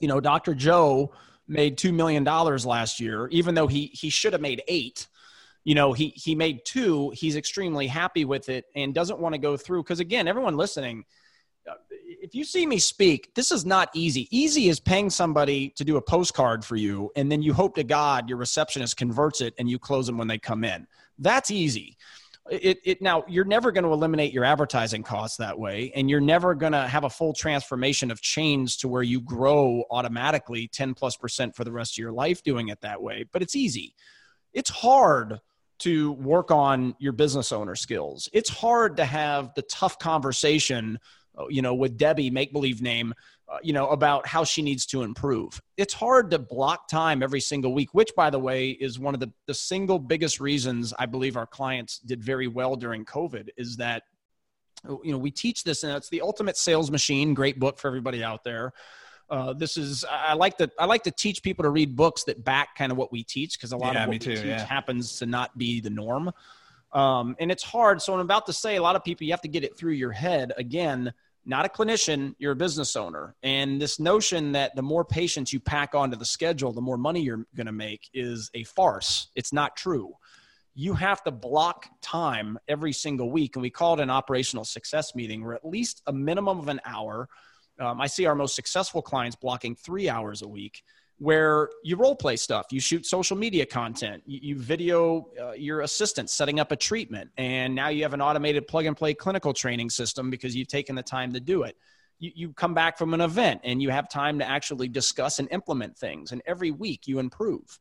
you 0.00 0.08
know, 0.08 0.20
Dr. 0.20 0.54
Joe 0.54 1.12
made 1.48 1.78
two 1.78 1.92
million 1.92 2.24
dollars 2.24 2.66
last 2.66 2.98
year, 2.98 3.28
even 3.28 3.54
though 3.54 3.66
he 3.66 3.86
he 3.92 4.10
should 4.10 4.32
have 4.32 4.42
made 4.42 4.62
eight. 4.68 5.06
You 5.64 5.74
know, 5.74 5.92
he 5.92 6.08
he 6.16 6.34
made 6.34 6.64
two. 6.64 7.12
He's 7.14 7.36
extremely 7.36 7.86
happy 7.86 8.24
with 8.24 8.48
it 8.48 8.66
and 8.74 8.94
doesn't 8.94 9.18
want 9.18 9.34
to 9.34 9.38
go 9.38 9.56
through 9.56 9.82
because 9.82 10.00
again, 10.00 10.28
everyone 10.28 10.56
listening 10.56 11.04
if 12.06 12.34
you 12.34 12.44
see 12.44 12.66
me 12.66 12.78
speak, 12.78 13.34
this 13.34 13.50
is 13.50 13.66
not 13.66 13.90
easy. 13.94 14.28
Easy 14.36 14.68
is 14.68 14.78
paying 14.78 15.10
somebody 15.10 15.70
to 15.70 15.84
do 15.84 15.96
a 15.96 16.02
postcard 16.02 16.64
for 16.64 16.76
you, 16.76 17.10
and 17.16 17.30
then 17.30 17.42
you 17.42 17.52
hope 17.52 17.74
to 17.76 17.84
God 17.84 18.28
your 18.28 18.38
receptionist 18.38 18.96
converts 18.96 19.40
it 19.40 19.54
and 19.58 19.68
you 19.68 19.78
close 19.78 20.06
them 20.06 20.16
when 20.16 20.28
they 20.28 20.38
come 20.38 20.64
in. 20.64 20.86
That's 21.18 21.50
easy. 21.50 21.96
It, 22.48 22.78
it 22.84 23.02
now 23.02 23.24
you're 23.26 23.44
never 23.44 23.72
going 23.72 23.84
to 23.84 23.92
eliminate 23.92 24.32
your 24.32 24.44
advertising 24.44 25.02
costs 25.02 25.38
that 25.38 25.58
way, 25.58 25.92
and 25.96 26.08
you're 26.08 26.20
never 26.20 26.54
going 26.54 26.72
to 26.72 26.86
have 26.86 27.04
a 27.04 27.10
full 27.10 27.32
transformation 27.32 28.10
of 28.10 28.20
change 28.20 28.78
to 28.78 28.88
where 28.88 29.02
you 29.02 29.20
grow 29.20 29.84
automatically 29.90 30.68
10 30.68 30.94
plus 30.94 31.16
percent 31.16 31.56
for 31.56 31.64
the 31.64 31.72
rest 31.72 31.94
of 31.94 31.98
your 31.98 32.12
life 32.12 32.42
doing 32.44 32.68
it 32.68 32.80
that 32.82 33.02
way. 33.02 33.24
But 33.32 33.42
it's 33.42 33.56
easy. 33.56 33.94
It's 34.52 34.70
hard 34.70 35.40
to 35.78 36.12
work 36.12 36.50
on 36.50 36.94
your 36.98 37.12
business 37.12 37.52
owner 37.52 37.74
skills. 37.74 38.28
It's 38.32 38.48
hard 38.48 38.96
to 38.96 39.04
have 39.04 39.52
the 39.54 39.62
tough 39.62 39.98
conversation 39.98 40.98
you 41.48 41.62
know, 41.62 41.74
with 41.74 41.96
Debbie, 41.96 42.30
make 42.30 42.52
believe 42.52 42.82
name, 42.82 43.14
uh, 43.48 43.58
you 43.62 43.72
know, 43.72 43.88
about 43.88 44.26
how 44.26 44.44
she 44.44 44.62
needs 44.62 44.86
to 44.86 45.02
improve. 45.02 45.60
It's 45.76 45.94
hard 45.94 46.30
to 46.32 46.38
block 46.38 46.88
time 46.88 47.22
every 47.22 47.40
single 47.40 47.72
week, 47.74 47.90
which, 47.92 48.10
by 48.16 48.30
the 48.30 48.38
way, 48.38 48.70
is 48.70 48.98
one 48.98 49.14
of 49.14 49.20
the, 49.20 49.30
the 49.46 49.54
single 49.54 49.98
biggest 49.98 50.40
reasons 50.40 50.92
I 50.98 51.06
believe 51.06 51.36
our 51.36 51.46
clients 51.46 51.98
did 51.98 52.22
very 52.22 52.48
well 52.48 52.76
during 52.76 53.04
COVID 53.04 53.48
is 53.56 53.76
that, 53.76 54.02
you 55.04 55.12
know, 55.12 55.18
we 55.18 55.30
teach 55.30 55.64
this 55.64 55.84
and 55.84 55.92
it's 55.92 56.08
the 56.08 56.22
ultimate 56.22 56.56
sales 56.56 56.90
machine. 56.90 57.34
Great 57.34 57.58
book 57.58 57.78
for 57.78 57.88
everybody 57.88 58.24
out 58.24 58.42
there. 58.44 58.72
Uh, 59.28 59.52
this 59.52 59.76
is 59.76 60.04
I 60.08 60.34
like 60.34 60.56
to 60.58 60.70
I 60.78 60.84
like 60.84 61.02
to 61.02 61.10
teach 61.10 61.42
people 61.42 61.64
to 61.64 61.70
read 61.70 61.96
books 61.96 62.22
that 62.24 62.44
back 62.44 62.76
kind 62.76 62.92
of 62.92 62.98
what 62.98 63.10
we 63.10 63.24
teach 63.24 63.58
because 63.58 63.72
a 63.72 63.76
lot 63.76 63.94
yeah, 63.94 64.02
of 64.02 64.06
what 64.08 64.14
we 64.14 64.18
too, 64.20 64.36
teach 64.36 64.44
yeah. 64.44 64.64
happens 64.64 65.18
to 65.18 65.26
not 65.26 65.56
be 65.58 65.80
the 65.80 65.90
norm, 65.90 66.30
um, 66.92 67.34
and 67.40 67.50
it's 67.50 67.64
hard. 67.64 68.00
So 68.00 68.14
I'm 68.14 68.20
about 68.20 68.46
to 68.46 68.52
say 68.52 68.76
a 68.76 68.82
lot 68.82 68.94
of 68.94 69.02
people 69.02 69.26
you 69.26 69.32
have 69.32 69.40
to 69.42 69.48
get 69.48 69.64
it 69.64 69.76
through 69.76 69.94
your 69.94 70.12
head 70.12 70.52
again 70.56 71.12
not 71.46 71.64
a 71.64 71.68
clinician, 71.68 72.34
you're 72.38 72.52
a 72.52 72.56
business 72.56 72.96
owner. 72.96 73.36
And 73.42 73.80
this 73.80 74.00
notion 74.00 74.52
that 74.52 74.74
the 74.74 74.82
more 74.82 75.04
patients 75.04 75.52
you 75.52 75.60
pack 75.60 75.94
onto 75.94 76.16
the 76.16 76.24
schedule, 76.24 76.72
the 76.72 76.80
more 76.80 76.98
money 76.98 77.20
you're 77.20 77.46
going 77.54 77.68
to 77.68 77.72
make 77.72 78.10
is 78.12 78.50
a 78.54 78.64
farce. 78.64 79.28
It's 79.36 79.52
not 79.52 79.76
true. 79.76 80.12
You 80.74 80.92
have 80.94 81.22
to 81.22 81.30
block 81.30 81.86
time 82.02 82.58
every 82.68 82.92
single 82.92 83.30
week. 83.30 83.54
And 83.54 83.62
we 83.62 83.70
call 83.70 83.94
it 83.94 84.00
an 84.00 84.10
operational 84.10 84.64
success 84.64 85.14
meeting, 85.14 85.44
where 85.44 85.54
at 85.54 85.64
least 85.64 86.02
a 86.08 86.12
minimum 86.12 86.58
of 86.58 86.68
an 86.68 86.80
hour. 86.84 87.28
Um, 87.78 88.00
I 88.00 88.08
see 88.08 88.26
our 88.26 88.34
most 88.34 88.56
successful 88.56 89.00
clients 89.00 89.36
blocking 89.36 89.76
three 89.76 90.08
hours 90.08 90.42
a 90.42 90.48
week 90.48 90.82
where 91.18 91.70
you 91.82 91.96
role 91.96 92.14
play 92.14 92.36
stuff. 92.36 92.66
You 92.70 92.80
shoot 92.80 93.06
social 93.06 93.36
media 93.36 93.64
content. 93.64 94.22
You, 94.26 94.40
you 94.42 94.58
video 94.58 95.28
uh, 95.40 95.52
your 95.52 95.80
assistant 95.80 96.28
setting 96.28 96.60
up 96.60 96.72
a 96.72 96.76
treatment, 96.76 97.30
and 97.36 97.74
now 97.74 97.88
you 97.88 98.02
have 98.02 98.14
an 98.14 98.20
automated 98.20 98.68
plug 98.68 98.84
and 98.86 98.96
play 98.96 99.14
clinical 99.14 99.54
training 99.54 99.90
system 99.90 100.30
because 100.30 100.54
you've 100.54 100.68
taken 100.68 100.94
the 100.94 101.02
time 101.02 101.32
to 101.32 101.40
do 101.40 101.62
it. 101.62 101.76
You, 102.18 102.32
you 102.34 102.52
come 102.52 102.74
back 102.74 102.98
from 102.98 103.14
an 103.14 103.20
event 103.20 103.62
and 103.64 103.80
you 103.80 103.90
have 103.90 104.08
time 104.08 104.38
to 104.38 104.48
actually 104.48 104.88
discuss 104.88 105.38
and 105.38 105.48
implement 105.50 105.96
things, 105.96 106.32
and 106.32 106.42
every 106.46 106.70
week 106.70 107.06
you 107.06 107.18
improve. 107.18 107.78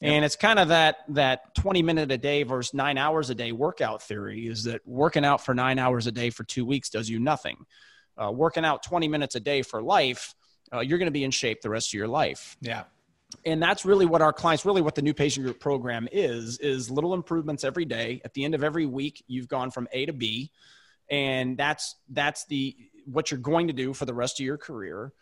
Yep. 0.00 0.10
And 0.10 0.24
it's 0.24 0.36
kind 0.36 0.58
of 0.58 0.68
that 0.68 0.96
that 1.10 1.54
20 1.54 1.82
minute 1.82 2.10
a 2.10 2.18
day 2.18 2.42
versus 2.42 2.74
nine 2.74 2.98
hours 2.98 3.30
a 3.30 3.34
day 3.36 3.52
workout 3.52 4.02
theory 4.02 4.48
is 4.48 4.64
that 4.64 4.80
working 4.84 5.24
out 5.24 5.44
for 5.44 5.54
nine 5.54 5.78
hours 5.78 6.08
a 6.08 6.12
day 6.12 6.30
for 6.30 6.42
two 6.42 6.64
weeks 6.64 6.90
does 6.90 7.08
you 7.08 7.20
nothing. 7.20 7.64
Uh, 8.20 8.30
working 8.30 8.64
out 8.64 8.82
20 8.82 9.08
minutes 9.08 9.36
a 9.36 9.40
day 9.40 9.62
for 9.62 9.80
life 9.80 10.34
uh, 10.72 10.80
you're 10.80 10.98
going 10.98 11.06
to 11.06 11.12
be 11.12 11.24
in 11.24 11.30
shape 11.30 11.60
the 11.60 11.70
rest 11.70 11.90
of 11.90 11.94
your 11.94 12.08
life. 12.08 12.56
Yeah. 12.60 12.84
And 13.46 13.62
that's 13.62 13.84
really 13.84 14.06
what 14.06 14.22
our 14.22 14.32
clients, 14.32 14.64
really 14.64 14.82
what 14.82 14.94
the 14.94 15.02
new 15.02 15.14
patient 15.14 15.44
group 15.44 15.58
program 15.58 16.08
is, 16.12 16.58
is 16.58 16.90
little 16.90 17.14
improvements 17.14 17.64
every 17.64 17.84
day. 17.84 18.20
At 18.24 18.34
the 18.34 18.44
end 18.44 18.54
of 18.54 18.62
every 18.62 18.86
week, 18.86 19.24
you've 19.26 19.48
gone 19.48 19.70
from 19.70 19.88
A 19.92 20.06
to 20.06 20.12
B. 20.12 20.50
And 21.10 21.56
that's 21.56 21.96
that's 22.10 22.46
the 22.46 22.76
what 23.04 23.30
you're 23.30 23.40
going 23.40 23.66
to 23.66 23.72
do 23.72 23.92
for 23.92 24.04
the 24.04 24.14
rest 24.14 24.38
of 24.40 24.46
your 24.46 24.58
career. 24.58 25.12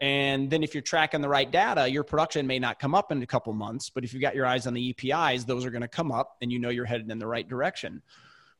And 0.00 0.50
then 0.50 0.62
if 0.62 0.74
you're 0.74 0.82
tracking 0.82 1.20
the 1.20 1.28
right 1.28 1.50
data, 1.50 1.88
your 1.88 2.04
production 2.04 2.46
may 2.46 2.58
not 2.58 2.78
come 2.78 2.94
up 2.94 3.12
in 3.12 3.22
a 3.22 3.26
couple 3.26 3.52
months, 3.52 3.90
but 3.90 4.02
if 4.02 4.14
you've 4.14 4.22
got 4.22 4.34
your 4.34 4.46
eyes 4.46 4.66
on 4.66 4.72
the 4.72 4.90
EPIs, 4.90 5.44
those 5.44 5.66
are 5.66 5.70
going 5.70 5.82
to 5.82 5.88
come 5.88 6.10
up 6.10 6.36
and 6.40 6.50
you 6.50 6.58
know 6.58 6.70
you're 6.70 6.86
headed 6.86 7.10
in 7.10 7.18
the 7.18 7.26
right 7.26 7.46
direction. 7.46 8.02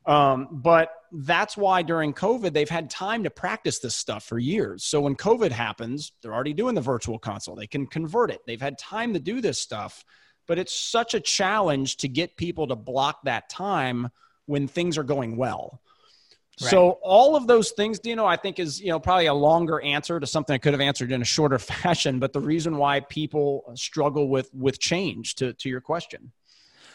Um, 0.06 0.48
but 0.50 0.90
that's 1.12 1.56
why 1.56 1.82
during 1.82 2.14
COVID, 2.14 2.52
they've 2.52 2.68
had 2.68 2.88
time 2.90 3.24
to 3.24 3.30
practice 3.30 3.80
this 3.80 3.94
stuff 3.94 4.24
for 4.24 4.38
years. 4.38 4.84
So 4.84 5.00
when 5.00 5.16
COVID 5.16 5.50
happens, 5.50 6.12
they're 6.22 6.34
already 6.34 6.54
doing 6.54 6.74
the 6.74 6.80
virtual 6.80 7.18
console. 7.18 7.54
They 7.54 7.66
can 7.66 7.86
convert 7.86 8.30
it. 8.30 8.40
They've 8.46 8.60
had 8.60 8.78
time 8.78 9.12
to 9.14 9.20
do 9.20 9.40
this 9.40 9.60
stuff, 9.60 10.04
but 10.46 10.58
it's 10.58 10.74
such 10.74 11.14
a 11.14 11.20
challenge 11.20 11.98
to 11.98 12.08
get 12.08 12.36
people 12.36 12.68
to 12.68 12.76
block 12.76 13.22
that 13.24 13.48
time 13.50 14.08
when 14.46 14.68
things 14.68 14.96
are 14.96 15.04
going 15.04 15.36
well. 15.36 15.80
Right. 16.60 16.70
So 16.70 16.98
all 17.02 17.36
of 17.36 17.46
those 17.46 17.70
things, 17.70 18.00
you 18.04 18.16
know, 18.16 18.26
I 18.26 18.36
think 18.36 18.58
is, 18.58 18.80
you 18.80 18.88
know, 18.88 19.00
probably 19.00 19.26
a 19.26 19.34
longer 19.34 19.80
answer 19.80 20.20
to 20.20 20.26
something 20.26 20.54
I 20.54 20.58
could 20.58 20.74
have 20.74 20.80
answered 20.80 21.10
in 21.10 21.22
a 21.22 21.24
shorter 21.24 21.58
fashion, 21.58 22.18
but 22.18 22.32
the 22.32 22.40
reason 22.40 22.76
why 22.76 23.00
people 23.00 23.72
struggle 23.74 24.28
with 24.28 24.50
with 24.52 24.78
change 24.78 25.36
to 25.36 25.54
to 25.54 25.68
your 25.68 25.80
question. 25.80 26.32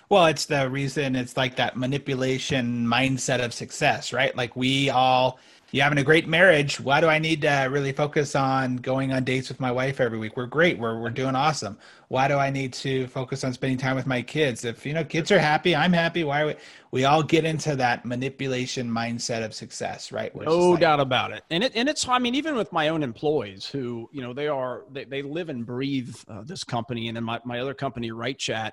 Well, 0.09 0.27
it's 0.27 0.45
the 0.45 0.69
reason 0.69 1.15
it's 1.15 1.35
like 1.35 1.55
that 1.55 1.77
manipulation 1.77 2.85
mindset 2.85 3.43
of 3.43 3.53
success, 3.53 4.13
right? 4.13 4.35
Like 4.35 4.55
we 4.55 4.89
all 4.89 5.39
you 5.75 5.81
having 5.81 5.97
a 5.97 6.03
great 6.03 6.25
marriage. 6.25 6.79
Why 6.79 7.01
do 7.01 7.07
I 7.07 7.19
need 7.19 7.41
to 7.41 7.67
really 7.69 7.91
focus 7.91 8.33
on 8.33 8.77
going 8.77 9.11
on 9.11 9.25
dates 9.25 9.49
with 9.49 9.59
my 9.59 9.71
wife 9.71 9.99
every 9.99 10.17
week? 10.17 10.37
We're 10.37 10.45
great. 10.45 10.77
We're 10.77 10.99
we're 10.99 11.09
doing 11.09 11.35
awesome. 11.35 11.77
Why 12.07 12.29
do 12.29 12.37
I 12.37 12.49
need 12.49 12.71
to 12.75 13.07
focus 13.07 13.43
on 13.43 13.51
spending 13.51 13.77
time 13.77 13.97
with 13.97 14.05
my 14.05 14.21
kids? 14.21 14.63
If 14.63 14.85
you 14.85 14.93
know 14.93 15.03
kids 15.03 15.31
are 15.31 15.39
happy, 15.39 15.75
I'm 15.75 15.91
happy. 15.91 16.23
Why 16.23 16.41
are 16.41 16.47
we 16.47 16.55
we 16.91 17.03
all 17.03 17.21
get 17.21 17.43
into 17.43 17.75
that 17.75 18.05
manipulation 18.05 18.89
mindset 18.89 19.43
of 19.43 19.53
success, 19.53 20.13
right? 20.13 20.33
no 20.33 20.71
like, 20.71 20.79
doubt 20.79 21.01
about 21.01 21.31
it. 21.31 21.43
And 21.49 21.61
it 21.61 21.73
and 21.75 21.89
it's 21.89 22.07
I 22.07 22.19
mean 22.19 22.35
even 22.35 22.55
with 22.55 22.71
my 22.71 22.87
own 22.87 23.03
employees 23.03 23.65
who, 23.65 24.09
you 24.13 24.21
know, 24.21 24.33
they 24.33 24.47
are 24.47 24.83
they, 24.91 25.03
they 25.03 25.23
live 25.23 25.49
and 25.49 25.65
breathe 25.65 26.15
uh, 26.29 26.43
this 26.43 26.63
company 26.63 27.09
and 27.09 27.17
then 27.17 27.25
my, 27.25 27.41
my 27.43 27.59
other 27.59 27.73
company 27.73 28.11
WrightChat 28.11 28.71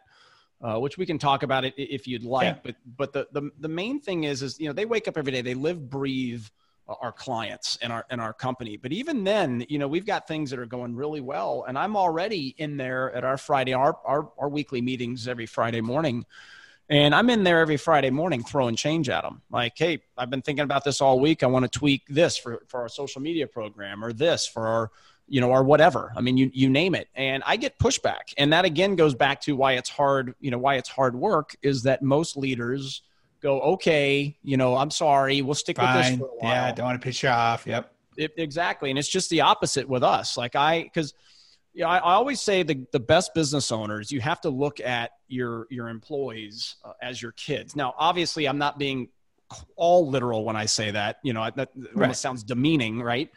uh, 0.62 0.78
which 0.78 0.96
we 0.96 1.04
can 1.04 1.18
talk 1.18 1.42
about 1.42 1.64
it 1.64 1.74
if 1.76 2.06
you'd 2.06 2.24
like. 2.24 2.44
Yeah. 2.44 2.58
But 2.62 2.76
but 2.96 3.12
the, 3.12 3.28
the 3.32 3.50
the 3.58 3.68
main 3.68 4.00
thing 4.00 4.24
is 4.24 4.42
is 4.42 4.58
you 4.60 4.66
know 4.66 4.72
they 4.72 4.86
wake 4.86 5.08
up 5.08 5.18
every 5.18 5.32
day, 5.32 5.42
they 5.42 5.54
live, 5.54 5.90
breathe 5.90 6.44
our 6.88 7.12
clients 7.12 7.78
and 7.82 7.92
our 7.92 8.04
and 8.10 8.20
our 8.20 8.32
company. 8.32 8.76
But 8.76 8.92
even 8.92 9.24
then, 9.24 9.64
you 9.68 9.78
know, 9.78 9.88
we've 9.88 10.06
got 10.06 10.28
things 10.28 10.50
that 10.50 10.58
are 10.58 10.66
going 10.66 10.94
really 10.94 11.20
well, 11.20 11.64
and 11.66 11.78
I'm 11.78 11.96
already 11.96 12.54
in 12.58 12.76
there 12.76 13.12
at 13.12 13.24
our 13.24 13.38
Friday 13.38 13.72
our 13.72 13.98
our, 14.04 14.30
our 14.38 14.48
weekly 14.48 14.80
meetings 14.80 15.28
every 15.28 15.46
Friday 15.46 15.80
morning. 15.80 16.24
And 16.88 17.14
I'm 17.14 17.30
in 17.30 17.42
there 17.42 17.60
every 17.60 17.78
Friday 17.78 18.10
morning 18.10 18.42
throwing 18.42 18.76
change 18.76 19.08
at 19.08 19.22
them. 19.22 19.40
Like, 19.50 19.72
hey, 19.76 20.02
I've 20.18 20.28
been 20.28 20.42
thinking 20.42 20.64
about 20.64 20.84
this 20.84 21.00
all 21.00 21.20
week. 21.20 21.42
I 21.42 21.46
want 21.46 21.62
to 21.64 21.78
tweak 21.78 22.02
this 22.08 22.36
for, 22.36 22.64
for 22.66 22.82
our 22.82 22.88
social 22.88 23.22
media 23.22 23.46
program 23.46 24.04
or 24.04 24.12
this 24.12 24.46
for 24.46 24.66
our, 24.66 24.90
you 25.28 25.40
know, 25.40 25.50
or 25.50 25.62
whatever. 25.62 26.12
I 26.16 26.20
mean, 26.20 26.36
you, 26.36 26.50
you 26.52 26.68
name 26.68 26.94
it. 26.94 27.08
And 27.14 27.42
I 27.46 27.56
get 27.56 27.78
pushback. 27.78 28.34
And 28.36 28.52
that 28.52 28.64
again 28.64 28.96
goes 28.96 29.14
back 29.14 29.40
to 29.42 29.56
why 29.56 29.72
it's 29.72 29.88
hard, 29.88 30.34
you 30.40 30.50
know, 30.50 30.58
why 30.58 30.76
it's 30.76 30.88
hard 30.88 31.14
work 31.14 31.56
is 31.62 31.82
that 31.84 32.02
most 32.02 32.36
leaders– 32.36 33.02
go, 33.42 33.60
okay, 33.60 34.36
you 34.42 34.56
know, 34.56 34.76
I'm 34.76 34.90
sorry, 34.90 35.42
we'll 35.42 35.54
stick 35.54 35.76
Fine. 35.76 35.96
with 35.96 36.06
this 36.06 36.18
for 36.18 36.26
a 36.26 36.36
while. 36.38 36.52
Yeah, 36.52 36.66
I 36.66 36.72
don't 36.72 36.86
want 36.86 37.00
to 37.00 37.04
piss 37.04 37.22
you 37.22 37.28
off. 37.28 37.66
Yep. 37.66 37.92
It, 38.16 38.32
exactly. 38.36 38.90
And 38.90 38.98
it's 38.98 39.08
just 39.08 39.28
the 39.30 39.40
opposite 39.40 39.88
with 39.88 40.02
us. 40.02 40.36
Like 40.36 40.54
I, 40.54 40.84
because 40.84 41.12
yeah, 41.74 41.88
I, 41.88 41.98
I, 41.98 42.12
always 42.12 42.40
say 42.40 42.62
the, 42.62 42.86
the 42.92 43.00
best 43.00 43.34
business 43.34 43.72
owners, 43.72 44.12
you 44.12 44.20
have 44.20 44.40
to 44.42 44.50
look 44.50 44.80
at 44.80 45.12
your, 45.28 45.66
your 45.70 45.88
employees 45.88 46.76
uh, 46.84 46.92
as 47.02 47.20
your 47.20 47.32
kids. 47.32 47.74
Now, 47.74 47.94
obviously 47.98 48.46
I'm 48.46 48.58
not 48.58 48.78
being 48.78 49.08
all 49.76 50.08
literal 50.08 50.44
when 50.44 50.56
I 50.56 50.66
say 50.66 50.90
that, 50.92 51.18
you 51.22 51.32
know, 51.32 51.50
that 51.56 51.70
right. 51.94 52.14
sounds 52.14 52.44
demeaning, 52.44 53.02
right? 53.02 53.30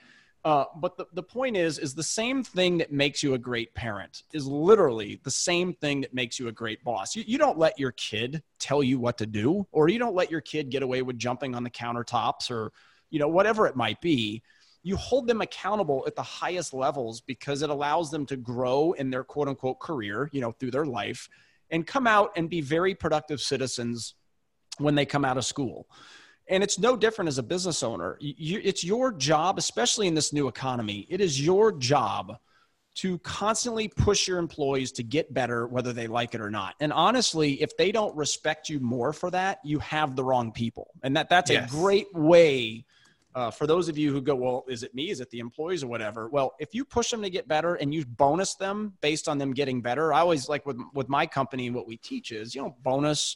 Uh, 0.45 0.65
but 0.75 0.95
the, 0.95 1.07
the 1.13 1.23
point 1.23 1.57
is, 1.57 1.79
is 1.79 1.95
the 1.95 2.03
same 2.03 2.43
thing 2.43 2.77
that 2.77 2.91
makes 2.91 3.23
you 3.23 3.33
a 3.33 3.37
great 3.37 3.73
parent 3.73 4.21
is 4.31 4.45
literally 4.45 5.19
the 5.23 5.31
same 5.31 5.73
thing 5.73 6.01
that 6.01 6.13
makes 6.13 6.39
you 6.39 6.47
a 6.47 6.51
great 6.51 6.83
boss. 6.83 7.15
You, 7.15 7.23
you 7.25 7.39
don't 7.39 7.57
let 7.57 7.79
your 7.79 7.91
kid 7.93 8.43
tell 8.59 8.83
you 8.83 8.99
what 8.99 9.17
to 9.17 9.25
do, 9.25 9.65
or 9.71 9.89
you 9.89 9.97
don't 9.97 10.13
let 10.13 10.29
your 10.29 10.41
kid 10.41 10.69
get 10.69 10.83
away 10.83 11.01
with 11.01 11.17
jumping 11.17 11.55
on 11.55 11.63
the 11.63 11.69
countertops 11.71 12.51
or, 12.51 12.71
you 13.09 13.17
know, 13.17 13.27
whatever 13.27 13.65
it 13.65 13.75
might 13.75 13.99
be. 14.01 14.43
You 14.83 14.95
hold 14.97 15.25
them 15.25 15.41
accountable 15.41 16.03
at 16.05 16.15
the 16.15 16.21
highest 16.21 16.71
levels 16.75 17.21
because 17.21 17.63
it 17.63 17.71
allows 17.71 18.11
them 18.11 18.27
to 18.27 18.37
grow 18.37 18.91
in 18.91 19.09
their 19.09 19.23
quote 19.23 19.47
unquote 19.47 19.79
career, 19.79 20.29
you 20.31 20.41
know, 20.41 20.51
through 20.51 20.69
their 20.69 20.85
life 20.85 21.27
and 21.71 21.87
come 21.87 22.05
out 22.05 22.31
and 22.35 22.51
be 22.51 22.61
very 22.61 22.93
productive 22.93 23.41
citizens 23.41 24.13
when 24.77 24.93
they 24.93 25.07
come 25.07 25.25
out 25.25 25.37
of 25.37 25.45
school. 25.45 25.87
And 26.47 26.63
it's 26.63 26.77
no 26.77 26.95
different 26.95 27.27
as 27.27 27.37
a 27.37 27.43
business 27.43 27.81
owner. 27.83 28.17
You, 28.19 28.61
it's 28.63 28.83
your 28.83 29.11
job, 29.11 29.57
especially 29.57 30.07
in 30.07 30.13
this 30.13 30.31
new 30.31 30.47
economy, 30.47 31.07
it 31.09 31.21
is 31.21 31.43
your 31.43 31.71
job 31.71 32.37
to 32.95 33.19
constantly 33.19 33.89
push 33.89 34.27
your 34.27 34.37
employees 34.37 34.93
to 34.93 35.03
get 35.03 35.33
better, 35.33 35.67
whether 35.67 35.91
they 35.91 36.07
like 36.07 36.33
it 36.33 36.39
or 36.39 36.49
not. 36.49 36.75
And 36.79 36.93
honestly, 36.93 37.61
if 37.61 37.75
they 37.75 37.91
don't 37.91 38.15
respect 38.15 38.69
you 38.69 38.79
more 38.79 39.11
for 39.11 39.29
that, 39.31 39.59
you 39.65 39.79
have 39.79 40.15
the 40.15 40.23
wrong 40.23 40.53
people. 40.53 40.91
And 41.03 41.17
that, 41.17 41.29
that's 41.29 41.51
yes. 41.51 41.69
a 41.69 41.75
great 41.75 42.07
way 42.13 42.85
uh, 43.35 43.51
for 43.51 43.67
those 43.67 43.89
of 43.89 43.97
you 43.97 44.13
who 44.13 44.21
go, 44.21 44.33
well, 44.33 44.63
is 44.69 44.81
it 44.81 44.95
me? 44.95 45.09
Is 45.09 45.19
it 45.19 45.29
the 45.29 45.39
employees 45.39 45.83
or 45.83 45.87
whatever? 45.87 46.29
Well, 46.29 46.55
if 46.57 46.73
you 46.73 46.85
push 46.85 47.11
them 47.11 47.21
to 47.21 47.29
get 47.29 47.49
better 47.49 47.75
and 47.75 47.93
you 47.93 48.05
bonus 48.05 48.55
them 48.55 48.93
based 49.01 49.27
on 49.27 49.37
them 49.37 49.53
getting 49.53 49.81
better, 49.81 50.13
I 50.13 50.21
always 50.21 50.47
like 50.47 50.65
with, 50.65 50.77
with 50.93 51.09
my 51.09 51.27
company, 51.27 51.69
what 51.69 51.85
we 51.85 51.97
teach 51.97 52.31
is, 52.31 52.55
you 52.55 52.61
know, 52.61 52.77
bonus 52.81 53.35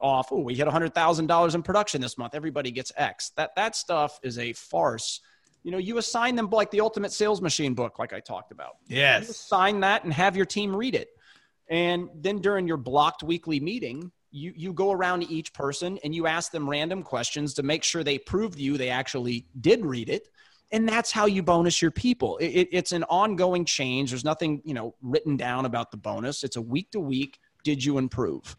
off. 0.00 0.28
Oh, 0.30 0.40
we 0.40 0.54
hit 0.54 0.66
$100,000 0.66 1.54
in 1.54 1.62
production 1.62 2.00
this 2.00 2.18
month. 2.18 2.34
Everybody 2.34 2.70
gets 2.70 2.92
X. 2.96 3.30
That, 3.36 3.54
that 3.56 3.76
stuff 3.76 4.18
is 4.22 4.38
a 4.38 4.52
farce. 4.52 5.20
You 5.62 5.72
know, 5.72 5.78
you 5.78 5.98
assign 5.98 6.36
them 6.36 6.48
like 6.50 6.70
the 6.70 6.80
Ultimate 6.80 7.12
Sales 7.12 7.42
Machine 7.42 7.74
book, 7.74 7.98
like 7.98 8.12
I 8.12 8.20
talked 8.20 8.52
about. 8.52 8.76
Yes. 8.86 9.24
You 9.24 9.30
assign 9.30 9.80
that 9.80 10.04
and 10.04 10.12
have 10.12 10.36
your 10.36 10.46
team 10.46 10.74
read 10.74 10.94
it. 10.94 11.08
And 11.68 12.08
then 12.14 12.38
during 12.38 12.68
your 12.68 12.76
blocked 12.76 13.22
weekly 13.22 13.58
meeting, 13.58 14.12
you, 14.30 14.52
you 14.54 14.72
go 14.72 14.92
around 14.92 15.20
to 15.20 15.32
each 15.32 15.52
person 15.52 15.98
and 16.04 16.14
you 16.14 16.26
ask 16.26 16.52
them 16.52 16.68
random 16.68 17.02
questions 17.02 17.54
to 17.54 17.62
make 17.62 17.82
sure 17.82 18.04
they 18.04 18.18
prove 18.18 18.56
to 18.56 18.62
you 18.62 18.76
they 18.76 18.90
actually 18.90 19.46
did 19.60 19.84
read 19.84 20.08
it 20.08 20.28
and 20.72 20.88
that's 20.88 21.10
how 21.10 21.26
you 21.26 21.42
bonus 21.42 21.80
your 21.80 21.90
people 21.90 22.36
it, 22.38 22.48
it, 22.48 22.68
it's 22.72 22.92
an 22.92 23.04
ongoing 23.04 23.64
change 23.64 24.10
there's 24.10 24.24
nothing 24.24 24.60
you 24.64 24.74
know 24.74 24.94
written 25.00 25.36
down 25.36 25.64
about 25.64 25.90
the 25.90 25.96
bonus 25.96 26.44
it's 26.44 26.56
a 26.56 26.60
week 26.60 26.90
to 26.90 27.00
week 27.00 27.38
did 27.64 27.82
you 27.82 27.98
improve 27.98 28.56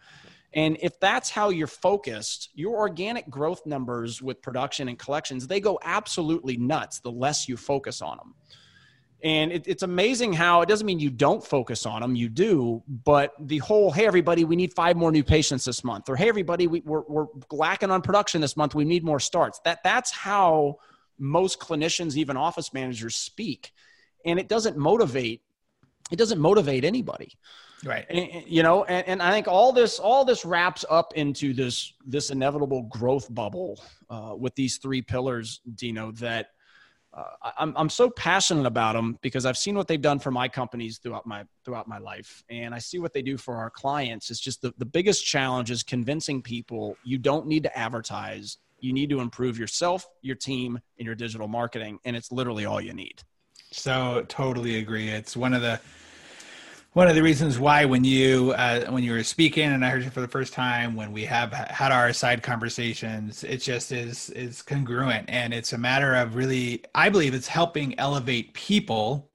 and 0.54 0.78
if 0.82 1.00
that's 1.00 1.30
how 1.30 1.50
you're 1.50 1.68
focused, 1.68 2.50
your 2.54 2.78
organic 2.78 3.30
growth 3.30 3.66
numbers 3.66 4.22
with 4.22 4.42
production 4.42 4.88
and 4.88 4.98
collections, 4.98 5.48
they 5.48 5.60
go 5.60 5.78
absolutely 5.84 6.58
nuts 6.58 7.00
the 7.00 7.12
less 7.12 7.50
you 7.50 7.58
focus 7.58 8.02
on 8.02 8.18
them. 8.18 8.34
And 9.24 9.52
it, 9.52 9.68
it's 9.68 9.84
amazing 9.84 10.34
how 10.34 10.62
it 10.62 10.70
doesn't 10.70 10.86
mean 10.86 11.00
you 11.00 11.10
don't 11.10 11.44
focus 11.44 11.86
on 11.86 12.02
them, 12.02 12.16
you 12.16 12.30
do, 12.30 12.84
but 12.88 13.34
the 13.40 13.58
whole, 13.58 13.92
hey, 13.92 14.06
everybody, 14.06 14.46
we 14.46 14.56
need 14.56 14.74
five 14.74 14.96
more 14.96 15.12
new 15.12 15.24
patients 15.24 15.66
this 15.66 15.84
month, 15.84 16.08
or 16.08 16.16
hey, 16.16 16.30
everybody, 16.30 16.68
we, 16.68 16.82
we're, 16.82 17.02
we're 17.08 17.26
lacking 17.52 17.90
on 17.90 18.02
production 18.02 18.42
this 18.42 18.56
month, 18.56 18.76
we 18.76 18.86
need 18.86 19.04
more 19.04 19.20
starts. 19.20 19.60
That, 19.66 19.80
that's 19.84 20.12
how 20.12 20.78
most 21.18 21.60
clinicians, 21.60 22.16
even 22.16 22.38
office 22.38 22.74
managers, 22.74 23.16
speak. 23.16 23.72
And 24.24 24.40
it 24.40 24.48
doesn't 24.48 24.78
motivate, 24.78 25.42
it 26.12 26.18
doesn't 26.18 26.40
motivate 26.40 26.86
anybody 26.86 27.38
right 27.84 28.06
and, 28.10 28.44
you 28.48 28.64
know 28.64 28.84
and, 28.86 29.08
and 29.08 29.22
i 29.22 29.32
think 29.32 29.48
all 29.48 29.72
this 29.72 30.00
all 30.00 30.26
this 30.26 30.44
wraps 30.44 30.84
up 30.90 31.14
into 31.16 31.54
this 31.54 31.94
this 32.06 32.30
inevitable 32.30 32.84
growth 32.84 33.34
bubble 33.34 33.80
uh, 34.10 34.34
with 34.38 34.56
these 34.56 34.78
three 34.78 35.02
pillars 35.02 35.62
Dino 35.76 36.12
that 36.14 36.52
uh, 37.18 37.52
I'm, 37.58 37.74
I'm 37.76 37.90
so 37.90 38.10
passionate 38.12 38.68
about 38.68 38.94
them 38.94 39.18
because 39.22 39.46
I've 39.46 39.58
seen 39.58 39.76
what 39.76 39.88
they've 39.88 40.02
done 40.02 40.20
for 40.20 40.30
my 40.30 40.48
companies 40.48 41.00
throughout 41.00 41.26
my 41.26 41.46
throughout 41.66 41.88
my 41.88 41.98
life, 41.98 42.44
and 42.50 42.76
I 42.76 42.80
see 42.80 43.00
what 43.00 43.12
they 43.12 43.24
do 43.24 43.38
for 43.38 43.56
our 43.56 43.72
clients. 43.72 44.30
It's 44.30 44.40
just 44.40 44.62
the, 44.62 44.72
the 44.78 44.86
biggest 44.86 45.26
challenge 45.26 45.72
is 45.72 45.82
convincing 45.82 46.44
people 46.44 46.96
you 47.04 47.18
don't 47.18 47.48
need 47.48 47.64
to 47.64 47.76
advertise. 47.78 48.58
You 48.80 48.94
need 48.94 49.10
to 49.10 49.20
improve 49.20 49.58
yourself, 49.58 50.08
your 50.22 50.36
team, 50.36 50.80
and 51.00 51.06
your 51.08 51.16
digital 51.16 51.48
marketing, 51.48 51.98
and 52.06 52.16
it's 52.16 52.32
literally 52.32 52.66
all 52.66 52.80
you 52.80 52.94
need. 52.94 53.24
So 53.72 54.24
totally 54.28 54.78
agree. 54.78 55.10
It's 55.10 55.36
one 55.36 55.56
of 55.56 55.64
the 55.64 55.80
one 56.98 57.08
of 57.08 57.14
the 57.14 57.22
reasons 57.22 57.60
why 57.60 57.86
when 57.86 58.04
you 58.04 58.54
uh, 58.58 58.84
when 58.90 59.04
you 59.04 59.12
were 59.12 59.24
speaking 59.24 59.66
and 59.66 59.86
I 59.86 59.92
heard 59.92 60.04
you 60.04 60.10
for 60.10 60.20
the 60.20 60.28
first 60.28 60.52
time 60.52 60.96
when 60.96 61.12
we 61.12 61.26
have 61.26 61.54
had 61.54 61.92
our 61.92 62.12
side 62.12 62.42
conversations 62.42 63.44
it 63.44 63.58
just 63.58 63.92
is 63.92 64.32
is 64.32 64.64
congruent. 64.64 65.30
And 65.30 65.54
it's 65.54 65.74
a 65.74 65.78
matter 65.78 66.16
of 66.16 66.36
really 66.36 66.84
I 66.96 67.10
believe 67.10 67.36
it's 67.36 67.48
helping 67.48 68.00
elevate 68.00 68.52
people 68.56 69.30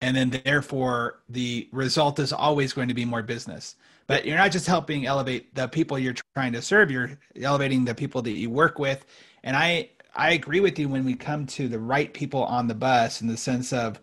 and 0.00 0.16
then 0.16 0.42
therefore 0.44 1.20
the 1.28 1.68
result 1.70 2.18
is 2.18 2.32
always 2.32 2.72
going 2.72 2.88
to 2.88 2.94
be 2.94 3.04
more 3.04 3.22
business. 3.22 3.76
But 4.08 4.26
you're 4.26 4.36
not 4.36 4.50
just 4.50 4.66
helping 4.66 5.06
elevate 5.06 5.54
the 5.54 5.68
people 5.68 6.00
you're 6.00 6.16
trying 6.34 6.52
to 6.54 6.62
serve 6.62 6.90
you're 6.90 7.16
elevating 7.40 7.84
the 7.84 7.94
people 7.94 8.22
that 8.22 8.32
you 8.32 8.50
work 8.50 8.80
with. 8.80 9.06
And 9.44 9.56
I 9.56 9.90
I 10.16 10.32
agree 10.32 10.58
with 10.58 10.80
you 10.80 10.88
when 10.88 11.04
we 11.04 11.14
come 11.14 11.46
to 11.46 11.68
the 11.68 11.78
right 11.78 12.12
people 12.12 12.42
on 12.42 12.66
the 12.66 12.74
bus 12.74 13.20
in 13.20 13.28
the 13.28 13.36
sense 13.36 13.72
of 13.72 14.00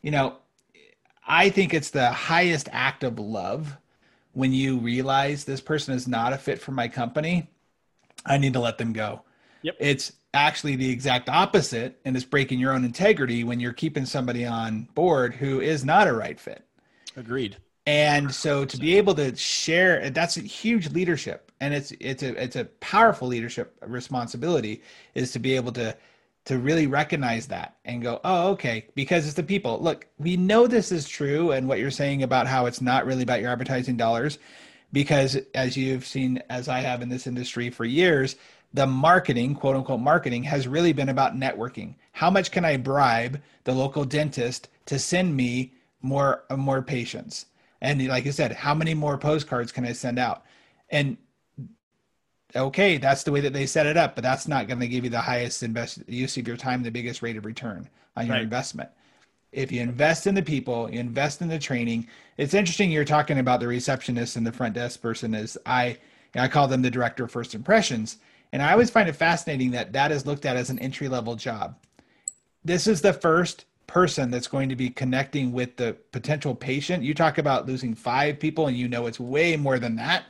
you 0.00 0.10
know 0.10 0.36
I 1.26 1.50
think 1.50 1.74
it's 1.74 1.90
the 1.90 2.10
highest 2.10 2.68
act 2.72 3.04
of 3.04 3.18
love 3.18 3.76
when 4.32 4.52
you 4.52 4.78
realize 4.78 5.44
this 5.44 5.60
person 5.60 5.94
is 5.94 6.08
not 6.08 6.32
a 6.32 6.38
fit 6.38 6.60
for 6.60 6.72
my 6.72 6.88
company. 6.88 7.50
I 8.26 8.38
need 8.38 8.52
to 8.54 8.60
let 8.60 8.78
them 8.78 8.92
go. 8.92 9.22
Yep. 9.62 9.76
It's 9.78 10.12
actually 10.32 10.76
the 10.76 10.90
exact 10.90 11.28
opposite, 11.28 11.98
and 12.04 12.16
it's 12.16 12.24
breaking 12.24 12.58
your 12.58 12.72
own 12.72 12.84
integrity 12.84 13.44
when 13.44 13.60
you're 13.60 13.72
keeping 13.72 14.06
somebody 14.06 14.46
on 14.46 14.88
board 14.94 15.34
who 15.34 15.60
is 15.60 15.84
not 15.84 16.08
a 16.08 16.12
right 16.12 16.38
fit. 16.38 16.64
Agreed. 17.16 17.56
And 17.86 18.32
so 18.32 18.64
to 18.64 18.76
be 18.76 18.96
able 18.98 19.14
to 19.14 19.34
share 19.34 20.10
that's 20.10 20.36
a 20.36 20.42
huge 20.42 20.90
leadership 20.90 21.50
and 21.60 21.74
it's 21.74 21.92
it's 21.98 22.22
a 22.22 22.42
it's 22.42 22.56
a 22.56 22.66
powerful 22.80 23.26
leadership 23.26 23.76
responsibility 23.86 24.82
is 25.14 25.32
to 25.32 25.38
be 25.38 25.56
able 25.56 25.72
to 25.72 25.96
to 26.50 26.58
really 26.58 26.88
recognize 26.88 27.46
that 27.46 27.76
and 27.84 28.02
go, 28.02 28.20
oh, 28.24 28.48
okay, 28.50 28.84
because 28.96 29.24
it's 29.24 29.36
the 29.36 29.42
people. 29.44 29.78
Look, 29.80 30.08
we 30.18 30.36
know 30.36 30.66
this 30.66 30.90
is 30.90 31.08
true, 31.08 31.52
and 31.52 31.68
what 31.68 31.78
you're 31.78 31.92
saying 31.92 32.24
about 32.24 32.48
how 32.48 32.66
it's 32.66 32.80
not 32.80 33.06
really 33.06 33.22
about 33.22 33.40
your 33.40 33.52
advertising 33.52 33.96
dollars, 33.96 34.40
because 34.92 35.38
as 35.54 35.76
you've 35.76 36.04
seen, 36.04 36.42
as 36.50 36.68
I 36.68 36.80
have 36.80 37.02
in 37.02 37.08
this 37.08 37.28
industry 37.28 37.70
for 37.70 37.84
years, 37.84 38.34
the 38.74 38.84
marketing, 38.84 39.54
quote 39.54 39.76
unquote 39.76 40.00
marketing, 40.00 40.42
has 40.42 40.66
really 40.66 40.92
been 40.92 41.08
about 41.08 41.36
networking. 41.36 41.94
How 42.10 42.30
much 42.30 42.50
can 42.50 42.64
I 42.64 42.76
bribe 42.76 43.40
the 43.62 43.72
local 43.72 44.04
dentist 44.04 44.68
to 44.86 44.98
send 44.98 45.36
me 45.36 45.72
more 46.02 46.42
more 46.56 46.82
patients? 46.82 47.46
And 47.80 48.04
like 48.08 48.26
I 48.26 48.30
said, 48.30 48.50
how 48.50 48.74
many 48.74 48.94
more 48.94 49.18
postcards 49.18 49.70
can 49.70 49.84
I 49.84 49.92
send 49.92 50.18
out? 50.18 50.42
And 50.90 51.16
okay, 52.54 52.98
that's 52.98 53.22
the 53.22 53.32
way 53.32 53.40
that 53.40 53.52
they 53.52 53.66
set 53.66 53.86
it 53.86 53.96
up, 53.96 54.14
but 54.14 54.22
that's 54.22 54.48
not 54.48 54.66
going 54.66 54.80
to 54.80 54.88
give 54.88 55.04
you 55.04 55.10
the 55.10 55.20
highest 55.20 55.62
invest 55.62 56.02
use 56.08 56.36
of 56.36 56.46
your 56.46 56.56
time, 56.56 56.82
the 56.82 56.90
biggest 56.90 57.22
rate 57.22 57.36
of 57.36 57.44
return 57.44 57.88
on 58.16 58.26
your 58.26 58.36
right. 58.36 58.42
investment. 58.42 58.90
If 59.52 59.72
you 59.72 59.80
invest 59.80 60.26
in 60.26 60.34
the 60.34 60.42
people, 60.42 60.90
you 60.90 61.00
invest 61.00 61.42
in 61.42 61.48
the 61.48 61.58
training. 61.58 62.06
It's 62.36 62.54
interesting 62.54 62.90
you're 62.90 63.04
talking 63.04 63.38
about 63.38 63.60
the 63.60 63.66
receptionist 63.66 64.36
and 64.36 64.46
the 64.46 64.52
front 64.52 64.74
desk 64.74 65.00
person 65.02 65.34
Is 65.34 65.58
I 65.66 65.98
I 66.34 66.46
call 66.48 66.68
them 66.68 66.82
the 66.82 66.90
director 66.90 67.24
of 67.24 67.32
first 67.32 67.54
impressions. 67.54 68.18
And 68.52 68.62
I 68.62 68.72
always 68.72 68.90
find 68.90 69.08
it 69.08 69.16
fascinating 69.16 69.72
that 69.72 69.92
that 69.92 70.12
is 70.12 70.26
looked 70.26 70.46
at 70.46 70.56
as 70.56 70.70
an 70.70 70.78
entry 70.78 71.08
level 71.08 71.34
job. 71.36 71.76
This 72.64 72.86
is 72.86 73.00
the 73.00 73.12
first 73.12 73.64
person 73.86 74.30
that's 74.30 74.46
going 74.46 74.68
to 74.68 74.76
be 74.76 74.88
connecting 74.88 75.52
with 75.52 75.76
the 75.76 75.96
potential 76.12 76.54
patient. 76.54 77.02
You 77.02 77.14
talk 77.14 77.38
about 77.38 77.66
losing 77.66 77.94
five 77.94 78.38
people, 78.38 78.68
and 78.68 78.76
you 78.76 78.88
know 78.88 79.06
it's 79.06 79.18
way 79.18 79.56
more 79.56 79.78
than 79.78 79.96
that. 79.96 80.24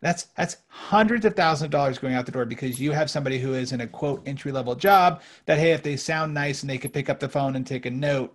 That's 0.00 0.24
that's 0.36 0.56
hundreds 0.68 1.24
of 1.26 1.36
thousands 1.36 1.66
of 1.66 1.70
dollars 1.70 1.98
going 1.98 2.14
out 2.14 2.24
the 2.24 2.32
door 2.32 2.46
because 2.46 2.80
you 2.80 2.92
have 2.92 3.10
somebody 3.10 3.38
who 3.38 3.52
is 3.54 3.72
in 3.72 3.82
a 3.82 3.86
quote 3.86 4.26
entry 4.26 4.50
level 4.50 4.74
job 4.74 5.20
that 5.46 5.58
hey, 5.58 5.72
if 5.72 5.82
they 5.82 5.96
sound 5.96 6.32
nice 6.32 6.62
and 6.62 6.70
they 6.70 6.78
can 6.78 6.90
pick 6.90 7.10
up 7.10 7.20
the 7.20 7.28
phone 7.28 7.56
and 7.56 7.66
take 7.66 7.84
a 7.84 7.90
note, 7.90 8.34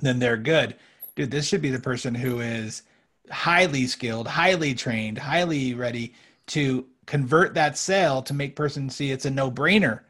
then 0.00 0.18
they're 0.18 0.36
good. 0.36 0.76
Dude, 1.14 1.30
this 1.30 1.46
should 1.46 1.62
be 1.62 1.70
the 1.70 1.78
person 1.78 2.14
who 2.14 2.40
is 2.40 2.82
highly 3.30 3.86
skilled, 3.86 4.26
highly 4.26 4.74
trained, 4.74 5.18
highly 5.18 5.74
ready 5.74 6.14
to 6.48 6.86
convert 7.06 7.54
that 7.54 7.78
sale 7.78 8.22
to 8.22 8.34
make 8.34 8.56
person 8.56 8.90
see 8.90 9.12
it's 9.12 9.24
a 9.24 9.30
no 9.30 9.50
brainer 9.50 10.00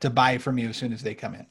to 0.00 0.10
buy 0.10 0.38
from 0.38 0.58
you 0.58 0.68
as 0.68 0.76
soon 0.76 0.92
as 0.92 1.02
they 1.02 1.14
come 1.14 1.34
in. 1.34 1.46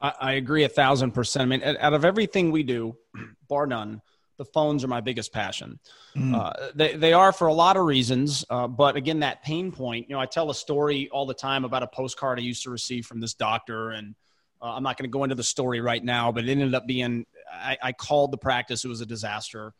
I, 0.00 0.12
I 0.20 0.32
agree 0.32 0.64
a 0.64 0.68
thousand 0.68 1.12
percent. 1.12 1.42
I 1.42 1.46
mean, 1.46 1.76
out 1.78 1.92
of 1.92 2.04
everything 2.04 2.50
we 2.50 2.62
do, 2.62 2.96
bar 3.48 3.66
none, 3.66 4.00
the 4.38 4.44
phones 4.46 4.82
are 4.82 4.88
my 4.88 5.02
biggest 5.02 5.32
passion. 5.32 5.78
Mm. 6.16 6.34
Uh, 6.34 6.70
they, 6.74 6.96
they 6.96 7.12
are 7.12 7.32
for 7.32 7.48
a 7.48 7.54
lot 7.54 7.76
of 7.76 7.84
reasons. 7.84 8.44
Uh, 8.50 8.66
but 8.66 8.96
again, 8.96 9.20
that 9.20 9.42
pain 9.42 9.70
point, 9.70 10.08
you 10.08 10.14
know, 10.14 10.20
I 10.20 10.26
tell 10.26 10.50
a 10.50 10.54
story 10.54 11.08
all 11.10 11.26
the 11.26 11.34
time 11.34 11.64
about 11.64 11.82
a 11.82 11.86
postcard 11.86 12.38
I 12.38 12.42
used 12.42 12.62
to 12.64 12.70
receive 12.70 13.06
from 13.06 13.20
this 13.20 13.34
doctor. 13.34 13.90
And 13.90 14.14
uh, 14.60 14.72
I'm 14.72 14.82
not 14.82 14.96
going 14.96 15.08
to 15.08 15.12
go 15.12 15.24
into 15.24 15.36
the 15.36 15.44
story 15.44 15.80
right 15.80 16.02
now, 16.02 16.32
but 16.32 16.44
it 16.44 16.50
ended 16.50 16.74
up 16.74 16.86
being, 16.86 17.26
I, 17.52 17.76
I 17.82 17.92
called 17.92 18.32
the 18.32 18.38
practice. 18.38 18.84
It 18.84 18.88
was 18.88 19.00
a 19.00 19.06
disaster. 19.06 19.72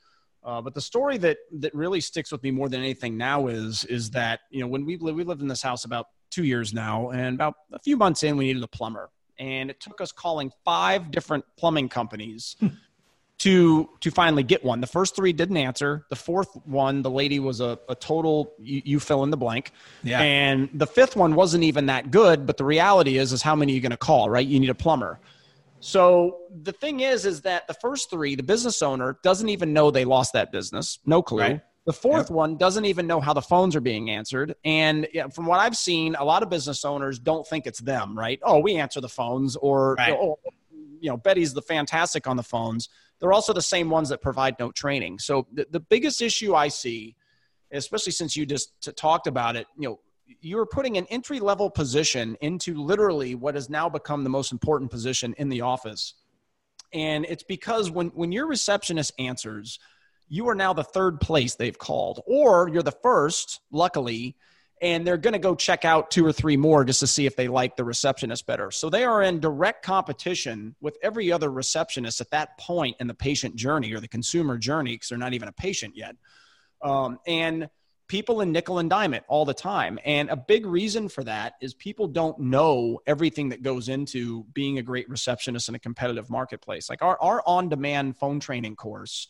Uh, 0.42 0.60
but 0.60 0.74
the 0.74 0.80
story 0.80 1.18
that 1.18 1.38
that 1.52 1.74
really 1.74 2.00
sticks 2.00 2.32
with 2.32 2.42
me 2.42 2.50
more 2.50 2.68
than 2.68 2.80
anything 2.80 3.16
now 3.16 3.48
is 3.48 3.84
is 3.84 4.10
that 4.10 4.40
you 4.50 4.60
know 4.60 4.66
when 4.66 4.86
we 4.86 4.96
we 4.96 5.22
lived 5.22 5.42
in 5.42 5.48
this 5.48 5.60
house 5.60 5.84
about 5.84 6.06
two 6.30 6.44
years 6.44 6.72
now, 6.72 7.10
and 7.10 7.34
about 7.34 7.54
a 7.72 7.78
few 7.78 7.96
months 7.96 8.22
in, 8.22 8.36
we 8.36 8.46
needed 8.46 8.62
a 8.62 8.68
plumber, 8.68 9.10
and 9.38 9.68
it 9.68 9.80
took 9.80 10.00
us 10.00 10.12
calling 10.12 10.50
five 10.64 11.10
different 11.10 11.44
plumbing 11.58 11.88
companies. 11.88 12.56
To 13.40 13.88
to 14.00 14.10
finally 14.10 14.42
get 14.42 14.62
one. 14.62 14.80
The 14.80 14.86
first 14.86 15.16
three 15.16 15.32
didn't 15.32 15.56
answer. 15.56 16.04
The 16.10 16.16
fourth 16.16 16.50
one, 16.66 17.00
the 17.00 17.10
lady 17.10 17.40
was 17.40 17.60
a, 17.60 17.78
a 17.88 17.94
total 17.94 18.52
you, 18.58 18.82
you, 18.84 19.00
fill 19.00 19.24
in 19.24 19.30
the 19.30 19.36
blank. 19.36 19.72
Yeah. 20.02 20.20
And 20.20 20.68
the 20.74 20.86
fifth 20.86 21.16
one 21.16 21.34
wasn't 21.34 21.64
even 21.64 21.86
that 21.86 22.10
good. 22.10 22.44
But 22.44 22.58
the 22.58 22.64
reality 22.64 23.16
is, 23.16 23.32
is 23.32 23.40
how 23.40 23.56
many 23.56 23.72
are 23.72 23.76
you 23.76 23.80
going 23.80 23.90
to 23.92 23.96
call? 23.96 24.28
Right? 24.28 24.46
You 24.46 24.60
need 24.60 24.68
a 24.68 24.74
plumber. 24.74 25.20
So 25.80 26.40
the 26.62 26.72
thing 26.72 27.00
is, 27.00 27.24
is 27.24 27.40
that 27.42 27.66
the 27.66 27.74
first 27.74 28.10
three, 28.10 28.34
the 28.34 28.42
business 28.42 28.82
owner 28.82 29.18
doesn't 29.22 29.48
even 29.48 29.72
know 29.72 29.90
they 29.90 30.04
lost 30.04 30.34
that 30.34 30.52
business. 30.52 30.98
No 31.06 31.22
clue. 31.22 31.40
Right. 31.40 31.60
The 31.86 31.94
fourth 31.94 32.28
yep. 32.28 32.36
one 32.36 32.56
doesn't 32.58 32.84
even 32.84 33.06
know 33.06 33.20
how 33.20 33.32
the 33.32 33.42
phones 33.42 33.74
are 33.74 33.80
being 33.80 34.10
answered. 34.10 34.54
And 34.64 35.08
from 35.34 35.46
what 35.46 35.60
I've 35.60 35.76
seen, 35.76 36.14
a 36.14 36.24
lot 36.24 36.42
of 36.42 36.50
business 36.50 36.84
owners 36.84 37.18
don't 37.18 37.46
think 37.46 37.66
it's 37.66 37.80
them, 37.80 38.16
right? 38.16 38.38
Oh, 38.42 38.58
we 38.58 38.76
answer 38.76 39.00
the 39.00 39.08
phones, 39.08 39.56
or 39.56 39.94
right. 39.94 40.12
oh, 40.12 40.38
you 41.00 41.08
know, 41.08 41.16
Betty's 41.16 41.54
the 41.54 41.62
fantastic 41.62 42.26
on 42.26 42.36
the 42.36 42.42
phones. 42.42 42.90
They're 43.20 43.32
also 43.32 43.52
the 43.52 43.62
same 43.62 43.90
ones 43.90 44.08
that 44.08 44.22
provide 44.22 44.56
no 44.58 44.72
training. 44.72 45.18
So 45.18 45.46
the, 45.52 45.66
the 45.70 45.80
biggest 45.80 46.22
issue 46.22 46.54
I 46.54 46.68
see, 46.68 47.16
especially 47.70 48.12
since 48.12 48.36
you 48.36 48.46
just 48.46 48.72
t- 48.80 48.92
talked 48.92 49.26
about 49.26 49.56
it, 49.56 49.66
you 49.78 49.88
know, 49.88 50.00
you're 50.40 50.66
putting 50.66 50.96
an 50.96 51.06
entry 51.06 51.40
level 51.40 51.70
position 51.70 52.36
into 52.40 52.74
literally 52.74 53.34
what 53.34 53.54
has 53.54 53.68
now 53.68 53.88
become 53.88 54.24
the 54.24 54.30
most 54.30 54.52
important 54.52 54.90
position 54.90 55.34
in 55.38 55.48
the 55.48 55.60
office. 55.60 56.14
And 56.92 57.26
it's 57.28 57.42
because 57.42 57.90
when, 57.90 58.08
when 58.08 58.32
your 58.32 58.46
receptionist 58.46 59.12
answers, 59.18 59.78
you 60.28 60.48
are 60.48 60.54
now 60.54 60.72
the 60.72 60.84
third 60.84 61.20
place 61.20 61.56
they've 61.56 61.78
called, 61.78 62.22
or 62.26 62.68
you're 62.68 62.82
the 62.82 62.92
first, 63.02 63.60
luckily, 63.70 64.36
and 64.80 65.06
they're 65.06 65.18
going 65.18 65.34
to 65.34 65.38
go 65.38 65.54
check 65.54 65.84
out 65.84 66.10
two 66.10 66.24
or 66.24 66.32
three 66.32 66.56
more 66.56 66.84
just 66.84 67.00
to 67.00 67.06
see 67.06 67.26
if 67.26 67.36
they 67.36 67.48
like 67.48 67.76
the 67.76 67.84
receptionist 67.84 68.46
better. 68.46 68.70
So 68.70 68.88
they 68.88 69.04
are 69.04 69.22
in 69.22 69.40
direct 69.40 69.84
competition 69.84 70.74
with 70.80 70.96
every 71.02 71.30
other 71.30 71.50
receptionist 71.50 72.20
at 72.20 72.30
that 72.30 72.56
point 72.58 72.96
in 72.98 73.06
the 73.06 73.14
patient 73.14 73.56
journey 73.56 73.92
or 73.92 74.00
the 74.00 74.08
consumer 74.08 74.56
journey 74.56 74.92
because 74.92 75.10
they're 75.10 75.18
not 75.18 75.34
even 75.34 75.48
a 75.48 75.52
patient 75.52 75.96
yet. 75.96 76.16
Um, 76.82 77.18
and 77.26 77.68
people 78.08 78.40
in 78.40 78.50
nickel 78.50 78.78
and 78.78 78.90
dime 78.90 79.14
it 79.14 79.22
all 79.28 79.44
the 79.44 79.54
time. 79.54 79.98
And 80.04 80.30
a 80.30 80.36
big 80.36 80.66
reason 80.66 81.08
for 81.08 81.22
that 81.24 81.54
is 81.60 81.74
people 81.74 82.08
don't 82.08 82.38
know 82.40 83.00
everything 83.06 83.50
that 83.50 83.62
goes 83.62 83.88
into 83.88 84.44
being 84.52 84.78
a 84.78 84.82
great 84.82 85.08
receptionist 85.08 85.68
in 85.68 85.76
a 85.76 85.78
competitive 85.78 86.28
marketplace. 86.28 86.90
Like 86.90 87.02
our, 87.02 87.16
our 87.20 87.42
on 87.46 87.68
demand 87.68 88.16
phone 88.16 88.40
training 88.40 88.74
course 88.76 89.28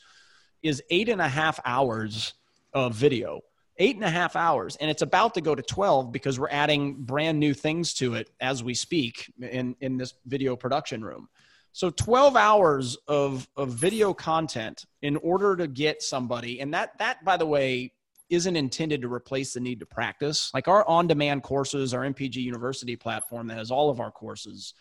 is 0.62 0.82
eight 0.90 1.08
and 1.08 1.20
a 1.20 1.28
half 1.28 1.60
hours 1.64 2.34
of 2.72 2.94
video. 2.94 3.42
Eight 3.80 3.96
and 3.96 4.04
a 4.04 4.10
half 4.10 4.36
hours, 4.36 4.76
and 4.76 4.90
it's 4.90 5.02
about 5.02 5.34
to 5.34 5.40
go 5.40 5.54
to 5.54 5.62
12 5.62 6.12
because 6.12 6.38
we're 6.38 6.50
adding 6.50 6.94
brand 6.94 7.40
new 7.40 7.54
things 7.54 7.94
to 7.94 8.14
it 8.14 8.30
as 8.38 8.62
we 8.62 8.74
speak 8.74 9.32
in, 9.40 9.74
in 9.80 9.96
this 9.96 10.14
video 10.26 10.54
production 10.54 11.02
room. 11.02 11.28
So 11.72 11.88
12 11.88 12.36
hours 12.36 12.98
of, 13.08 13.48
of 13.56 13.70
video 13.70 14.12
content 14.12 14.84
in 15.00 15.16
order 15.16 15.56
to 15.56 15.66
get 15.66 16.02
somebody, 16.02 16.60
and 16.60 16.74
that 16.74 16.98
that 16.98 17.24
by 17.24 17.36
the 17.36 17.46
way 17.46 17.92
isn't 18.28 18.56
intended 18.56 19.02
to 19.02 19.12
replace 19.12 19.54
the 19.54 19.60
need 19.60 19.80
to 19.80 19.86
practice. 19.86 20.52
Like 20.54 20.68
our 20.68 20.86
on 20.86 21.06
demand 21.06 21.42
courses, 21.42 21.92
our 21.92 22.02
MPG 22.02 22.36
University 22.36 22.96
platform 22.96 23.48
that 23.48 23.58
has 23.58 23.70
all 23.70 23.90
of 23.90 23.98
our 23.98 24.10
courses, 24.10 24.74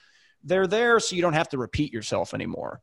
they're 0.43 0.67
there 0.67 0.99
so 0.99 1.15
you 1.15 1.21
don't 1.21 1.33
have 1.33 1.49
to 1.49 1.57
repeat 1.57 1.91
yourself 1.91 2.33
anymore. 2.33 2.81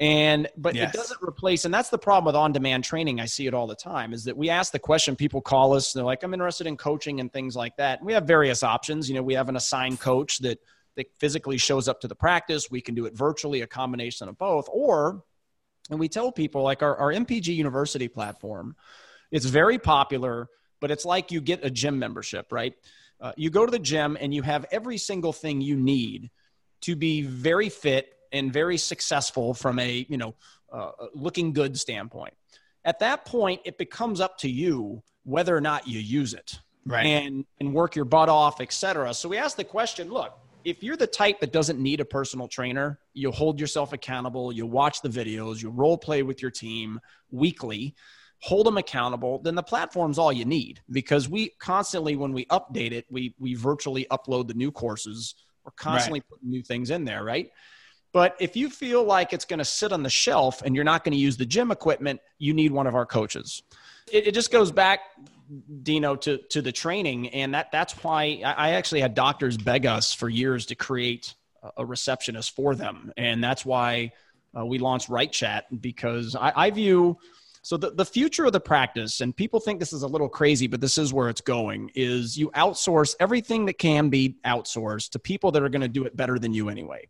And, 0.00 0.48
but 0.56 0.74
yes. 0.74 0.92
it 0.92 0.96
doesn't 0.96 1.22
replace, 1.22 1.64
and 1.64 1.72
that's 1.72 1.88
the 1.88 1.98
problem 1.98 2.26
with 2.26 2.34
on 2.34 2.50
demand 2.50 2.82
training. 2.82 3.20
I 3.20 3.26
see 3.26 3.46
it 3.46 3.54
all 3.54 3.68
the 3.68 3.76
time 3.76 4.12
is 4.12 4.24
that 4.24 4.36
we 4.36 4.50
ask 4.50 4.72
the 4.72 4.78
question, 4.78 5.14
people 5.14 5.40
call 5.40 5.74
us, 5.74 5.92
they're 5.92 6.02
like, 6.02 6.24
I'm 6.24 6.34
interested 6.34 6.66
in 6.66 6.76
coaching 6.76 7.20
and 7.20 7.32
things 7.32 7.54
like 7.54 7.76
that. 7.76 8.00
And 8.00 8.06
we 8.06 8.12
have 8.12 8.26
various 8.26 8.64
options. 8.64 9.08
You 9.08 9.14
know, 9.14 9.22
we 9.22 9.34
have 9.34 9.48
an 9.48 9.56
assigned 9.56 10.00
coach 10.00 10.38
that, 10.40 10.58
that 10.96 11.06
physically 11.20 11.58
shows 11.58 11.86
up 11.86 12.00
to 12.00 12.08
the 12.08 12.16
practice. 12.16 12.70
We 12.70 12.80
can 12.80 12.96
do 12.96 13.06
it 13.06 13.14
virtually, 13.16 13.60
a 13.60 13.68
combination 13.68 14.28
of 14.28 14.36
both. 14.36 14.68
Or, 14.72 15.22
and 15.90 16.00
we 16.00 16.08
tell 16.08 16.32
people 16.32 16.62
like 16.62 16.82
our, 16.82 16.96
our 16.96 17.12
MPG 17.12 17.54
University 17.54 18.08
platform, 18.08 18.74
it's 19.30 19.46
very 19.46 19.78
popular, 19.78 20.48
but 20.80 20.90
it's 20.90 21.04
like 21.04 21.30
you 21.30 21.40
get 21.40 21.64
a 21.64 21.70
gym 21.70 22.00
membership, 22.00 22.50
right? 22.50 22.74
Uh, 23.20 23.32
you 23.36 23.48
go 23.48 23.64
to 23.64 23.70
the 23.70 23.78
gym 23.78 24.18
and 24.20 24.34
you 24.34 24.42
have 24.42 24.66
every 24.72 24.98
single 24.98 25.32
thing 25.32 25.60
you 25.60 25.76
need 25.76 26.30
to 26.82 26.96
be 26.96 27.22
very 27.22 27.68
fit 27.68 28.13
and 28.32 28.52
very 28.52 28.76
successful 28.76 29.54
from 29.54 29.78
a 29.78 30.06
you 30.08 30.16
know 30.16 30.34
uh, 30.72 30.90
looking 31.14 31.52
good 31.52 31.78
standpoint. 31.78 32.34
At 32.84 32.98
that 32.98 33.24
point, 33.24 33.62
it 33.64 33.78
becomes 33.78 34.20
up 34.20 34.38
to 34.38 34.50
you 34.50 35.02
whether 35.24 35.56
or 35.56 35.60
not 35.60 35.88
you 35.88 36.00
use 36.00 36.34
it, 36.34 36.58
right? 36.86 37.06
And 37.06 37.44
and 37.60 37.72
work 37.72 37.96
your 37.96 38.04
butt 38.04 38.28
off, 38.28 38.60
etc. 38.60 39.14
So 39.14 39.28
we 39.28 39.36
ask 39.36 39.56
the 39.56 39.64
question: 39.64 40.10
Look, 40.10 40.38
if 40.64 40.82
you're 40.82 40.96
the 40.96 41.06
type 41.06 41.40
that 41.40 41.52
doesn't 41.52 41.78
need 41.78 42.00
a 42.00 42.04
personal 42.04 42.48
trainer, 42.48 42.98
you 43.12 43.30
hold 43.30 43.60
yourself 43.60 43.92
accountable, 43.92 44.52
you 44.52 44.66
watch 44.66 45.02
the 45.02 45.08
videos, 45.08 45.62
you 45.62 45.70
role 45.70 45.98
play 45.98 46.22
with 46.22 46.42
your 46.42 46.50
team 46.50 47.00
weekly 47.30 47.94
hold 48.44 48.66
them 48.66 48.76
accountable, 48.76 49.38
then 49.38 49.54
the 49.54 49.62
platform's 49.62 50.18
all 50.18 50.30
you 50.30 50.44
need 50.44 50.78
because 50.90 51.30
we 51.30 51.48
constantly, 51.58 52.14
when 52.14 52.30
we 52.30 52.44
update 52.46 52.92
it, 52.92 53.06
we, 53.10 53.34
we 53.38 53.54
virtually 53.54 54.06
upload 54.10 54.48
the 54.48 54.52
new 54.52 54.70
courses. 54.70 55.34
We're 55.64 55.72
constantly 55.78 56.20
right. 56.20 56.28
putting 56.28 56.50
new 56.50 56.62
things 56.62 56.90
in 56.90 57.06
there, 57.06 57.24
right? 57.24 57.50
But 58.14 58.36
if 58.38 58.54
you 58.54 58.70
feel 58.70 59.04
like 59.04 59.32
it's 59.32 59.44
going 59.44 59.58
to 59.58 59.64
sit 59.64 59.92
on 59.92 60.04
the 60.04 60.08
shelf 60.08 60.62
and 60.62 60.74
you're 60.74 60.84
not 60.84 61.02
going 61.02 61.12
to 61.12 61.18
use 61.18 61.36
the 61.36 61.44
gym 61.44 61.70
equipment, 61.70 62.20
you 62.38 62.54
need 62.54 62.70
one 62.70 62.86
of 62.86 62.94
our 62.94 63.04
coaches. 63.04 63.62
It, 64.10 64.28
it, 64.28 64.34
just 64.34 64.52
goes 64.52 64.70
back, 64.70 65.00
Dino, 65.82 66.14
to, 66.16 66.38
to 66.50 66.62
the 66.62 66.70
training. 66.70 67.30
And 67.30 67.54
that, 67.54 67.72
that's 67.72 67.92
why 68.04 68.40
I 68.44 68.70
actually 68.70 69.00
had 69.00 69.14
doctors 69.14 69.56
beg 69.56 69.84
us 69.84 70.14
for 70.14 70.28
years 70.28 70.66
to 70.66 70.76
create 70.76 71.34
a 71.76 71.84
receptionist 71.84 72.54
for 72.54 72.76
them. 72.76 73.12
And 73.16 73.42
that's 73.42 73.66
why 73.66 74.12
uh, 74.56 74.64
we 74.64 74.78
launched 74.78 75.10
WrightChat 75.10 75.62
because 75.80 76.36
I, 76.36 76.52
I 76.54 76.70
view– 76.70 77.18
so 77.64 77.78
the, 77.78 77.92
the 77.92 78.04
future 78.04 78.44
of 78.44 78.52
the 78.52 78.60
practice, 78.60 79.22
and 79.22 79.34
people 79.34 79.58
think 79.58 79.80
this 79.80 79.94
is 79.94 80.02
a 80.02 80.06
little 80.06 80.28
crazy, 80.28 80.66
but 80.66 80.82
this 80.82 80.98
is 80.98 81.14
where 81.14 81.30
it's 81.30 81.40
going, 81.40 81.90
is 81.94 82.36
you 82.36 82.50
outsource 82.50 83.16
everything 83.18 83.64
that 83.64 83.78
can 83.78 84.10
be 84.10 84.36
outsourced 84.44 85.12
to 85.12 85.18
people 85.18 85.50
that 85.52 85.62
are 85.62 85.70
going 85.70 85.80
to 85.80 85.88
do 85.88 86.04
it 86.04 86.14
better 86.14 86.38
than 86.38 86.52
you 86.52 86.68
anyway. 86.68 87.08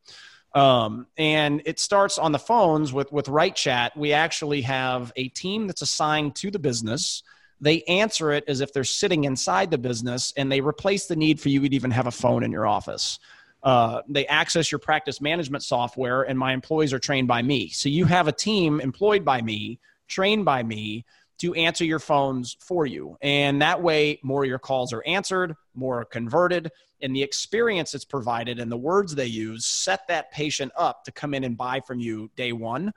Um, 0.55 1.09
and 1.19 1.63
it 1.65 1.81
starts 1.81 2.17
on 2.17 2.33
the 2.33 2.39
phones 2.39 2.93
with 2.93 3.13
with 3.13 3.27
WrightChat. 3.27 3.97
We 3.97 4.13
actually 4.13 4.63
have 4.63 5.13
a 5.17 5.29
team 5.29 5.67
that's 5.67 5.83
assigned 5.83 6.37
to 6.37 6.51
the 6.51 6.61
business. 6.61 7.23
They 7.61 7.83
answer 7.83 8.33
it 8.33 8.45
as 8.47 8.61
if 8.61 8.73
they're 8.73 8.85
sitting 8.85 9.25
inside 9.25 9.71
the 9.71 9.79
business, 9.79 10.33
and 10.37 10.51
they 10.51 10.61
replace 10.61 11.07
the 11.07 11.17
need 11.17 11.41
for 11.41 11.49
you 11.49 11.69
to 11.69 11.75
even 11.75 11.91
have 11.91 12.07
a 12.07 12.13
phone 12.13 12.45
in 12.45 12.53
your 12.53 12.67
office. 12.67 13.19
Uh, 13.63 14.03
they 14.09 14.27
access 14.27 14.71
your 14.71 14.79
practice 14.79 15.21
management 15.21 15.65
software, 15.65 16.23
and 16.23 16.39
my 16.39 16.53
employees 16.53 16.93
are 16.93 16.99
trained 16.99 17.27
by 17.27 17.43
me. 17.43 17.71
So 17.71 17.89
you 17.89 18.05
have 18.05 18.29
a 18.29 18.33
team 18.33 18.81
employed 18.81 19.25
by 19.25 19.41
me 19.43 19.81
trained 20.09 20.45
by 20.45 20.63
me 20.63 21.05
to 21.39 21.55
answer 21.55 21.85
your 21.85 21.99
phones 21.99 22.57
for 22.61 22.87
you. 22.87 23.17
And 23.21 23.61
that 23.63 23.83
way, 23.83 24.21
more 24.23 24.45
of 24.45 24.49
your 24.49 24.59
calls 24.59 24.93
are 24.93 25.03
answered, 25.05 25.55
more 25.75 26.01
are 26.01 26.05
converted, 26.05 26.71
and 27.01 27.15
the 27.15 27.23
experience 27.23 27.93
that's 27.93 28.05
provided 28.05 28.59
and 28.59 28.71
the 28.71 28.77
words 28.77 29.15
they 29.15 29.27
use 29.27 29.67
set 29.67 30.07
that 30.09 30.33
patient 30.33 30.73
up 30.77 31.05
to 31.05 31.13
come 31.13 31.35
in 31.35 31.45
and 31.45 31.57
buy 31.57 31.81
from 31.81 32.01
you 32.01 32.31
day 32.37 32.53
one 32.53 32.93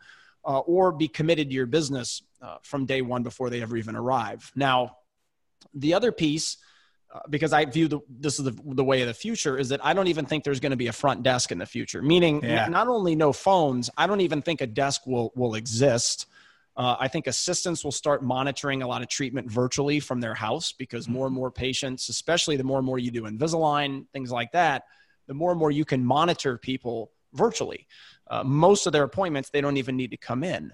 uh, 0.45 0.59
or 0.59 0.91
be 0.91 1.07
committed 1.07 1.49
to 1.49 1.55
your 1.55 1.65
business 1.65 2.21
uh, 2.41 2.57
from 2.61 2.85
day 2.85 3.01
one 3.01 3.23
before 3.23 3.49
they 3.49 3.61
ever 3.61 3.75
even 3.75 3.95
arrive. 3.95 4.51
Now, 4.55 4.97
the 5.73 5.93
other 5.93 6.11
piece, 6.11 6.57
uh, 7.13 7.19
because 7.29 7.51
I 7.51 7.65
view 7.65 7.87
the, 7.87 7.99
this 8.09 8.39
is 8.39 8.45
the, 8.45 8.57
the 8.63 8.83
way 8.83 9.01
of 9.01 9.07
the 9.07 9.13
future, 9.13 9.57
is 9.57 9.69
that 9.69 9.83
I 9.85 9.93
don't 9.93 10.07
even 10.07 10.25
think 10.25 10.43
there's 10.43 10.59
going 10.59 10.71
to 10.71 10.77
be 10.77 10.87
a 10.87 10.93
front 10.93 11.23
desk 11.23 11.51
in 11.51 11.57
the 11.57 11.65
future. 11.65 12.01
Meaning, 12.01 12.43
yeah. 12.43 12.67
not 12.67 12.87
only 12.87 13.15
no 13.15 13.33
phones, 13.33 13.89
I 13.97 14.07
don't 14.07 14.21
even 14.21 14.41
think 14.41 14.61
a 14.61 14.67
desk 14.67 15.05
will 15.05 15.31
will 15.35 15.55
exist. 15.55 16.27
Uh, 16.77 16.95
I 16.99 17.07
think 17.07 17.25
assistants 17.25 17.83
will 17.83 17.91
start 17.91 18.23
monitoring 18.23 18.83
a 18.83 18.87
lot 18.87 19.01
of 19.01 19.07
treatment 19.07 19.49
virtually 19.49 19.99
from 19.99 20.21
their 20.21 20.35
house 20.35 20.71
because 20.71 21.09
more 21.09 21.25
and 21.25 21.33
mm-hmm. 21.33 21.39
more 21.39 21.51
patients, 21.51 22.07
especially 22.07 22.55
the 22.55 22.63
more 22.63 22.77
and 22.77 22.85
more 22.85 22.99
you 22.99 23.09
do 23.09 23.23
Invisalign, 23.23 24.05
things 24.13 24.31
like 24.31 24.51
that, 24.51 24.83
the 25.25 25.33
more 25.33 25.49
and 25.51 25.59
more 25.59 25.71
you 25.71 25.83
can 25.83 26.05
monitor 26.05 26.57
people 26.57 27.11
virtually. 27.33 27.87
Uh, 28.29 28.43
most 28.43 28.85
of 28.85 28.93
their 28.93 29.03
appointments, 29.03 29.49
they 29.49 29.59
don't 29.59 29.77
even 29.77 29.97
need 29.97 30.11
to 30.11 30.17
come 30.17 30.43
in. 30.43 30.71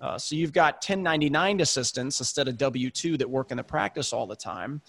Uh, 0.00 0.16
so 0.16 0.36
you've 0.36 0.52
got 0.52 0.74
1099 0.74 1.60
assistants 1.60 2.20
instead 2.20 2.46
of 2.46 2.56
W 2.56 2.88
2 2.88 3.16
that 3.18 3.28
work 3.28 3.50
in 3.50 3.56
the 3.56 3.64
practice 3.64 4.12
all 4.12 4.26
the 4.26 4.36
time. 4.36 4.80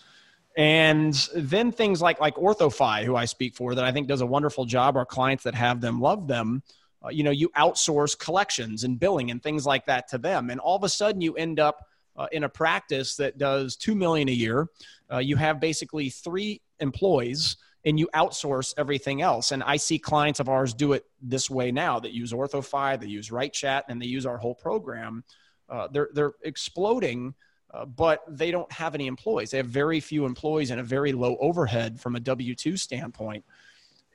And 0.57 1.13
then 1.35 1.71
things 1.71 2.01
like 2.01 2.19
like 2.19 2.35
OrthoFi, 2.35 3.03
who 3.03 3.15
I 3.15 3.25
speak 3.25 3.55
for, 3.55 3.73
that 3.73 3.85
I 3.85 3.91
think 3.91 4.07
does 4.07 4.21
a 4.21 4.25
wonderful 4.25 4.65
job. 4.65 4.97
Our 4.97 5.05
clients 5.05 5.43
that 5.45 5.55
have 5.55 5.81
them 5.81 6.01
love 6.01 6.27
them 6.27 6.61
uh, 7.03 7.09
you 7.09 7.23
know 7.23 7.31
you 7.31 7.49
outsource 7.49 8.17
collections 8.17 8.83
and 8.83 8.99
billing 8.99 9.31
and 9.31 9.41
things 9.41 9.65
like 9.65 9.85
that 9.85 10.07
to 10.09 10.17
them. 10.17 10.49
And 10.49 10.59
all 10.59 10.75
of 10.75 10.83
a 10.83 10.89
sudden 10.89 11.21
you 11.21 11.35
end 11.35 11.59
up 11.59 11.85
uh, 12.15 12.27
in 12.31 12.43
a 12.43 12.49
practice 12.49 13.15
that 13.15 13.37
does 13.37 13.75
2 13.75 13.95
million 13.95 14.29
a 14.29 14.33
year 14.33 14.67
uh, 15.11 15.17
you 15.17 15.35
have 15.35 15.59
basically 15.59 16.09
three 16.09 16.61
employees 16.79 17.57
and 17.85 17.99
you 17.99 18.07
outsource 18.13 18.73
everything 18.77 19.21
else. 19.21 19.51
And 19.51 19.63
i 19.63 19.77
see 19.77 19.97
clients 19.97 20.39
of 20.39 20.49
ours 20.49 20.73
do 20.73 20.93
it 20.93 21.05
this 21.21 21.49
way 21.49 21.71
now. 21.71 21.99
That 21.99 22.11
use 22.11 22.31
OrthoFi 22.31 22.99
they 22.99 23.07
use 23.07 23.29
WrightChat 23.29 23.83
and 23.87 24.01
they 24.01 24.05
use 24.05 24.25
our 24.25 24.37
whole 24.37 24.55
program. 24.55 25.23
Uh, 25.69 25.87
they're, 25.91 26.09
they're 26.13 26.33
exploding 26.43 27.33
uh, 27.73 27.85
but 27.85 28.23
they 28.27 28.51
don't 28.51 28.71
have 28.71 28.95
any 28.95 29.07
employees. 29.07 29.51
They 29.51 29.57
have 29.57 29.67
very 29.67 29.99
few 30.01 30.25
employees 30.25 30.71
and 30.71 30.79
a 30.79 30.83
very 30.83 31.13
low 31.13 31.37
overhead 31.39 31.99
from 31.99 32.15
a 32.15 32.19
w2 32.19 32.77
standpoint 32.77 33.45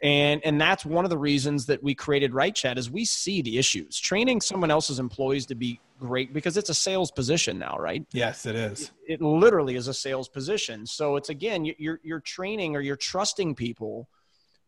and 0.03 0.43
and 0.45 0.61
that's 0.61 0.85
one 0.85 1.05
of 1.05 1.11
the 1.11 1.19
reasons 1.19 1.67
that 1.67 1.83
we 1.83 1.95
created 1.95 2.33
WrightChat 2.33 2.77
is 2.77 2.91
we 2.91 3.05
see 3.05 3.41
the 3.41 3.59
issues. 3.59 3.99
Training 3.99 4.41
someone 4.41 4.71
else's 4.71 4.99
employees 4.99 5.47
to 5.47 5.55
be 5.55 5.81
great 5.99 6.35
because 6.35 6.59
it's 6.59 6.69
a 6.69 6.75
sales 6.75 7.11
position 7.11 7.59
now 7.59 7.77
right? 7.79 8.05
Yes 8.13 8.45
it 8.45 8.55
is. 8.55 8.93
It, 9.09 9.15
it 9.15 9.23
literally 9.23 9.77
is 9.77 9.89
a 9.89 9.95
sales 9.95 10.29
position. 10.29 10.87
So 10.87 11.17
it's 11.17 11.31
again 11.31 11.65
you're 11.79 12.01
you're 12.03 12.21
training 12.21 12.77
or 12.77 12.81
you're 12.81 12.97
trusting 12.97 13.55
people 13.55 14.09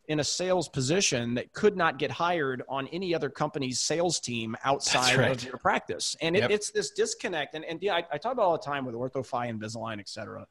in 0.06 0.20
a 0.20 0.24
sales 0.24 0.70
position 0.70 1.34
that 1.34 1.52
could 1.52 1.76
not 1.76 1.98
get 1.98 2.10
hired 2.10 2.62
on 2.66 2.88
any 2.88 3.14
other 3.14 3.28
company's 3.28 3.80
sales 3.80 4.20
team 4.20 4.56
outside 4.64 5.16
right. 5.16 5.32
of 5.32 5.44
your 5.44 5.58
practice. 5.58 6.16
And 6.22 6.34
it, 6.34 6.40
yep. 6.40 6.50
it's 6.50 6.70
this 6.70 6.92
disconnect. 6.92 7.54
And, 7.54 7.66
and 7.66 7.82
yeah 7.82 7.96
I, 7.96 8.04
I 8.12 8.16
talk 8.16 8.32
about 8.32 8.46
all 8.46 8.52
the 8.56 8.64
time 8.64 8.86
with 8.86 8.94
OrthoFi 8.94 9.52
Invisalign 9.52 10.00
et 10.00 10.08
cetera. 10.08 10.46